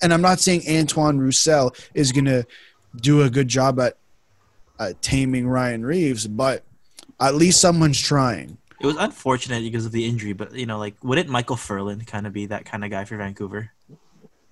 [0.03, 2.45] and I'm not saying Antoine Roussel is going to
[2.97, 3.97] do a good job at,
[4.79, 6.65] at taming Ryan Reaves, but
[7.21, 8.59] at least someone's trying.
[8.81, 12.27] it was unfortunate because of the injury, but you know, like wouldn't Micheal Ferland kind
[12.27, 13.71] of be that kind of guy for Vancouver?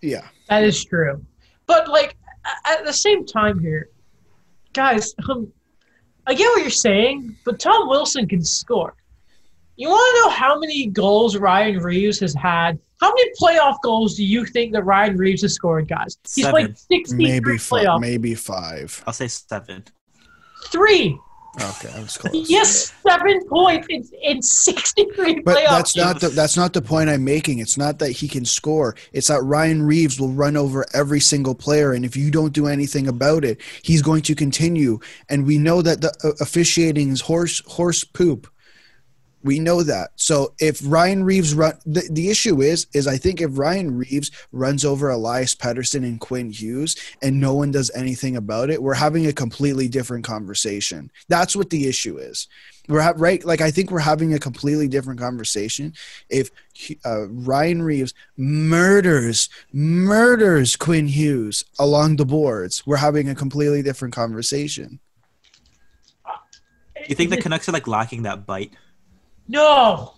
[0.00, 0.28] Yeah.
[0.48, 1.24] That is true.
[1.66, 2.19] But, like, a-
[2.66, 3.90] at the same time here,
[4.72, 5.52] guys, um,
[6.26, 8.94] I get what you're saying, but Tom Wilson can score.
[9.76, 12.78] You want to know how many goals Ryan Reaves has had?
[13.00, 16.18] How many playoff goals do you think that Ryan Reaves has scored, guys?
[16.34, 16.50] He's Seven.
[16.66, 18.00] played 63 Maybe five, playoff.
[18.00, 19.04] maybe 5.
[19.06, 19.84] I'll say seven.
[20.66, 21.18] Three.
[21.56, 22.48] Okay, that was close.
[22.48, 27.10] Yes, seven points in, in 63 But playoff that's not the that's not the point
[27.10, 27.58] I'm making.
[27.58, 28.94] It's not that he can score.
[29.12, 32.68] It's that Ryan Reaves will run over every single player, and if you don't do
[32.68, 35.00] anything about it, he's going to continue.
[35.28, 38.46] And we know that the uh, officiating is horse horse poop.
[39.42, 40.10] We know that.
[40.16, 44.30] So if Ryan Reaves run, the, the issue is, is I think if Ryan Reaves
[44.52, 48.94] runs over Elias Pettersson and Quinn Hughes and no one does anything about it, we're
[48.94, 51.10] having a completely different conversation.
[51.28, 52.48] That's what the issue is.
[52.88, 55.94] We're ha- right, like I think we're having a completely different conversation.
[56.28, 56.50] If
[57.04, 64.12] uh, Ryan Reaves murders murders Quinn Hughes along the boards, we're having a completely different
[64.12, 64.98] conversation.
[67.08, 68.72] You think the Canucks are like lacking that bite?
[69.50, 70.14] No,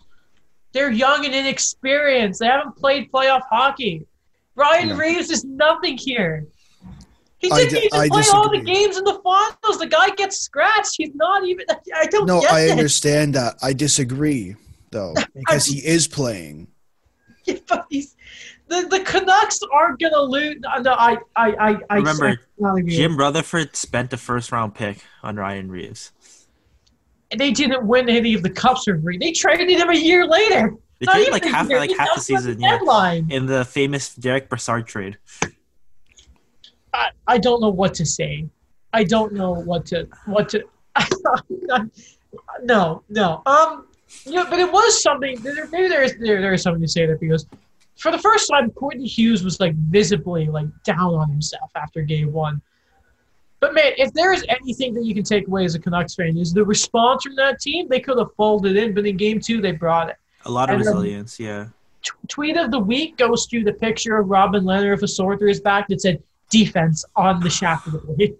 [0.72, 2.40] they're young and inexperienced.
[2.40, 4.06] They haven't played playoff hockey.
[4.54, 4.96] Ryan No.
[4.96, 6.46] Reaves is nothing here.
[7.38, 9.78] He didn't di- even I play all the games in the finals.
[9.80, 10.94] The guy gets scratched.
[10.98, 11.64] He's not even.
[11.96, 12.70] I don't No, get I it.
[12.72, 13.56] understand that.
[13.62, 14.54] I disagree
[14.90, 16.68] though because he is playing.
[17.68, 18.14] But he's,
[18.68, 20.58] the the Canucks aren't gonna lose.
[20.82, 22.94] No, I I I, I Remember, I cannot agree.
[22.96, 26.12] Jim Rutherford spent a first round pick on Ryan Reaves.
[27.32, 29.20] And they didn't win any of the cups for Reaves.
[29.20, 30.74] They traded him a year later.
[31.00, 31.78] They Not traded like half year.
[31.80, 33.26] like He half the season yeah, Deadline.
[33.30, 35.18] in the famous Derek Brassard trade.
[36.92, 38.46] I, I don't know what to say.
[38.92, 40.62] I don't know what to what to.
[42.62, 43.42] no, no.
[43.46, 43.86] Um,
[44.26, 45.40] yeah, but it was something.
[45.40, 47.46] There, maybe there is there, there is something to say there because
[47.96, 52.32] for the first time, Quentin Hughes was like visibly like down on himself after game
[52.32, 52.60] one.
[53.62, 56.36] But man, if there is anything that you can take away as a Canucks fan,
[56.36, 57.86] is the response from that team.
[57.88, 60.16] They could have folded in, but in game two they brought it.
[60.46, 61.68] A lot of and resilience, yeah.
[62.02, 65.38] T- tweet of the week goes to the picture of Robin Lehner with a sword
[65.38, 66.20] through his back that said
[66.50, 68.34] "defense" on the shaft of the blade.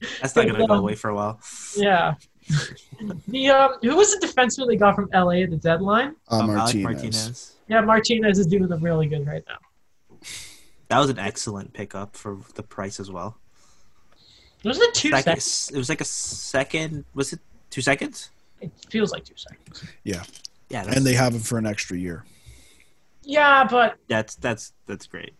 [0.22, 1.38] That's not gonna um, go away for a while.
[1.76, 2.14] Yeah.
[3.28, 6.16] the um, who was the defenseman they got from LA at the deadline?
[6.28, 6.84] Uh, Martinez.
[6.84, 7.56] Martinez.
[7.68, 9.58] Yeah, Martinez is doing them really good right now.
[10.88, 13.36] That was an excellent pickup for the price as well.
[14.64, 15.70] Was it two Second, seconds?
[15.72, 17.04] It was like a second.
[17.14, 17.40] Was it
[17.70, 18.30] two seconds?
[18.60, 19.84] It feels like two seconds.
[20.04, 20.22] Yeah.
[20.68, 20.84] Yeah.
[20.88, 22.24] And they have him for an extra year.
[23.22, 25.34] Yeah, but that's that's that's great.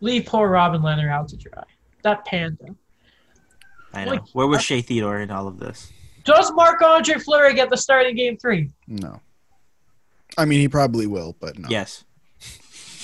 [0.00, 1.62] Leave poor Robin Lehner out to dry.
[2.02, 2.74] That panda.
[3.92, 4.10] I know.
[4.12, 5.92] Like, Where was uh, Shea Theodore in all of this?
[6.24, 8.70] Does Marc Andre Fleury get the start in Game Three?
[8.88, 9.20] No.
[10.36, 11.68] I mean, he probably will, but no.
[11.70, 12.04] Yes.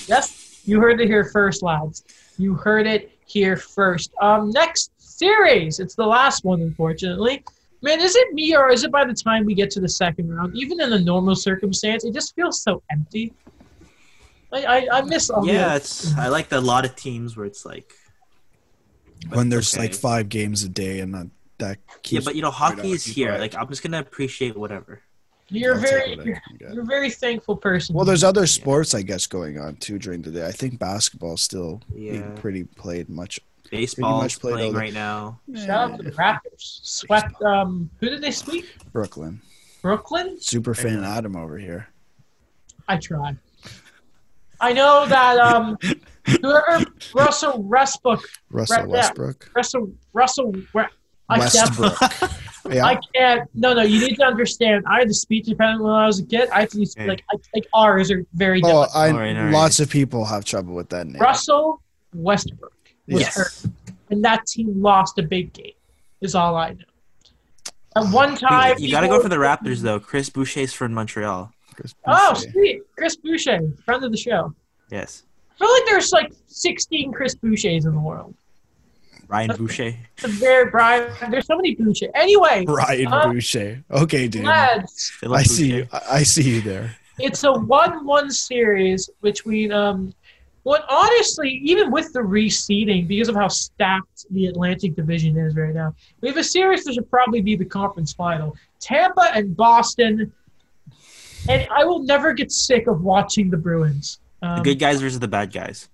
[0.06, 2.02] Yes, you heard it here first, lads.
[2.38, 4.12] You heard it here first.
[4.20, 5.80] Um, next series.
[5.80, 7.44] It's the last one, unfortunately.
[7.82, 10.34] Man, is it me or is it by the time we get to the second
[10.34, 13.32] round, even in a normal circumstance, it just feels so empty.
[14.52, 15.46] I I, I miss all.
[15.46, 16.14] Yeah, it's.
[16.16, 17.92] I like the, a lot of teams where it's like
[19.28, 19.84] when there's okay.
[19.84, 21.78] like five games a day and that that
[22.08, 23.38] yeah, but you know, hockey is here.
[23.38, 25.00] Like I'm just gonna appreciate whatever.
[25.50, 27.94] You're I'll very you're, you're, a very thankful person.
[27.94, 30.46] Well, there's other sports I guess going on too during the day.
[30.46, 32.12] I think basketball's still yeah.
[32.12, 33.40] being pretty played much.
[33.70, 35.38] Baseball much playing right now.
[35.54, 36.80] Shout out to the Raptors.
[36.82, 37.40] Swept.
[37.42, 38.66] Um, who did they sweep?
[38.92, 39.40] Brooklyn.
[39.80, 40.40] Brooklyn.
[40.40, 41.88] Super fan Adam over here.
[42.88, 43.38] I tried.
[44.60, 45.78] I know that um,
[46.42, 48.28] whoever Russell Westbrook.
[48.50, 49.50] Russell Westbrook.
[49.54, 50.52] Russell Russell.
[51.30, 51.96] I Westbrook.
[52.70, 52.84] yeah.
[52.84, 53.48] I can't.
[53.54, 53.82] No, no.
[53.82, 54.84] You need to understand.
[54.86, 56.48] I had the speech impediment when I was a kid.
[56.50, 58.60] I have to use, like I, like R's are very.
[58.64, 59.10] Oh, I,
[59.50, 61.20] lots of people have trouble with that name.
[61.20, 61.82] Russell
[62.14, 62.72] Westbrook
[63.08, 63.36] was yes.
[63.36, 63.72] hurt,
[64.10, 65.72] and that team lost a big game.
[66.20, 66.84] Is all I know.
[67.96, 69.98] At one time, you, you got to go for the Raptors though.
[69.98, 71.52] Chris Boucher's from Montreal.
[72.06, 74.54] Oh, sweet, Chris Boucher, friend of the show.
[74.90, 75.24] Yes.
[75.54, 78.34] I feel like there's like 16 Chris Bouchers in the world.
[79.30, 79.94] Ryan Boucher.
[80.18, 81.12] Very Brian.
[81.30, 82.08] There's so many Boucher.
[82.14, 82.64] Anyway.
[82.66, 83.84] Ryan um, Boucher.
[83.90, 84.44] Okay, dude.
[84.44, 85.88] Lads, I see you.
[85.92, 86.96] I see you there.
[87.18, 90.14] It's a one-one series between um.
[90.62, 95.72] What honestly, even with the reseeding, because of how stacked the Atlantic Division is right
[95.72, 98.54] now, we have a series that should probably be the conference final.
[98.78, 100.30] Tampa and Boston
[101.48, 104.20] and I will never get sick of watching the Bruins.
[104.42, 105.88] Um, the good guys versus the bad guys.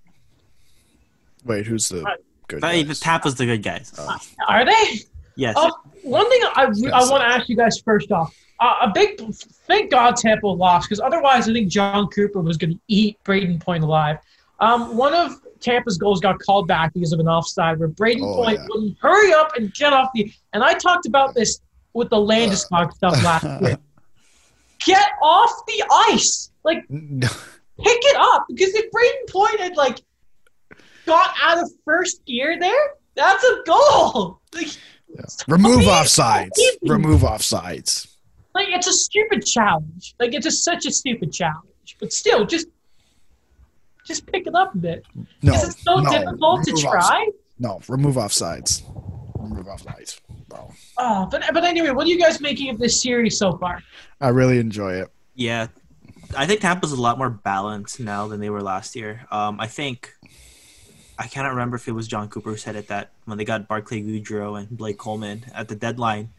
[1.44, 2.04] Wait, who's the
[2.46, 2.64] good?
[2.64, 2.88] Uh, guys?
[2.88, 3.92] The Tampa's the good guys.
[3.98, 4.16] Oh.
[4.48, 5.00] Are they?
[5.36, 5.54] Yes.
[5.56, 5.70] Uh,
[6.02, 8.34] one thing I, I want to ask you guys first off.
[8.58, 9.20] Uh, a big
[9.66, 13.60] thank God Tampa lost because otherwise I think Jon Cooper was going to eat Brayden
[13.60, 14.18] Point alive.
[14.60, 18.36] Um, one of Tampa's goals got called back because of an offside where Brayden oh,
[18.36, 18.66] Point yeah.
[18.70, 20.32] wouldn't hurry up and get off the.
[20.52, 21.60] And I talked about this
[21.92, 23.78] with the Landeskog stuff last week.
[24.78, 26.50] get off the ice.
[26.64, 27.30] Like, pick
[27.78, 28.46] it up.
[28.48, 30.00] Because if Brayden Point had, like,
[31.06, 34.40] got out of first gear there, that's a goal.
[34.54, 34.68] Like,
[35.08, 35.24] yeah.
[35.48, 36.50] Remove offsides.
[36.82, 38.14] Remove offsides.
[38.54, 40.14] Like, it's a stupid challenge.
[40.18, 41.96] Like, it's just such a stupid challenge.
[42.00, 42.66] But still, just
[44.06, 45.04] just pick it up a bit.
[45.42, 47.28] No, it's so no, difficult to try.
[47.58, 48.82] no, remove offsides.
[49.38, 50.20] Remove offsides.
[50.96, 53.82] Oh, but but anyway, what are you guys making of this series so far?
[54.20, 55.08] I really enjoy it.
[55.34, 55.68] Yeah,
[56.36, 59.26] I think Tampa's a lot more balanced now than they were last year.
[59.30, 60.14] Um, I think
[61.18, 63.68] I cannot remember if it was Jon Cooper who said it that when they got
[63.68, 66.30] Barclay Goodrow and Blake Coleman at the deadline,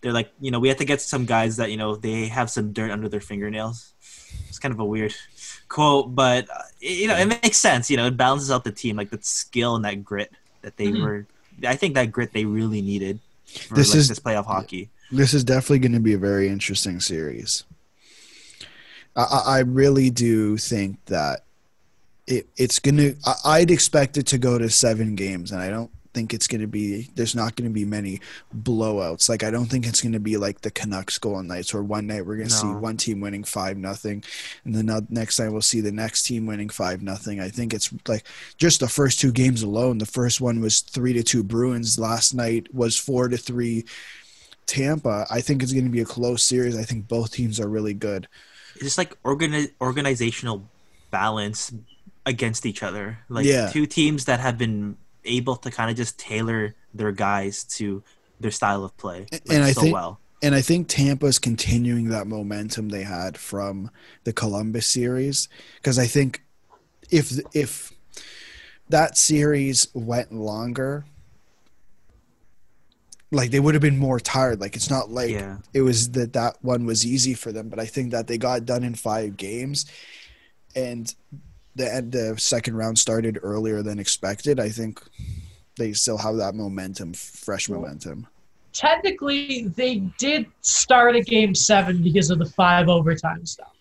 [0.00, 2.50] they're like, you know, we have to get some guys that you know they have
[2.50, 3.94] some dirt under their fingernails.
[4.48, 5.14] It's kind of a weird
[5.68, 7.90] quote, but uh, you know, it makes sense.
[7.90, 10.30] You know, it balances out the team, like that skill and that grit
[10.62, 11.02] that they mm-hmm.
[11.02, 11.26] were.
[11.66, 13.20] I think that grit they really needed
[13.74, 14.90] this like is this playoff hockey.
[15.10, 17.64] This is definitely going to be a very interesting series.
[19.14, 21.45] I, I really do think that
[22.26, 23.14] it, it's going to.
[23.44, 26.66] I'd expect it to go to seven games, and I don't think it's going to
[26.66, 28.18] be there's not going to be many
[28.56, 29.28] blowouts.
[29.28, 32.06] Like i don't think it's going to be like the canucks golden knights where one
[32.06, 32.72] night we're going to no.
[32.72, 34.24] see one team winning five nothing
[34.64, 37.38] and then the next night we'll see the next team winning five nothing.
[37.38, 38.24] I think it's like
[38.56, 39.98] just the first two games alone.
[39.98, 41.98] The first one was three to two bruins.
[41.98, 43.84] Last night was four to three
[44.64, 45.26] tampa.
[45.30, 46.78] I think it's going to be a close series.
[46.78, 48.26] I think both teams are really good.
[48.76, 50.62] It's just like organi- organizational
[51.10, 51.72] balance
[52.26, 53.68] against each other like yeah.
[53.68, 58.02] two teams that have been able to kind of just tailor their guys to
[58.40, 60.20] their style of play like, and I so think, well.
[60.42, 63.90] And I think Tampa's continuing that momentum they had from
[64.24, 66.42] the Columbus series because I think
[67.10, 67.92] if if
[68.88, 71.06] that series went longer,
[73.32, 74.60] like they would have been more tired.
[74.60, 75.58] Like it's not like Yeah.
[75.72, 78.64] it was that that one was easy for them, but I think that they got
[78.66, 79.86] done in five games,
[80.74, 81.12] and
[81.76, 84.58] the and the second round started earlier than expected.
[84.58, 85.00] I think
[85.78, 88.26] they still have that momentum, fresh momentum.
[88.72, 93.72] Technically, they did start a game seven because of the five overtime stuff.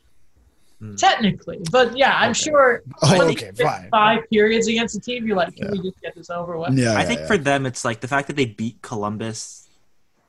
[0.79, 0.95] Hmm.
[0.95, 2.39] Technically, but yeah, I'm Okay.
[2.39, 3.89] sure Oh, okay, fine.
[3.89, 5.71] five periods against a team, you're like, can Yeah.
[5.71, 6.77] we just get this over with?
[6.77, 7.27] Yeah, I yeah, think yeah.
[7.27, 9.67] for them, it's like the fact that they beat Columbus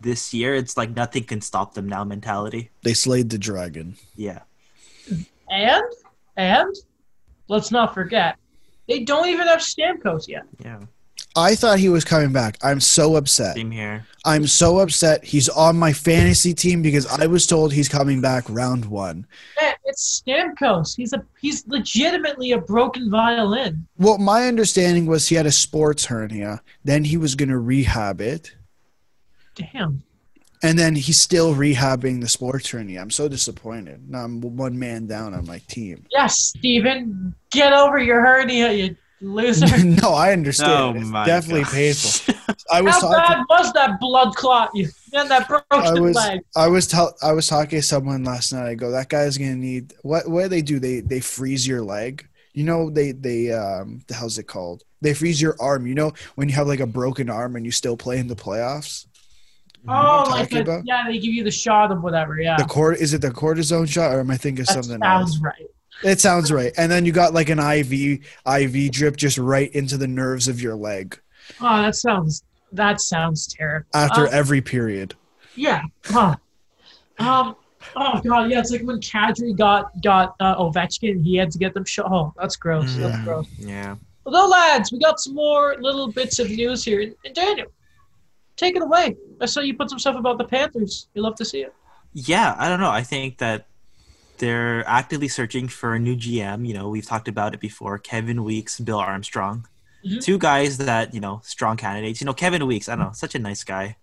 [0.01, 0.55] this year.
[0.55, 2.71] It's like nothing can stop them now mentality.
[2.83, 3.97] they slayed the dragon.
[4.15, 4.43] Yeah.
[5.51, 5.83] And
[6.37, 6.75] and
[7.49, 8.37] let's not forget,
[8.89, 10.45] they don't even have Stamkos yet.
[10.63, 10.81] Yeah.
[11.35, 12.57] I thought he was coming back.
[12.63, 13.57] I'm so upset.
[13.57, 14.07] Same here.
[14.25, 15.23] I'm so upset.
[15.23, 19.27] He's on my fantasy team because I was told he's coming back round one.
[19.61, 20.97] Man, it's Stamkos.
[20.97, 23.87] He's a he's legitimately a broken violin.
[23.99, 26.63] Well, my understanding was he had a sports hernia.
[26.85, 28.55] Then he was going to rehab it.
[29.55, 30.03] Damn.
[30.63, 33.01] And then he's still rehabbing the sports hernia.
[33.01, 34.09] I'm so disappointed.
[34.09, 36.07] Now I'm one man down on my team.
[36.11, 39.67] Yes, Steven, get over your hernia, you loser.
[39.85, 40.97] no, I understand.
[40.97, 42.27] Oh it's my definitely gosh.
[42.27, 42.35] painful.
[42.73, 43.19] I was How talking.
[43.19, 44.71] bad was that blood clot?
[44.75, 46.41] You and that broken I was leg.
[46.57, 48.69] I was tell I was talking to someone last night.
[48.69, 50.29] I go, that guy's gonna need what?
[50.29, 50.79] What do they do?
[50.79, 52.27] They they freeze your leg.
[52.53, 54.85] You know they they um the hell's it called?
[55.01, 55.87] They freeze your arm.
[55.87, 58.37] You know when you have like a broken arm and you still play in the
[58.37, 59.07] playoffs.
[59.89, 60.83] Oh, like talking a, about?
[60.87, 62.41] yeah, they give you the shot of whatever.
[62.41, 65.01] Yeah, The cord is it the cortisone shot or am I thinking of that something
[65.01, 65.41] sounds else?
[65.43, 65.67] right.
[66.05, 66.73] It sounds right.
[66.77, 70.61] And then you got like an IV IV drip just right into the nerves of
[70.61, 71.19] your leg
[71.61, 72.43] Oh, that sounds
[72.73, 73.87] that sounds terrible.
[73.95, 75.15] after Um, every period.
[75.55, 75.83] yeah.
[76.05, 76.37] Huh.
[77.19, 77.57] Um.
[77.95, 78.59] Oh god, yeah.
[78.59, 82.11] It's like when Kadri got got uh, Ovechkin, he had to get them shot.
[82.11, 82.95] Oh, that's gross.
[82.97, 83.09] Yeah.
[83.09, 83.47] That's gross.
[83.59, 83.95] Yeah.
[84.27, 87.01] Although, lads, we got some more little bits of news here.
[87.01, 87.69] And, and Daniel,
[88.57, 89.17] take it away.
[89.41, 91.09] I saw you put some stuff about the Panthers.
[91.15, 91.75] You love to see it.
[92.13, 92.91] Yeah, I don't know.
[92.91, 93.67] I think that
[94.39, 96.67] they're actively searching for a new GM.
[96.67, 97.99] You know, we've talked about it before.
[97.99, 99.67] Kevin Weeks, Bill Armstrong,
[100.05, 100.23] Mhm.
[100.23, 102.21] two guys that you know, strong candidates.
[102.21, 102.89] You know, Kevin Weeks.
[102.89, 103.97] I don't know, such a nice guy.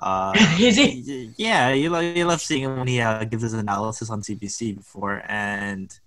[0.00, 1.32] Uh, Is he?
[1.36, 4.76] yeah, you love you love seeing him when he uh, gives his analysis on CBC
[4.76, 5.98] before, and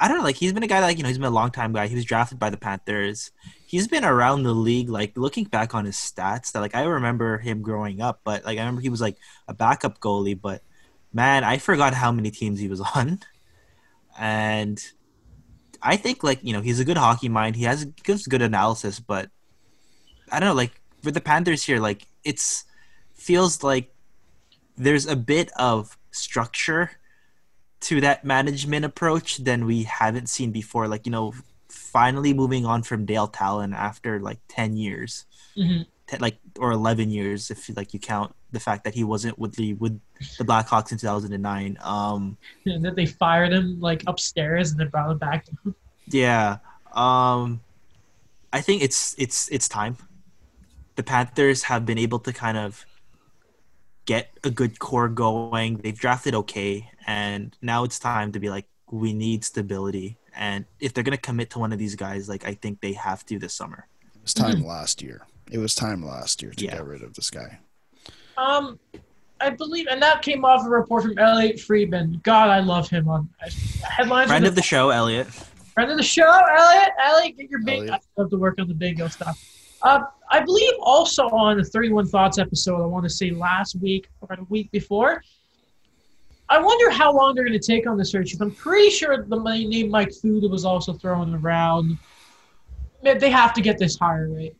[0.00, 1.30] I don't know, like he's been a guy that, like you know he's been a
[1.30, 1.88] long time guy.
[1.88, 3.32] He was drafted by the Panthers.
[3.66, 6.52] He's been around the league, like looking back on his stats.
[6.52, 9.16] That like I remember him growing up, but like I remember he was like
[9.48, 10.62] a backup goalie, but
[11.12, 13.20] man, I forgot how many teams he was on,
[14.18, 14.80] and
[15.82, 17.56] I think like you know he's a good hockey mind.
[17.56, 19.30] He has gives good analysis, but
[20.30, 22.64] I don't know, like for the Panthers here, like it's
[23.14, 23.92] feels like
[24.76, 26.92] there's a bit of structure
[27.80, 30.88] to that management approach than we haven't seen before.
[30.88, 31.32] Like you know,
[31.68, 35.26] finally moving on from Dale Tallon after like ten years,
[35.56, 35.86] Mhm.
[36.06, 39.54] te- like or eleven years if like you count the fact that he wasn't with
[39.56, 40.00] the with
[40.38, 41.76] the Blackhawks in two thousand and nine.
[41.82, 42.36] Um,
[42.66, 45.46] And then they fired him like upstairs and then brought him back.
[46.08, 46.58] Yeah.
[46.92, 47.60] Um
[48.52, 49.98] I think it's it's it's time.
[50.96, 52.84] The Panthers have been able to kind of
[54.06, 55.76] get a good core going.
[55.76, 60.92] They've drafted okay and now it's time to be like we need stability and if
[60.94, 63.38] they're going to commit to one of these guys like I think they have to
[63.38, 63.86] this summer.
[64.14, 65.26] It was time last year.
[65.50, 66.72] It was time last year to Yeah.
[66.76, 67.58] get rid of this guy.
[68.36, 68.78] Um,
[69.40, 72.20] I believe, and that came off a report from Elliotte Friedman.
[72.24, 73.28] God, I love him on
[73.82, 74.28] headlines.
[74.28, 75.28] Friend on of the show, Elliotte.
[75.74, 76.92] friend of the show, Elliotte.
[77.02, 77.78] Elliotte, get your big.
[77.88, 78.02] Elliotte.
[78.16, 79.38] I love to work on the bingo stuff.
[79.82, 84.08] Uh, I believe also on the 31 Thoughts episode, I want to say last week
[84.20, 85.22] or the week before.
[86.50, 88.34] I wonder how long they're going to take on the search.
[88.40, 91.98] I'm pretty sure the name Mike Futa was also thrown around.
[93.02, 94.56] They have to get this higher rate.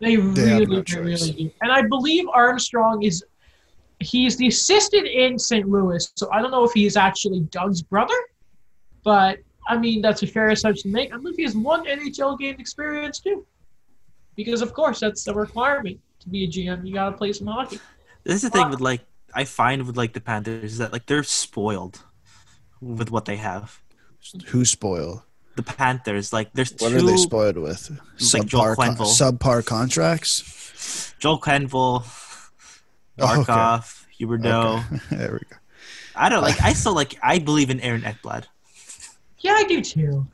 [0.00, 1.50] They have really, no they really do.
[1.62, 3.24] And I believe Armstrong is
[4.00, 5.68] he's the assistant in St.
[5.68, 8.14] Louis, so I don't know if he's actually Doug's brother,
[9.02, 11.14] but I mean that's a fair assumption to make.
[11.14, 13.46] I believe he has one NHL game experience too,
[14.36, 16.86] because of course that's a requirement to be a GM.
[16.86, 17.78] You got to play some hockey.
[18.24, 19.00] This is the thing with like
[19.34, 22.02] I find with like the Panthers is that like they're spoiled
[22.80, 23.80] with what they have.
[24.46, 25.24] Who spoil?
[25.56, 27.90] The Panthers like there's What two are they spoiled with?
[28.32, 31.14] Like Joel Subpar, con- subpar contracts.
[31.18, 32.04] Joel Quenneville,
[33.18, 33.52] Oh, okay.
[33.52, 34.84] Barkov, Huberdeau.
[34.86, 35.00] Okay.
[35.16, 35.56] there we go.
[36.16, 36.60] I don't like.
[36.62, 37.16] I still like.
[37.22, 38.44] I believe in Aaron Ekblad.
[39.38, 40.26] Yeah, I do too.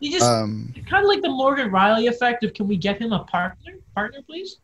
[0.00, 3.12] You just Um, kind of like the Morgan Rielly effect of can we get him
[3.12, 3.74] a partner?
[3.94, 4.56] Partner, please.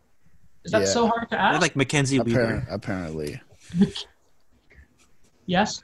[0.65, 0.87] Is that Yeah.
[0.87, 1.61] so hard to They're ask?
[1.63, 2.25] like Mackenzie appar-
[2.65, 2.67] Weegar.
[2.71, 3.41] apparently.
[5.47, 5.83] yes.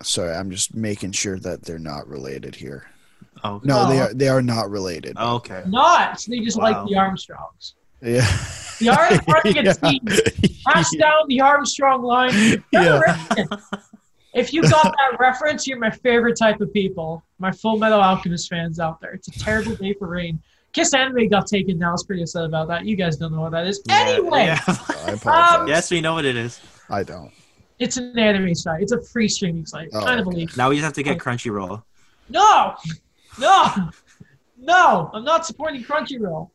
[0.00, 2.86] Sorry, I'm just making sure that they're not related here.
[3.42, 3.66] Oh, okay.
[3.66, 4.14] No, they are.
[4.14, 5.16] They are not related.
[5.18, 5.64] Oh, okay.
[5.66, 6.24] Not.
[6.28, 6.62] They just Wow.
[6.70, 7.74] like the Armstrongs.
[8.00, 8.24] Yeah.
[8.78, 10.00] The art of running a team.
[10.66, 12.62] Pass down the Armstrong line.
[12.72, 13.00] Yeah.
[14.34, 17.24] If you got that reference, you're my favorite type of people.
[17.40, 19.10] My Full Metal Alchemist fans out there.
[19.14, 20.40] It's a terrible day for rain.
[20.78, 21.88] Kiss Anime got taken down.
[21.88, 22.84] I was pretty upset about that.
[22.84, 23.80] You guys don't know what that is.
[23.86, 24.44] Yeah, anyway.
[24.44, 24.60] Yeah.
[25.26, 26.60] um, yes, we know what it is.
[26.88, 27.32] I don't.
[27.80, 28.82] It's an anime site.
[28.82, 29.88] It's a free streaming site.
[29.92, 30.46] Oh, kind of okay.
[30.56, 31.82] Now we just have to get Crunchyroll.
[32.28, 32.76] No!
[33.40, 33.90] No!
[34.56, 35.10] No!
[35.12, 36.50] I'm not supporting Crunchyroll.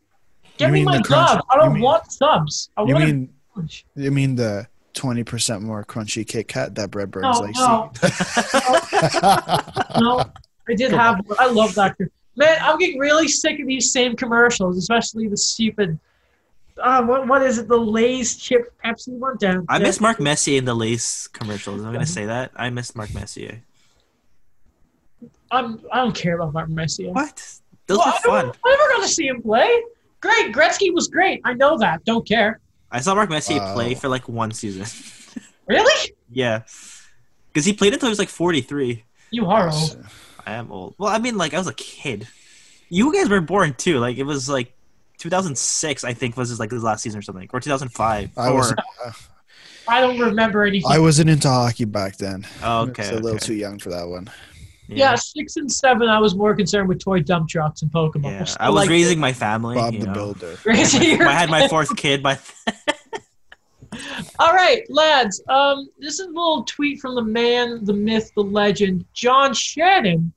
[0.57, 1.41] Give you me my dub.
[1.49, 2.69] I don't mean, want subs.
[2.77, 3.33] I you mean
[3.95, 7.91] you mean the twenty percent more crunchy Kit Kat that Bread Burns no, no.
[9.99, 10.23] no,
[10.69, 11.19] I did have.
[11.37, 11.97] I love that.
[12.35, 15.99] Man, I'm getting really sick of these same commercials, especially the stupid.
[16.81, 17.67] Uh, what what is it?
[17.67, 19.65] The Lay's chip Pepsi one down.
[19.69, 21.83] I miss Mark Messier in the Lay's commercials.
[21.83, 23.63] I'm gonna say that I miss Mark Messier.
[25.51, 27.11] I'm I don't care about Mark Messier.
[27.11, 27.59] What?
[27.85, 28.45] Those well, were fun.
[28.65, 29.83] I'm never gonna see him play.
[30.19, 31.41] Great, Gretzky was great.
[31.43, 32.03] I know that.
[32.05, 32.59] Don't care.
[32.89, 33.73] I saw Mark Messier wow.
[33.75, 34.85] play for like one season.
[35.67, 36.13] really?
[36.31, 36.63] Yeah,
[37.49, 39.03] because he played until he was like 43.
[39.29, 40.03] You are old.
[40.45, 40.95] I am old.
[40.97, 42.27] Well, I mean, like I was a kid.
[42.89, 43.99] You guys were born too.
[43.99, 44.73] Like it was like
[45.17, 48.31] 2006, I think was his like his last season or something, or 2005.
[48.37, 48.73] I or, was.
[49.05, 49.11] Uh,
[49.85, 50.89] I don't remember anything.
[50.89, 52.47] I wasn't into hockey back then.
[52.63, 53.39] Oh, okay, so a little okay.
[53.39, 54.29] too young for that one.
[54.87, 55.11] Yeah.
[55.11, 55.15] yeah.
[55.15, 56.07] six and seven.
[56.07, 58.47] I was more concerned with toy dump trucks and Pokemon.
[58.47, 59.75] Yeah, I was like raising my family.
[59.75, 60.13] Bob the know.
[60.13, 60.57] Builder.
[60.67, 62.23] I had my fourth kid.
[62.23, 62.39] By
[64.39, 65.41] All right, lads.
[65.49, 70.33] Um, this is a little tweet from the man, the myth, the legend, John Shannon.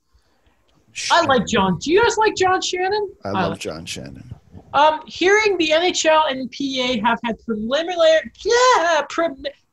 [0.93, 1.31] Shannon.
[1.31, 1.79] I like John.
[1.79, 3.11] Do you guys like John Shannon?
[3.25, 4.35] I, I love like John Shannon.
[4.73, 9.29] Um, hearing the NHL and PA have had preliminary, yeah, pre,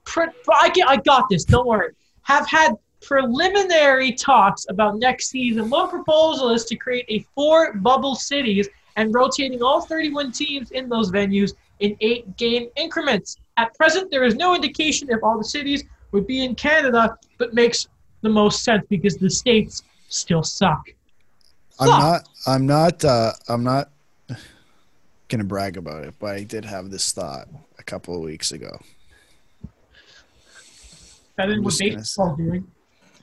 [0.06, 1.44] pre, I, get, I got this.
[1.46, 1.94] Don't worry.
[2.24, 5.70] Have had preliminary talks about next season.
[5.70, 10.90] One proposal is to create a four bubble cities and rotating all 31 teams in
[10.90, 13.38] those venues in eight game increments.
[13.58, 17.54] At present, there is no indication if all the cities would be in Canada, but
[17.54, 17.88] makes
[18.22, 20.90] the most sense because the states still suck.
[21.80, 22.30] I'm not.
[22.48, 23.06] I'm not.
[23.06, 23.90] Uh, I'm not
[25.28, 27.48] gonna brag about it, but I did have this thought
[27.80, 28.80] a couple of weeks ago.
[31.36, 32.68] That is what baseball doing.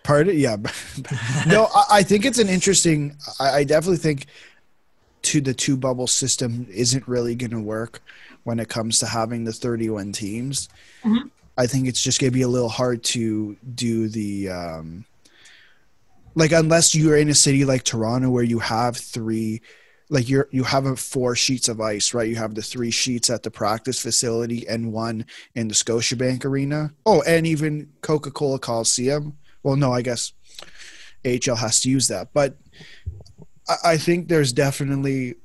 [0.02, 0.38] Pardon?
[0.38, 0.56] Yeah.
[1.46, 3.16] no, I, I, think it's an interesting.
[3.38, 4.26] I, I, definitely think
[5.22, 8.02] to the two bubble system isn't really going to work
[8.44, 10.68] when it comes to having the 31 teams.
[11.04, 11.28] Mm-hmm.
[11.56, 14.50] I think it's just going to be a little hard to do the.
[14.50, 15.04] Um,
[16.36, 19.60] like unless you're in a city like Toronto where you have three
[20.10, 22.28] like you're you have a four sheets of ice, right?
[22.28, 26.92] You have the three sheets at the practice facility and one in the Scotiabank Arena.
[27.06, 29.38] Oh, and even Coca Cola Coliseum.
[29.62, 30.32] Well, no, I guess
[31.24, 32.32] HL has to use that.
[32.32, 32.56] But
[33.68, 35.36] I, I think there's definitely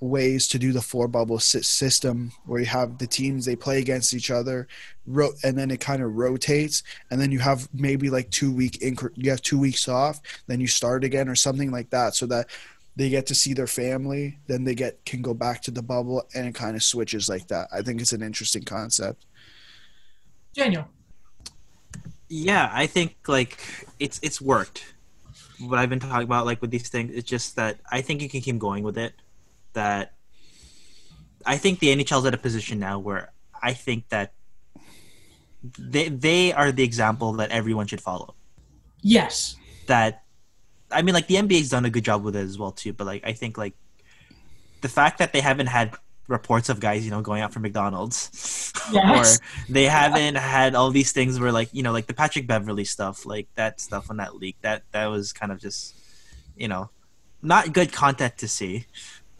[0.00, 4.14] ways to do the four bubble system where you have the teams they play against
[4.14, 4.68] each other
[5.06, 8.78] ro- and then it kind of rotates and then you have maybe like two week
[8.80, 12.26] inc- you have two weeks off then you start again or something like that so
[12.26, 12.48] that
[12.96, 16.22] they get to see their family then they get can go back to the bubble
[16.34, 19.24] and it kind of switches like that i think it's an interesting concept
[20.54, 20.88] daniel
[22.28, 23.58] yeah, I think like
[23.98, 24.94] it's it's worked.
[25.60, 28.28] What I've been talking about, like with these things, it's just that I think you
[28.28, 29.14] can keep going with it.
[29.76, 30.16] That
[31.44, 33.32] I think the NHL's at a position now where
[33.62, 34.32] I think that
[35.78, 38.34] they they are the example that everyone should follow.
[39.02, 39.56] Yes.
[39.86, 40.24] That
[40.90, 42.92] I mean, like the NBA's done a good job with it as well too.
[42.92, 43.74] But like I think like
[44.80, 45.92] the fact that they haven't had
[46.28, 49.38] reports of guys, you know, going out for McDonald's, yes.
[49.38, 52.84] or they haven't had all these things where, like, you know, like the Patrick Beverley
[52.84, 54.56] stuff, like that stuff on that leak.
[54.62, 55.94] That that was kind of just,
[56.56, 56.90] you know,
[57.42, 58.86] not good content to see.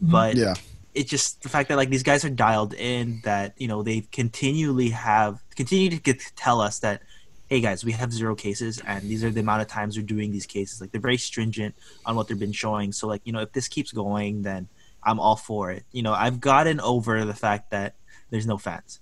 [0.01, 0.11] Mm-hmm.
[0.11, 0.53] but yeah,
[0.93, 3.21] it's just the fact that like these guys are dialed in.
[3.23, 7.01] That you know they continually have continue to get tell us that.
[7.49, 10.31] Hey guys, we have zero cases, and these are the amount of times we're doing
[10.31, 10.81] these cases.
[10.81, 11.75] Like they're very stringent
[12.05, 12.91] on what they've been showing.
[12.91, 14.67] So, like you know, if this keeps going, then
[15.01, 15.85] I'm all for it.
[15.93, 17.95] You know, I've gotten over the fact that
[18.31, 18.99] there's no fans.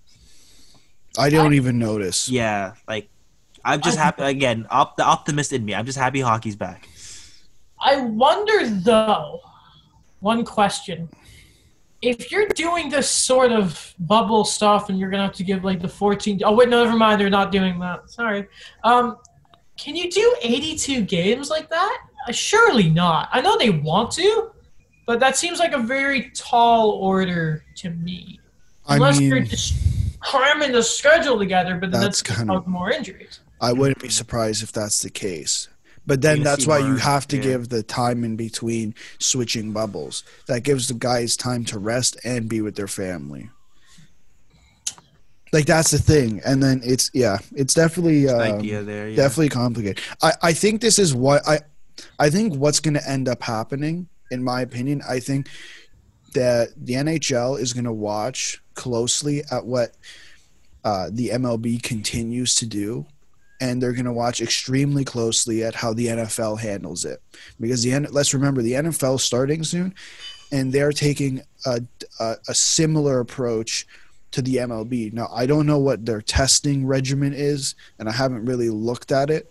[1.17, 2.29] I don't I, even notice.
[2.29, 3.09] Yeah, like
[3.63, 4.67] I'm just I, happy again.
[4.69, 5.73] Op, the optimist in me.
[5.73, 6.87] I'm just happy hockey's back.
[7.79, 9.41] I wonder though.
[10.19, 11.09] One question:
[12.01, 15.81] If you're doing this sort of bubble stuff, and you're gonna have to give like
[15.81, 16.41] the 14.
[16.43, 17.21] Oh wait, no, never mind.
[17.21, 18.09] They're not doing that.
[18.09, 18.47] Sorry.
[18.83, 19.17] Um,
[19.77, 22.01] can you do 82 games like that?
[22.27, 23.29] Uh, surely not.
[23.31, 24.51] I know they want to,
[25.05, 28.39] but that seems like a very tall order to me.
[28.87, 29.75] Unless I mean, you're just
[30.19, 33.41] cramming the schedule together, but then that's, that's kind of more injuries.
[33.61, 35.69] I wouldn't be surprised if that's the case.
[36.07, 37.43] But then that's why more, you have to yeah.
[37.43, 40.23] give the time in between switching bubbles.
[40.47, 43.49] That gives the guys time to rest and be with their family.
[45.55, 49.15] like that's the thing and then it's yeah it's definitely um, idea there yeah.
[49.15, 51.59] definitely complicated i i think this is what i
[52.19, 55.47] i think what's going to end up happening in my opinion i think
[56.33, 59.95] that the nhl is going to watch closely at what
[60.83, 63.05] uh, the mlb continues to do
[63.61, 67.21] and they're going to watch extremely closely at how the nfl handles it
[67.59, 69.93] because the let's remember the nfl starting soon
[70.51, 71.81] and they're taking a,
[72.19, 73.85] a, a similar approach
[74.35, 75.13] to the MLB.
[75.13, 79.29] Now, I don't know what their testing regimen is, and I haven't really looked at
[79.29, 79.49] it,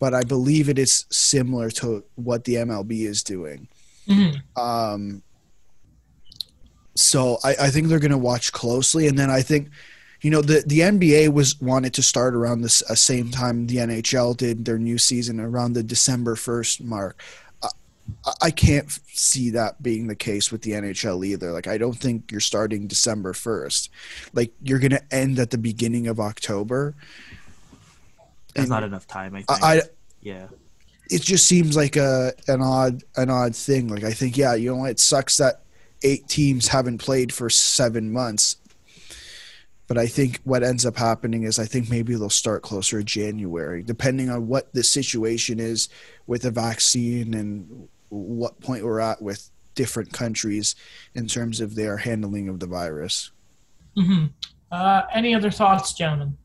[0.00, 3.68] but I believe it is similar to what the MLB is doing.
[4.08, 4.60] Mm-hmm.
[4.60, 5.22] Um,
[6.94, 9.68] so I, I think they're going to watch closely, and then I think,
[10.24, 13.76] you know, the the NBA was wanted to start around the uh, same time the
[13.76, 17.22] NHL did their new season around the December first mark.
[18.40, 21.52] I can't see that being the case with the NHL either.
[21.52, 23.88] Like, I don't think you're starting December 1st.
[24.34, 26.94] Like, you're going to end at the beginning of October.
[28.54, 29.64] That's not enough time, I think.
[29.64, 29.82] I,
[30.20, 30.48] yeah.
[31.10, 33.88] It just seems like a an odd an odd thing.
[33.88, 35.60] Like I think, yeah, you know, it sucks that
[36.02, 38.56] eight teams haven't played for seven months.
[39.86, 43.04] But I think what ends up happening is I think maybe they'll start closer to
[43.04, 45.88] January, depending on what the situation is
[46.26, 50.74] with the vaccine and what point we're at with different countries
[51.14, 53.30] in terms of their handling of the virus.
[53.96, 54.26] Mm-hmm.
[54.70, 56.38] Uh, any other thoughts, gentlemen?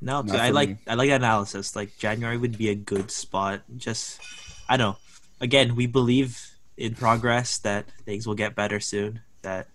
[0.00, 0.76] No, I like me.
[0.86, 1.74] I like that analysis.
[1.74, 3.62] Like January would be a good spot.
[3.76, 4.20] Just
[4.68, 4.98] I don't know.
[5.40, 6.46] Again, we believe
[6.76, 9.20] in progress that things will get better soon.
[9.42, 9.68] That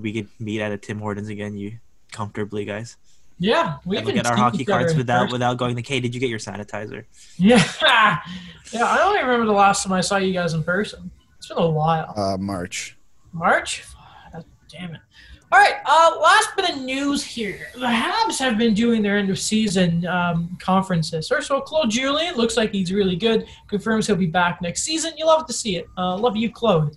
[0.00, 1.78] we could meet at a Tim Hortons again, you
[2.12, 2.96] comfortably, guys.
[3.40, 5.76] Yeah, we can get our hockey cards without without going.
[5.76, 7.04] Like, hey, did you get your sanitizer?
[7.36, 7.64] Yeah,
[8.72, 8.84] yeah.
[8.84, 11.10] I don't even remember the last time I saw you guys in person.
[11.36, 12.12] It's been a while.
[12.16, 12.96] Uh, March.
[13.32, 13.84] March.
[14.68, 15.00] damn it.
[15.50, 15.76] All right.
[15.86, 17.68] Uh, last bit of news here.
[17.74, 21.28] The Habs have been doing their end of season um, conferences.
[21.28, 23.46] First of all, Claude Julien looks like he's really good.
[23.66, 25.12] Confirms he'll be back next season.
[25.16, 25.86] You love to see it.
[25.96, 26.94] Uh, love you, Claude.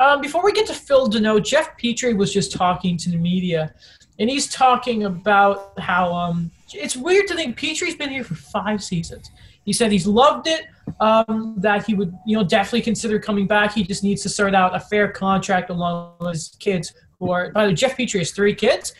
[0.00, 3.74] Um, before we get to Phil Danault, Jeff Petry was just talking to the media
[4.18, 8.82] and he's talking about how um, it's weird to think Petry's been here for five
[8.82, 9.30] seasons.
[9.64, 10.66] He said he's loved it.
[11.00, 13.72] Um, that he would, you know, definitely consider coming back.
[13.72, 16.92] He just needs to sort out a fair contract along with his kids.
[17.18, 18.92] Who are, by the way, Jeff Petry has three kids,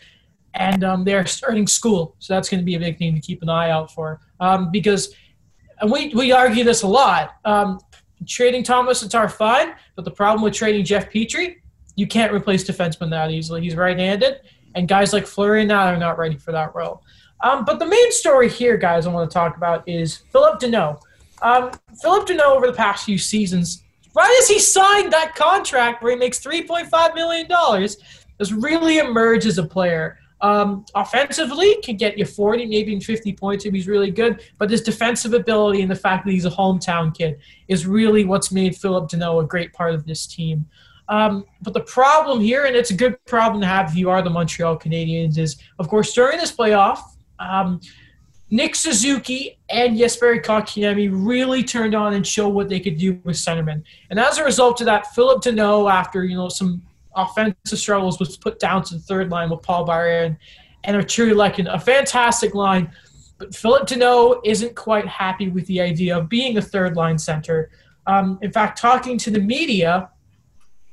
[0.53, 3.41] and um, they're starting school, so that's going to be a big thing to keep
[3.41, 4.21] an eye out for.
[4.39, 5.13] Um, because,
[5.81, 7.35] and we we argue this a lot.
[7.43, 7.79] Um,
[8.27, 11.57] trading Thomas Tatar fine, but the problem with trading Jeff Petry,
[11.95, 13.61] you can't replace defenseman that easily.
[13.61, 14.41] He's right-handed,
[14.75, 17.03] and guys like Fleury now are not ready for that role.
[17.43, 21.01] Um, but the main story here, guys, I want to talk about is Philip Danault.
[21.41, 21.71] Um,
[22.01, 23.83] Phillip Danault over the past few seasons,
[24.15, 27.47] right as he signed that contract where he makes $3.5 million,
[28.39, 30.17] has really emerged as a player.
[30.43, 34.43] Um, offensively, can get you 40, maybe even 50 points if he's really good.
[34.57, 37.39] But his defensive ability and the fact that he's a hometown kid
[37.69, 40.65] is really what's made Philip Danault a great part of this team.
[41.07, 44.21] Um, but the problem here, and it's a good problem to have if you are
[44.21, 46.99] the Montreal Canadiens, is of course during this playoff,
[47.39, 47.79] um,
[48.49, 53.37] Nick Suzuki and Jesperi Kotkaniemi really turned on and showed what they could do with
[53.37, 53.81] centermen.
[54.09, 56.83] And as a result of that, Philip Danault, after you know some
[57.15, 60.37] offensive struggles, was put down to the third line with Paul Byron
[60.83, 62.91] and Artturi Lehkonen, a fantastic line.
[63.37, 67.71] But Philip Danault isn't quite happy with the idea of being a third line center.
[68.05, 70.09] Um, in fact, talking to the media,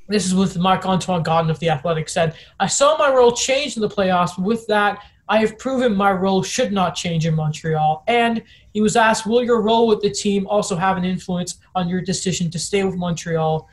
[0.09, 3.77] this is with Marc Antoine Godin of the Athletic said, I saw my role change
[3.77, 4.39] in the playoffs.
[4.43, 8.03] With that, I have proven my role should not change in Montreal.
[8.09, 8.43] And
[8.73, 12.01] he was asked, Will your role with the team also have an influence on your
[12.01, 13.69] decision to stay with Montreal?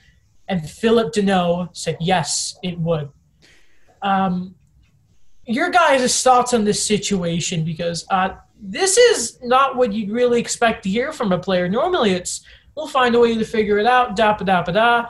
[0.50, 3.10] And Phillip Danault said, Yes, it would.
[4.02, 4.56] Um,
[5.46, 8.30] your guys' thoughts on this situation because uh,
[8.60, 11.70] this is not what you'd really expect to hear from a player.
[11.70, 12.46] Normally, it's
[12.76, 15.10] we'll find a way to figure it out, da da da da.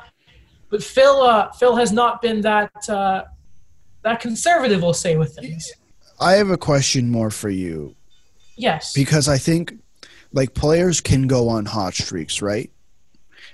[0.69, 3.23] But Phil, uh, Phil has not been that uh,
[4.03, 5.72] that conservative, we'll say, with things.
[6.19, 7.95] I have a question more for you.
[8.55, 8.93] Yes.
[8.93, 9.73] Because I think,
[10.34, 12.72] like, players can go on hot streaks, right?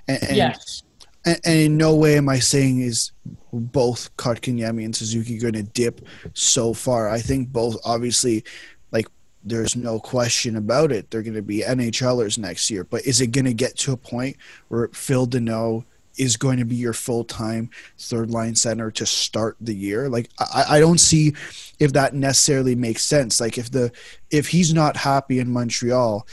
[0.08, 0.84] And, and, yes.
[1.26, 3.12] And, and, in no way am I saying is
[3.54, 7.10] both Kotkaniemi and Suzuki going to dip so far.
[7.10, 8.44] I think both, obviously,
[8.92, 9.08] like,
[9.44, 11.10] there's no question about it.
[11.10, 12.84] They're going to be NHLers next year.
[12.84, 14.38] But is it going to get to a point
[14.68, 15.86] where Phil Danault
[16.18, 20.10] is going to be your full time third line center to start the year.
[20.10, 21.34] Like I, I don't see
[21.80, 23.40] if that necessarily makes sense.
[23.40, 23.92] Like if the
[24.30, 26.28] if he's not happy in Montreal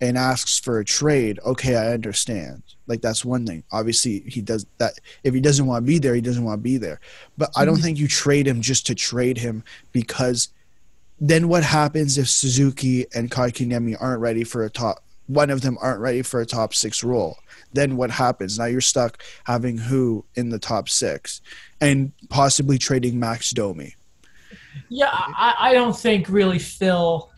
[0.00, 2.62] and asks for a trade, okay, I understand.
[2.92, 3.64] Like that's one thing.
[3.72, 5.00] Obviously, he does that.
[5.24, 7.00] If he doesn't want to be there, he doesn't want to be there.
[7.38, 7.84] But I don't mm-hmm.
[7.84, 10.50] think you trade him just to trade him because
[11.18, 15.02] then what happens if Suzuki and Kotkaniemi aren't ready for a top?
[15.26, 17.38] One of them aren't ready for a top six role.
[17.72, 18.58] Then what happens?
[18.58, 21.40] Now you're stuck having who in the top six,
[21.80, 23.94] and possibly trading Max Domi.
[24.90, 27.32] Yeah, I, I don't think really Phil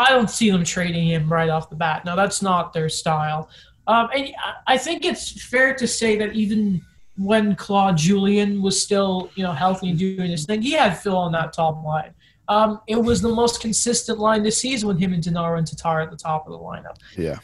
[0.00, 2.06] I don't see them trading him right off the bat.
[2.06, 3.50] No, that's not their style.
[3.90, 4.32] Um, and
[4.68, 6.80] I think it's fair to say that even
[7.16, 11.16] when Claude Julien was still, you know, healthy and doing his thing, he had Phil
[11.16, 12.14] on that top line.
[12.46, 16.00] Um, it was the most consistent line this season with him and Denaro and Tatar
[16.00, 16.98] at the top of the lineup.
[17.16, 17.38] Yeah.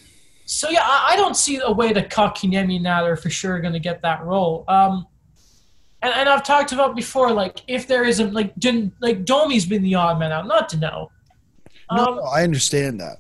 [0.45, 3.73] So yeah, I, I don't see a way that Kotkaniemi and Nader for sure going
[3.73, 4.65] to get that role.
[4.69, 5.05] Um,
[6.03, 8.55] and, and I've talked about before, like if there isn't like
[9.01, 11.11] like Domi's been the odd man out, not to know.
[11.91, 13.17] No, um, I understand that.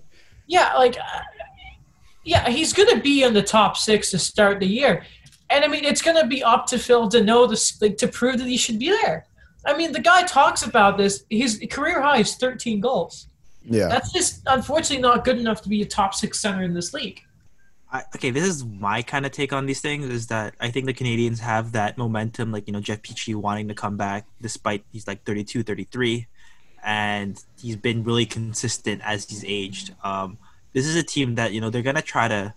[0.46, 1.20] Yeah, like, uh,
[2.26, 5.04] yeah, he's going to be in the top six to start the year,
[5.48, 8.08] and I mean, it's going to be up to Phil to know this, like, to
[8.08, 9.26] prove that he should be there.
[9.64, 11.24] I mean, the guy talks about this.
[11.30, 13.28] His career high is 13 goals.
[13.64, 16.92] Yeah, that's just unfortunately not good enough to be a top six center in this
[16.92, 17.22] league.
[17.92, 20.86] I, okay, this is my kind of take on these things is that I think
[20.86, 24.84] the Canadiens have that momentum, like, you know, Jeff Petry wanting to come back despite
[24.92, 26.26] he's like 32, 33
[26.84, 29.94] and he's been really consistent as he's aged.
[30.02, 30.38] Um,
[30.76, 32.52] this is a team that you know they're gonna try to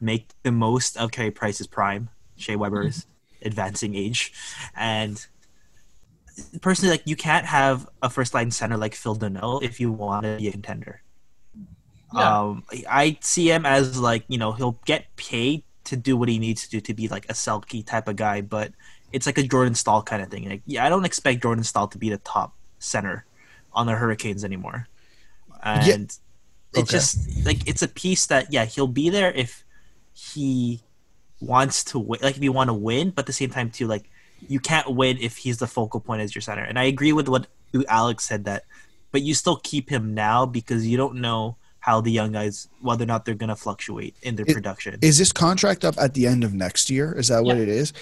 [0.00, 3.48] make the most of Carey Price's prime, Shea Weber's mm-hmm.
[3.48, 4.32] advancing age,
[4.76, 5.26] and
[6.60, 10.22] personally, like you can't have a first line center like Phil Danault if you want
[10.22, 11.02] to be a contender.
[12.14, 12.42] Yeah.
[12.42, 16.38] Um, I see him as like you know he'll get paid to do what he
[16.38, 18.70] needs to do to be like a Selke type of guy, but
[19.12, 20.48] it's like a Jordan Staal kind of thing.
[20.48, 23.24] Like, yeah, I don't expect Jordan Staal to be the top center
[23.72, 24.86] on the Hurricanes anymore.
[25.64, 26.16] And
[26.72, 26.90] it's okay.
[26.90, 29.64] just like it's a piece that yeah, he'll be there if
[30.12, 30.80] he
[31.40, 33.86] wants to win like if you want to win, but at the same time too,
[33.86, 34.10] like
[34.48, 36.62] you can't win if he's the focal point as your center.
[36.62, 37.46] And I agree with what
[37.88, 38.64] Alex said that
[39.12, 43.04] but you still keep him now because you don't know how the young guys whether
[43.04, 44.98] or not they're going to fluctuate in their it, production.
[45.02, 47.12] Is this contract up at the end of next year?
[47.12, 47.52] Is that yeah.
[47.52, 47.92] what it is?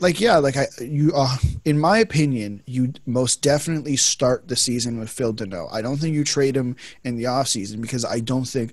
[0.00, 4.98] Like yeah, like I you uh, in my opinion, you most definitely start the season
[4.98, 5.72] with Phil Danault.
[5.72, 8.72] I don't think you trade him in the offseason because I don't think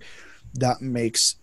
[0.53, 1.35] that makes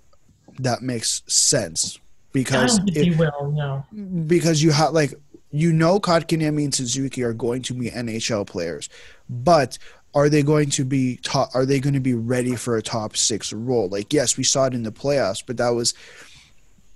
[0.59, 1.99] that makes sense
[2.33, 3.85] because if, will, no.
[4.27, 5.15] Because you have like
[5.51, 8.89] you know Kotkaniemi and Suzuki are going to be NHL players,
[9.29, 9.79] but
[10.15, 13.17] are they going to be top, are they going to be ready for a top
[13.17, 13.89] six role?
[13.89, 15.95] Like, yes, we saw it in the playoffs, but that was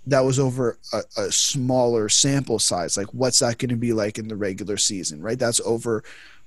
[0.08, 2.96] that was over a, a smaller sample size.
[2.96, 5.22] Like, what's that going to be like in the regular season?
[5.22, 5.38] Right?
[5.38, 6.04] That's over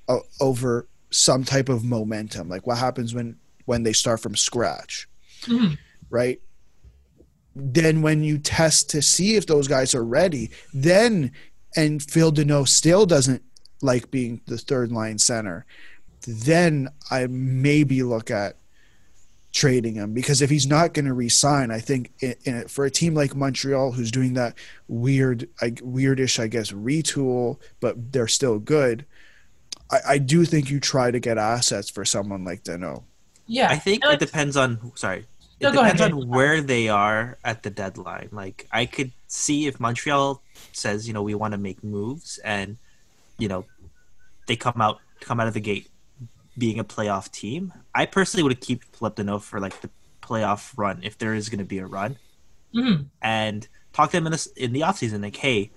[0.07, 2.49] uh, over some type of momentum.
[2.49, 5.07] Like, what happens when when they start from scratch?
[5.41, 5.73] Mm-hmm.
[6.09, 6.39] Right?
[7.55, 11.31] Then when you test to see if those guys are ready, then
[11.75, 13.43] and Phil Danault still doesn't
[13.81, 15.65] like being the third line center
[16.27, 18.55] then I maybe look at
[19.51, 22.91] trading him because if he's not going to resign, I think in, in, for a
[22.91, 24.55] team like Montreal who's doing that
[24.87, 29.05] weird, like, weirdish, I guess, retool, but they're still good.
[29.91, 33.03] I, I do think you try to get assets for someone like Danault.
[33.47, 34.91] Yeah, I think it depends on.
[34.95, 35.25] Sorry,
[35.59, 38.29] it no, depends ahead, on where they are at the deadline.
[38.31, 42.77] Like I could see if Montreal says, you know, we want to make moves, and
[43.39, 43.65] you know,
[44.45, 45.89] they come out come out of the gate
[46.57, 49.89] being a playoff team, I personally would keep Leptino for like the
[50.21, 52.17] playoff run if there is going to be a run,
[52.73, 53.03] mm-hmm.
[53.21, 55.71] and talk to them in the in the offseason like, hey,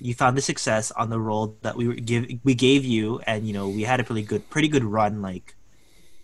[0.00, 3.52] you found the success on the role that we give we gave you, and you
[3.52, 5.22] know we had a pretty good pretty good run.
[5.22, 5.54] Like,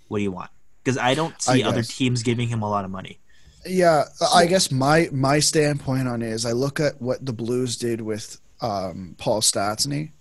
[0.08, 0.50] what do you want?
[0.82, 3.18] Because I don't see I other teams giving him a lot of money.
[3.64, 4.04] Yeah,
[4.34, 8.00] I guess my my standpoint on it is I look at what the Blues did
[8.00, 10.12] with um, Paul Stastny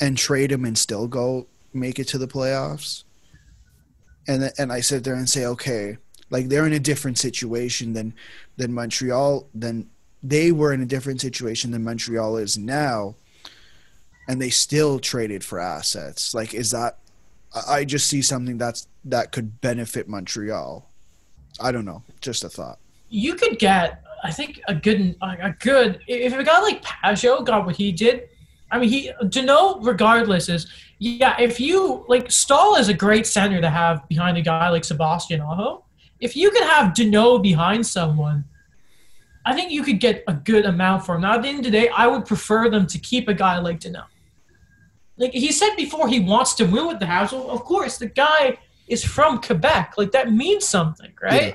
[0.00, 3.04] and trade him and still go make it to the playoffs,
[4.26, 5.96] and and I sit there and say, okay,
[6.30, 8.14] like they're in a different situation than
[8.56, 9.48] than Montreal.
[9.54, 9.88] Then
[10.22, 13.16] they were in a different situation than Montreal is now,
[14.28, 16.34] and they still traded for assets.
[16.34, 16.98] Like, is that?
[17.68, 20.88] I just see something that's that could benefit Montreal.
[21.60, 22.02] I don't know.
[22.20, 22.78] Just a thought.
[23.10, 26.00] You could get, I think, a good, a good.
[26.06, 28.28] If a guy like Pageau got what he did,
[28.72, 30.66] I mean, he Danault, regardless, is
[30.98, 31.36] yeah.
[31.38, 35.40] If you like, Staal is a great center to have behind a guy like Sebastian
[35.40, 35.84] Aho.
[36.20, 38.44] If you could have Danault behind someone,
[39.44, 41.22] I think you could get a good amount for him.
[41.22, 43.58] Now, at the end of the day, I would prefer them to keep a guy
[43.58, 44.06] like Danault.
[45.18, 47.32] Like he said before, he wants to win with the Habs.
[47.32, 48.58] Well, of course, the guy
[48.88, 49.94] is from Quebec.
[49.98, 51.54] Like that means something, right?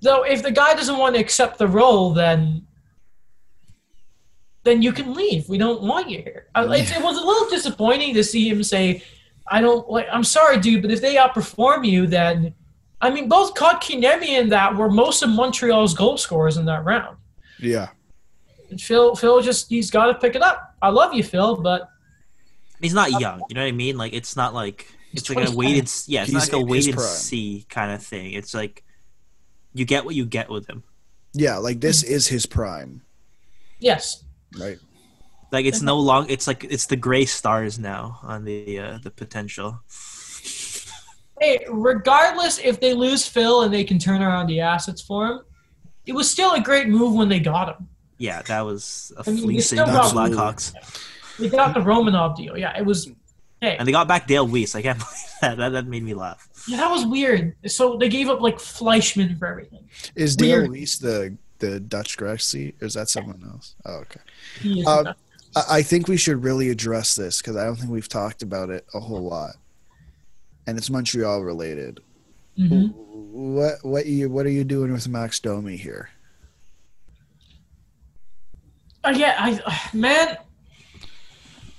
[0.00, 2.66] So if the guy doesn't want to accept the role, then
[4.64, 5.48] then you can leave.
[5.48, 6.46] We don't want you here.
[6.54, 6.72] Yeah.
[6.74, 9.02] It, it was a little disappointing to see him say,
[9.48, 12.54] "I don't like." I'm sorry, dude, but if they outperform you, then
[13.02, 17.16] I mean, both Kotkaniemi and that were most of Montreal's goal scorers in that round.
[17.58, 17.88] Yeah.
[18.70, 20.76] And Phil, Phil just he's got to pick it up.
[20.80, 21.88] I love you, Phil, but
[22.80, 23.42] he's not young.
[23.48, 23.98] You know what I mean?
[23.98, 26.64] Like it's not like it's like a wait and yeah, it's he's not like a
[26.64, 28.32] wait and see kind of thing.
[28.32, 28.84] It's like
[29.74, 30.84] you get what you get with him.
[31.34, 33.02] Yeah, like this is his prime.
[33.80, 34.22] Yes.
[34.58, 34.78] Right.
[35.50, 36.26] Like it's no long.
[36.30, 39.80] It's like it's the gray stars now on the uh, the potential.
[41.40, 45.40] Hey, regardless if they lose Phil and they can turn around the assets for him,
[46.06, 47.88] it was still a great move when they got him.
[48.16, 50.72] Yeah, that was a I mean, fleecing of the Blackhawks.
[51.38, 52.56] They got the Romanov deal.
[52.56, 53.10] Yeah, it was.
[53.60, 53.76] Hey.
[53.76, 54.74] And they got back Dale Weise.
[54.74, 55.56] I can't believe that.
[55.58, 56.48] That, that made me laugh.
[56.66, 57.56] Yeah, that was weird.
[57.66, 59.88] So they gave up like Fleischmann for everything.
[60.14, 63.74] Is Dale Weise the the Dutch Gretzky, or is that someone else?
[63.86, 64.84] Oh, okay.
[64.84, 65.14] Um,
[65.54, 68.86] I think we should really address this because I don't think we've talked about it
[68.94, 69.56] a whole lot
[70.66, 72.00] and it's Montreal related.
[72.58, 72.88] Mm-hmm.
[73.54, 76.10] What what you what are you doing with Max Domi here?
[79.04, 80.36] Uh, yeah, I man,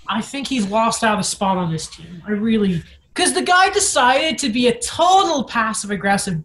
[0.07, 2.23] I think he's lost out a spot on this team.
[2.27, 2.83] I really
[3.13, 6.43] because the guy decided to be a total passive aggressive.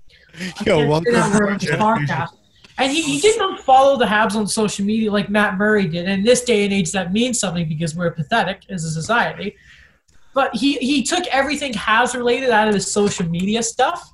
[0.66, 1.14] Yo, welcome.
[2.76, 2.84] Podcast.
[2.84, 6.04] And he, he didn't follow the Habs on social media like Matt Murray did.
[6.04, 9.56] And in this day and age, that means something because we're pathetic as a society.
[10.34, 14.12] But he he took everything Habs related out of his social media stuff.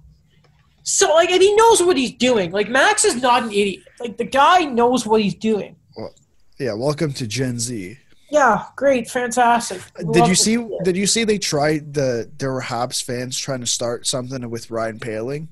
[0.82, 2.50] So like, and he knows what he's doing.
[2.50, 3.84] Like Max is not an idiot.
[4.00, 5.76] Like the guy knows what he's doing.
[5.96, 6.14] Well,
[6.58, 6.72] yeah.
[6.72, 7.98] Welcome to Gen Z.
[8.30, 9.80] Yeah, great, fantastic.
[10.02, 10.56] Love did you see?
[10.84, 12.30] Did you see they tried the?
[12.36, 15.26] There were Habs fans trying to start something with Ryan Poehling?
[15.26, 15.48] Really?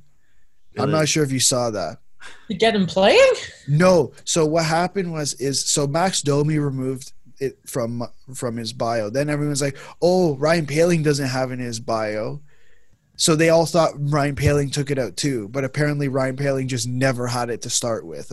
[0.79, 1.99] I'm not sure if you saw that.
[2.49, 3.35] To get him playing?
[3.67, 4.13] No.
[4.25, 9.11] So what happened was is so Max Domi removed it from from his bio.
[9.11, 12.41] Then everyone's like, "Oh, Ryan Poehling doesn't have in his bio."
[13.17, 16.87] So they all thought Ryan Poehling took it out too, but apparently Ryan Poehling just
[16.87, 18.33] never had it to start with.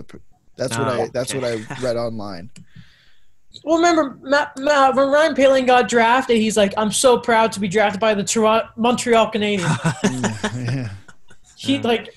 [0.58, 2.50] That's what oh, I that's what I ah, read online.
[3.64, 7.60] Well, remember Matt, Matt, when Ryan Poehling got drafted, he's like, "I'm so proud to
[7.60, 9.64] be drafted by the Toronto, Montreal Canadiens."
[10.04, 10.90] Mm, yeah.
[11.56, 12.14] He like,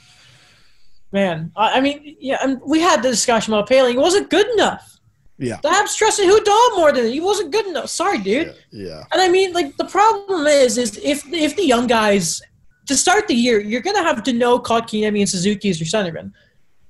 [1.16, 3.92] man, I, I mean, yeah, and we had the discussion about Poehling.
[3.92, 4.98] He wasn't good enough.
[5.38, 5.58] Yeah.
[5.62, 7.88] The Habs trusted Hudon more than he wasn't good enough.
[7.88, 8.54] Sorry, dude.
[8.70, 9.02] Yeah, yeah.
[9.12, 12.42] And I mean, like the problem is, is if if the young guys
[12.86, 16.32] to start the year, you're gonna have to know Kotkaniemi and Suzuki as your centerman.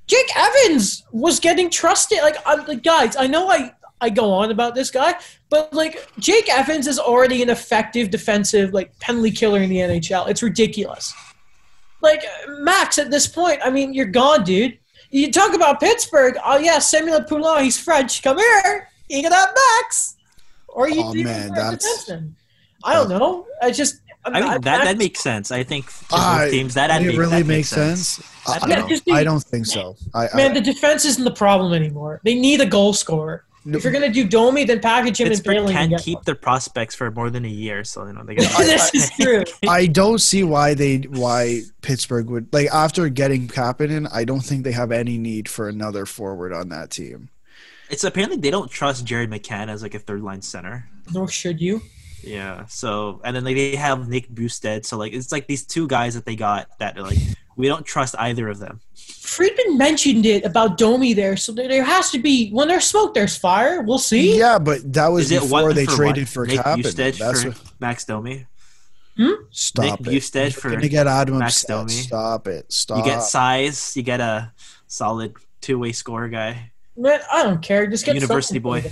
[0.06, 2.18] Jake Evans was getting trusted.
[2.22, 5.14] Like, I'm, like guys, I know I I go on about this guy,
[5.50, 10.28] but like Jake Evans is already an effective defensive like penalty killer in the NHL.
[10.28, 11.14] It's ridiculous.
[12.02, 14.78] Like Max, at this point, I mean, you're gone, dude.
[15.10, 16.36] You talk about Pittsburgh.
[16.44, 17.64] Oh yeah, Samuel Poulin.
[17.64, 18.22] He's French.
[18.22, 18.88] Come here.
[19.08, 20.16] You get that max.
[20.68, 22.10] Or you oh, man, that's.
[22.84, 23.46] I don't know.
[23.62, 24.02] I just.
[24.24, 25.52] I mean, that, that makes sense.
[25.52, 28.08] I think uh, teams that it make, really that makes sense.
[28.08, 28.28] sense.
[28.46, 29.96] I, I, don't, I, don't, think so.
[30.14, 32.20] I, man, the defense isn't the problem anymore.
[32.24, 33.45] They need a goal scorer.
[33.66, 35.72] If you're gonna do Domi, then package him Pittsburgh and Poehling.
[35.72, 36.22] Can't keep one.
[36.24, 38.34] their prospects for more than a year, so you know they.
[38.36, 39.44] Got this is true.
[39.68, 44.08] I don't see why they why Pittsburgh would like after getting Kapanen.
[44.12, 47.28] I don't think they have any need for another forward on that team.
[47.90, 50.88] It's apparently they don't trust Jared McCann as like a third line center.
[51.12, 51.82] Nor should you.
[52.22, 52.66] Yeah.
[52.66, 54.84] So and then like they have Nick Bjugstad.
[54.84, 57.18] So like it's like these two guys that they got that are like
[57.56, 58.80] we don't trust either of them.
[58.94, 63.36] Friedman mentioned it about Domi there, so there has to be when there's smoke, there's
[63.36, 63.82] fire.
[63.82, 64.38] We'll see.
[64.38, 66.94] Yeah, but that was Is before they for traded for Nick Kapanen.
[66.94, 67.60] That's for what...
[67.80, 68.46] Max Domi.
[69.16, 69.32] Hmm?
[69.50, 70.16] Stop Nick it.
[70.16, 71.90] Bjugstad for gonna get Adam Max Domi.
[71.90, 72.70] Stop it.
[72.70, 72.98] Stop.
[72.98, 73.96] You get size.
[73.96, 74.52] You get a
[74.86, 76.72] solid two-way score guy.
[76.96, 77.86] Man, I don't care.
[77.86, 78.82] Just get university boy.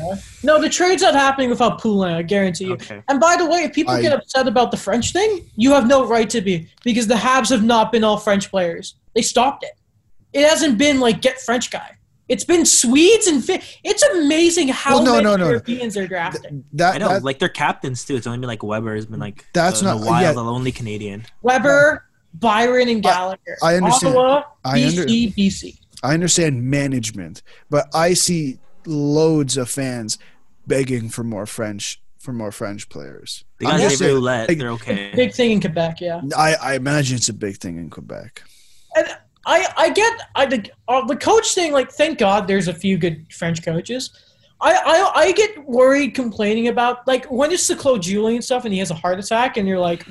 [0.42, 2.12] No, the trade's not happening without Poulin.
[2.12, 2.74] I guarantee you.
[2.74, 3.02] Okay.
[3.08, 5.86] And by the way, if people I, get upset about the French thing, you have
[5.86, 8.96] no right to be because the Habs have not been all French players.
[9.14, 9.72] They stopped it.
[10.32, 11.96] It hasn't been like get French guy.
[12.28, 16.06] It's been Swedes and fi- it's amazing how well, no, many no, no, Europeans are
[16.06, 16.50] drafting.
[16.50, 18.16] Th- that, I know, that, like their captains too.
[18.16, 20.32] It's only been like Weber has been like that's not a while yeah.
[20.32, 21.26] the only Canadian.
[21.42, 23.58] Weber, Byron, and Gallagher.
[23.62, 24.16] I, I understand.
[24.16, 25.78] Ottawa, I BC, under, BC.
[26.04, 30.18] I understand management, but I see loads of fans
[30.66, 33.44] begging for more French for more French players.
[33.58, 34.48] They got David Ouellet.
[34.48, 35.12] Like, they're okay.
[35.14, 36.20] Big thing in Quebec, yeah.
[36.36, 38.42] I, I imagine it's a big thing in Quebec.
[38.96, 39.08] And
[39.46, 41.72] I I get I the, uh, the coach thing.
[41.72, 44.10] Like, thank God there's a few good French coaches.
[44.60, 48.74] I, I I get worried complaining about like when it's the Claude Julien stuff and
[48.74, 50.06] he has a heart attack and you're like,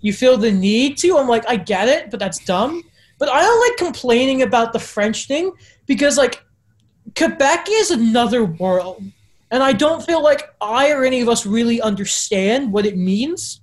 [0.00, 1.16] you feel the need to.
[1.16, 2.82] I'm like, I get it, but that's dumb.
[3.22, 5.52] But I don't like complaining about the French thing
[5.86, 6.42] because like
[7.16, 9.00] Quebec is another world.
[9.52, 13.60] And I don't feel like I or any of us really understand what it means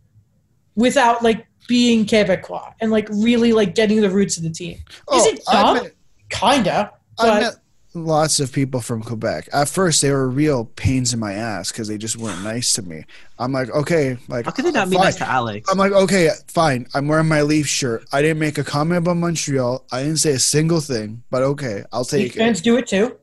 [0.75, 4.77] without like being Quebecois and like really like getting the roots of the team.
[5.09, 5.83] Oh, Is it dumb?
[5.83, 5.93] Met,
[6.29, 6.93] Kinda.
[7.19, 7.55] I met
[7.93, 9.49] lots of people from Quebec.
[9.51, 12.81] At first, they were real pains in my ass because they just weren't nice to
[12.81, 13.05] me.
[13.37, 15.69] I'm like, okay, like how could they not be nice to Alex?
[15.71, 16.87] I'm like, okay, fine.
[16.93, 18.05] I'm wearing my Leaf shirt.
[18.11, 19.85] I didn't make a comment about Montreal.
[19.91, 22.37] I didn't say a single thing, but okay, I'll take it.
[22.37, 23.17] Fans do it too.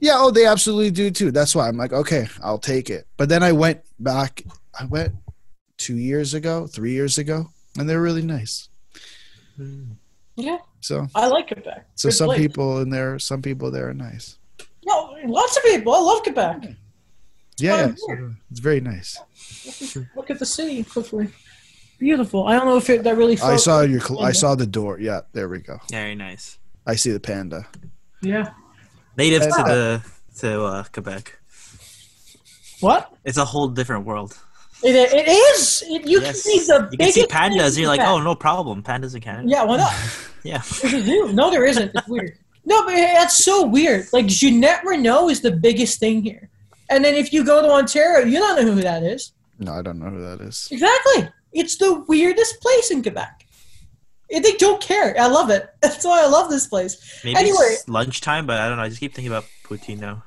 [0.00, 1.30] Yeah, oh, they absolutely do too.
[1.30, 3.06] That's why I'm like, okay, I'll take it.
[3.16, 4.42] But then I went back.
[4.78, 5.14] I went
[5.78, 7.46] two years ago, three years ago,
[7.78, 8.68] and they're really nice.
[9.56, 9.92] Hmm.
[10.36, 10.58] Yeah.
[10.80, 11.86] So I like Quebec.
[11.94, 12.40] So Good some place.
[12.40, 14.38] people in there, some people there are nice.
[14.84, 15.94] No, lots of people.
[15.94, 16.64] I love Quebec.
[17.58, 19.18] Yeah, yeah it's very nice.
[20.16, 21.28] Look at the city quickly.
[21.98, 22.48] Beautiful.
[22.48, 23.38] I don't know if it, that really.
[23.40, 24.00] I saw your.
[24.00, 24.98] Cl- I saw the door.
[24.98, 25.78] Yeah, there we go.
[25.90, 26.58] Very nice.
[26.84, 27.68] I see the panda.
[28.22, 28.50] Yeah.
[29.16, 30.02] Native to the
[30.38, 31.38] to uh, Quebec.
[32.80, 33.12] What?
[33.24, 34.36] It's a whole different world.
[34.84, 35.84] It, it is.
[35.86, 36.26] It, you yes.
[36.26, 37.78] can see the you can see pandas.
[37.78, 38.82] You're like, oh, no problem.
[38.82, 39.48] Pandas in Canada.
[39.48, 39.92] Yeah, why not?
[40.42, 40.62] yeah.
[41.32, 41.92] No, there isn't.
[41.94, 42.36] It's weird.
[42.64, 44.06] No, but that's so weird.
[44.12, 46.48] Like Jeanette Renault is the biggest thing here,
[46.90, 49.32] and then if you go to Ontario, you don't know who that is.
[49.58, 50.68] No, I don't know who that is.
[50.70, 51.28] Exactly.
[51.52, 53.46] It's the weirdest place in Quebec.
[54.30, 55.14] They don't care.
[55.20, 55.68] I love it.
[55.80, 57.20] That's why I love this place.
[57.22, 58.84] Maybe anyway, it's lunchtime, but I don't know.
[58.84, 60.22] I just keep thinking about poutine now.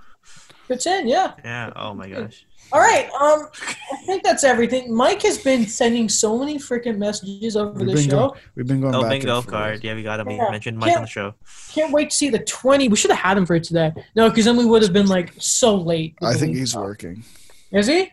[0.70, 1.34] Poutine, yeah.
[1.44, 1.72] Yeah.
[1.76, 2.46] Oh my gosh.
[2.76, 3.06] All right.
[3.22, 3.48] Um,
[3.92, 4.94] I think that's everything.
[4.94, 8.10] Mike has been sending so many freaking messages over we've the show.
[8.10, 8.94] Go, we've been going.
[8.94, 9.82] Oh, back bingo card.
[9.82, 10.30] Yeah, we got him.
[10.30, 10.52] yeah.
[10.52, 11.34] mention Mike on the show.
[11.72, 12.90] Can't wait to see the twenty.
[12.90, 13.94] We should have had him for today.
[14.16, 16.18] No, because then we would have been like so late.
[16.22, 17.24] I think he's working.
[17.72, 18.12] Is he?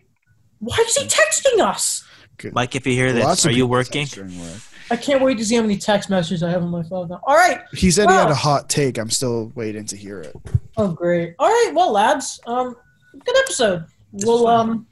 [0.61, 2.05] Why is he texting us?
[2.37, 2.55] Good.
[2.55, 4.07] Mike, if you hear this, Lots are you working?
[4.91, 7.21] I can't wait to see how many text messages I have on my phone now.
[7.27, 7.63] All right.
[7.73, 8.99] He said well, he had a hot take.
[8.99, 10.37] I'm still waiting to hear it.
[10.77, 11.35] Oh, great.
[11.39, 11.73] All right.
[11.75, 12.77] Well, lads, um,
[13.13, 13.87] good episode.
[14.13, 14.87] We'll um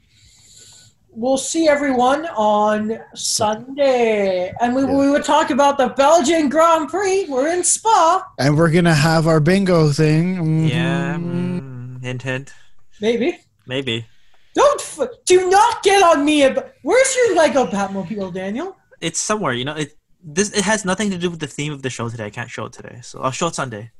[1.11, 4.53] we'll see everyone on Sunday.
[4.59, 4.97] And we, yeah.
[4.97, 7.25] we would talk about the Belgian Grand Prix.
[7.27, 8.25] We're in Spa.
[8.39, 10.35] And we're going to have our bingo thing.
[10.37, 10.67] Mm-hmm.
[10.67, 11.15] Yeah.
[11.17, 12.53] Mm, hint, hint.
[12.99, 13.39] Maybe.
[13.67, 14.05] Maybe.
[14.53, 16.43] Don't, f- do not get on me.
[16.43, 18.75] About, where's your Lego Batmobile, Daniel?
[18.99, 21.81] It's somewhere, you know, it, this, it has nothing to do with the theme of
[21.81, 22.25] the show today.
[22.25, 22.99] I can't show it today.
[23.01, 23.91] So I'll show it Sunday.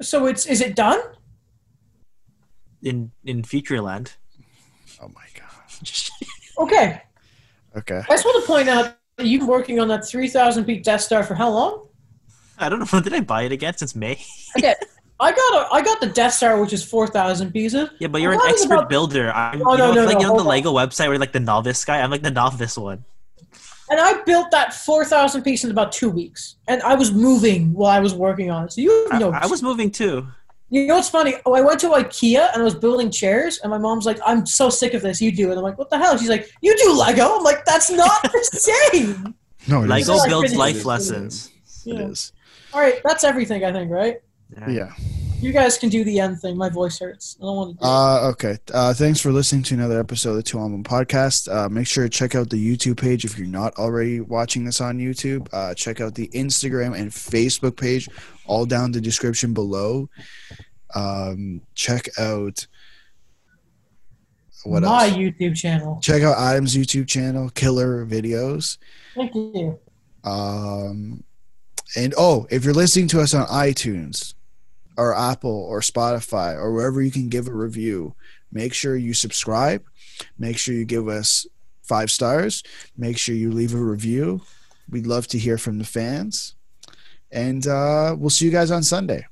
[0.00, 1.00] So it's, is it done?
[2.82, 4.16] In, in Futureland.
[5.02, 6.10] Oh my gosh.
[6.58, 7.02] okay.
[7.76, 8.02] Okay.
[8.08, 11.00] I just want to point out that you've been working on that 3,000 peak Death
[11.00, 11.88] Star for how long?
[12.58, 12.86] I don't know.
[12.86, 13.76] When did I buy it again?
[13.76, 14.18] Since May.
[14.56, 14.74] okay.
[15.20, 17.90] I got a, I got the Death Star, which is four thousand pieces.
[17.98, 18.88] Yeah, but you're an expert about...
[18.88, 19.32] builder.
[19.32, 20.88] I'm, oh, you know, no, no, like no, you know the Lego on.
[20.88, 22.00] website where like the novice guy.
[22.00, 23.04] I'm like the novice one.
[23.90, 27.72] And I built that four thousand pieces in about two weeks, and I was moving
[27.72, 28.72] while I was working on it.
[28.72, 30.28] So you know, I, I was moving too.
[30.70, 31.34] You know what's funny?
[31.46, 34.44] Oh, I went to IKEA and I was building chairs, and my mom's like, "I'm
[34.44, 35.20] so sick of this.
[35.20, 37.64] You do it." I'm like, "What the hell?" She's like, "You do Lego." I'm like,
[37.64, 39.34] "That's not the same."
[39.66, 40.26] No, Lego is.
[40.26, 41.50] builds life lessons.
[41.84, 41.94] Yeah.
[41.94, 42.32] It is.
[42.74, 43.64] All right, that's everything.
[43.64, 44.16] I think, right?
[44.58, 44.70] Yeah.
[44.70, 44.92] yeah.
[45.40, 46.56] You guys can do the end thing.
[46.56, 47.36] My voice hurts.
[47.40, 47.86] I don't want to.
[47.86, 48.58] uh, okay.
[48.74, 51.52] Uh, thanks for listening to another episode of the Two on One podcast.
[51.52, 54.80] Uh, make sure to check out the YouTube page if you're not already watching this
[54.80, 55.48] on YouTube.
[55.52, 58.08] Uh, check out the Instagram and Facebook page,
[58.46, 60.08] all down the description below.
[60.94, 62.66] Um, check out
[64.64, 65.16] what my else?
[65.16, 66.00] YouTube channel.
[66.02, 68.78] Check out Adam's YouTube channel, Killer Videos.
[69.14, 69.78] Thank you.
[70.24, 71.22] Um,
[71.96, 74.34] and oh, if you're listening to us on iTunes,
[74.98, 78.14] or Apple or Spotify or wherever you can give a review,
[78.52, 79.82] make sure you subscribe.
[80.38, 81.46] Make sure you give us
[81.82, 82.64] five stars.
[82.96, 84.42] Make sure you leave a review.
[84.90, 86.56] We'd love to hear from the fans.
[87.30, 89.26] And uh, we'll see you guys on Sunday.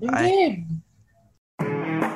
[0.00, 0.66] Indeed.
[1.58, 2.10] Bye.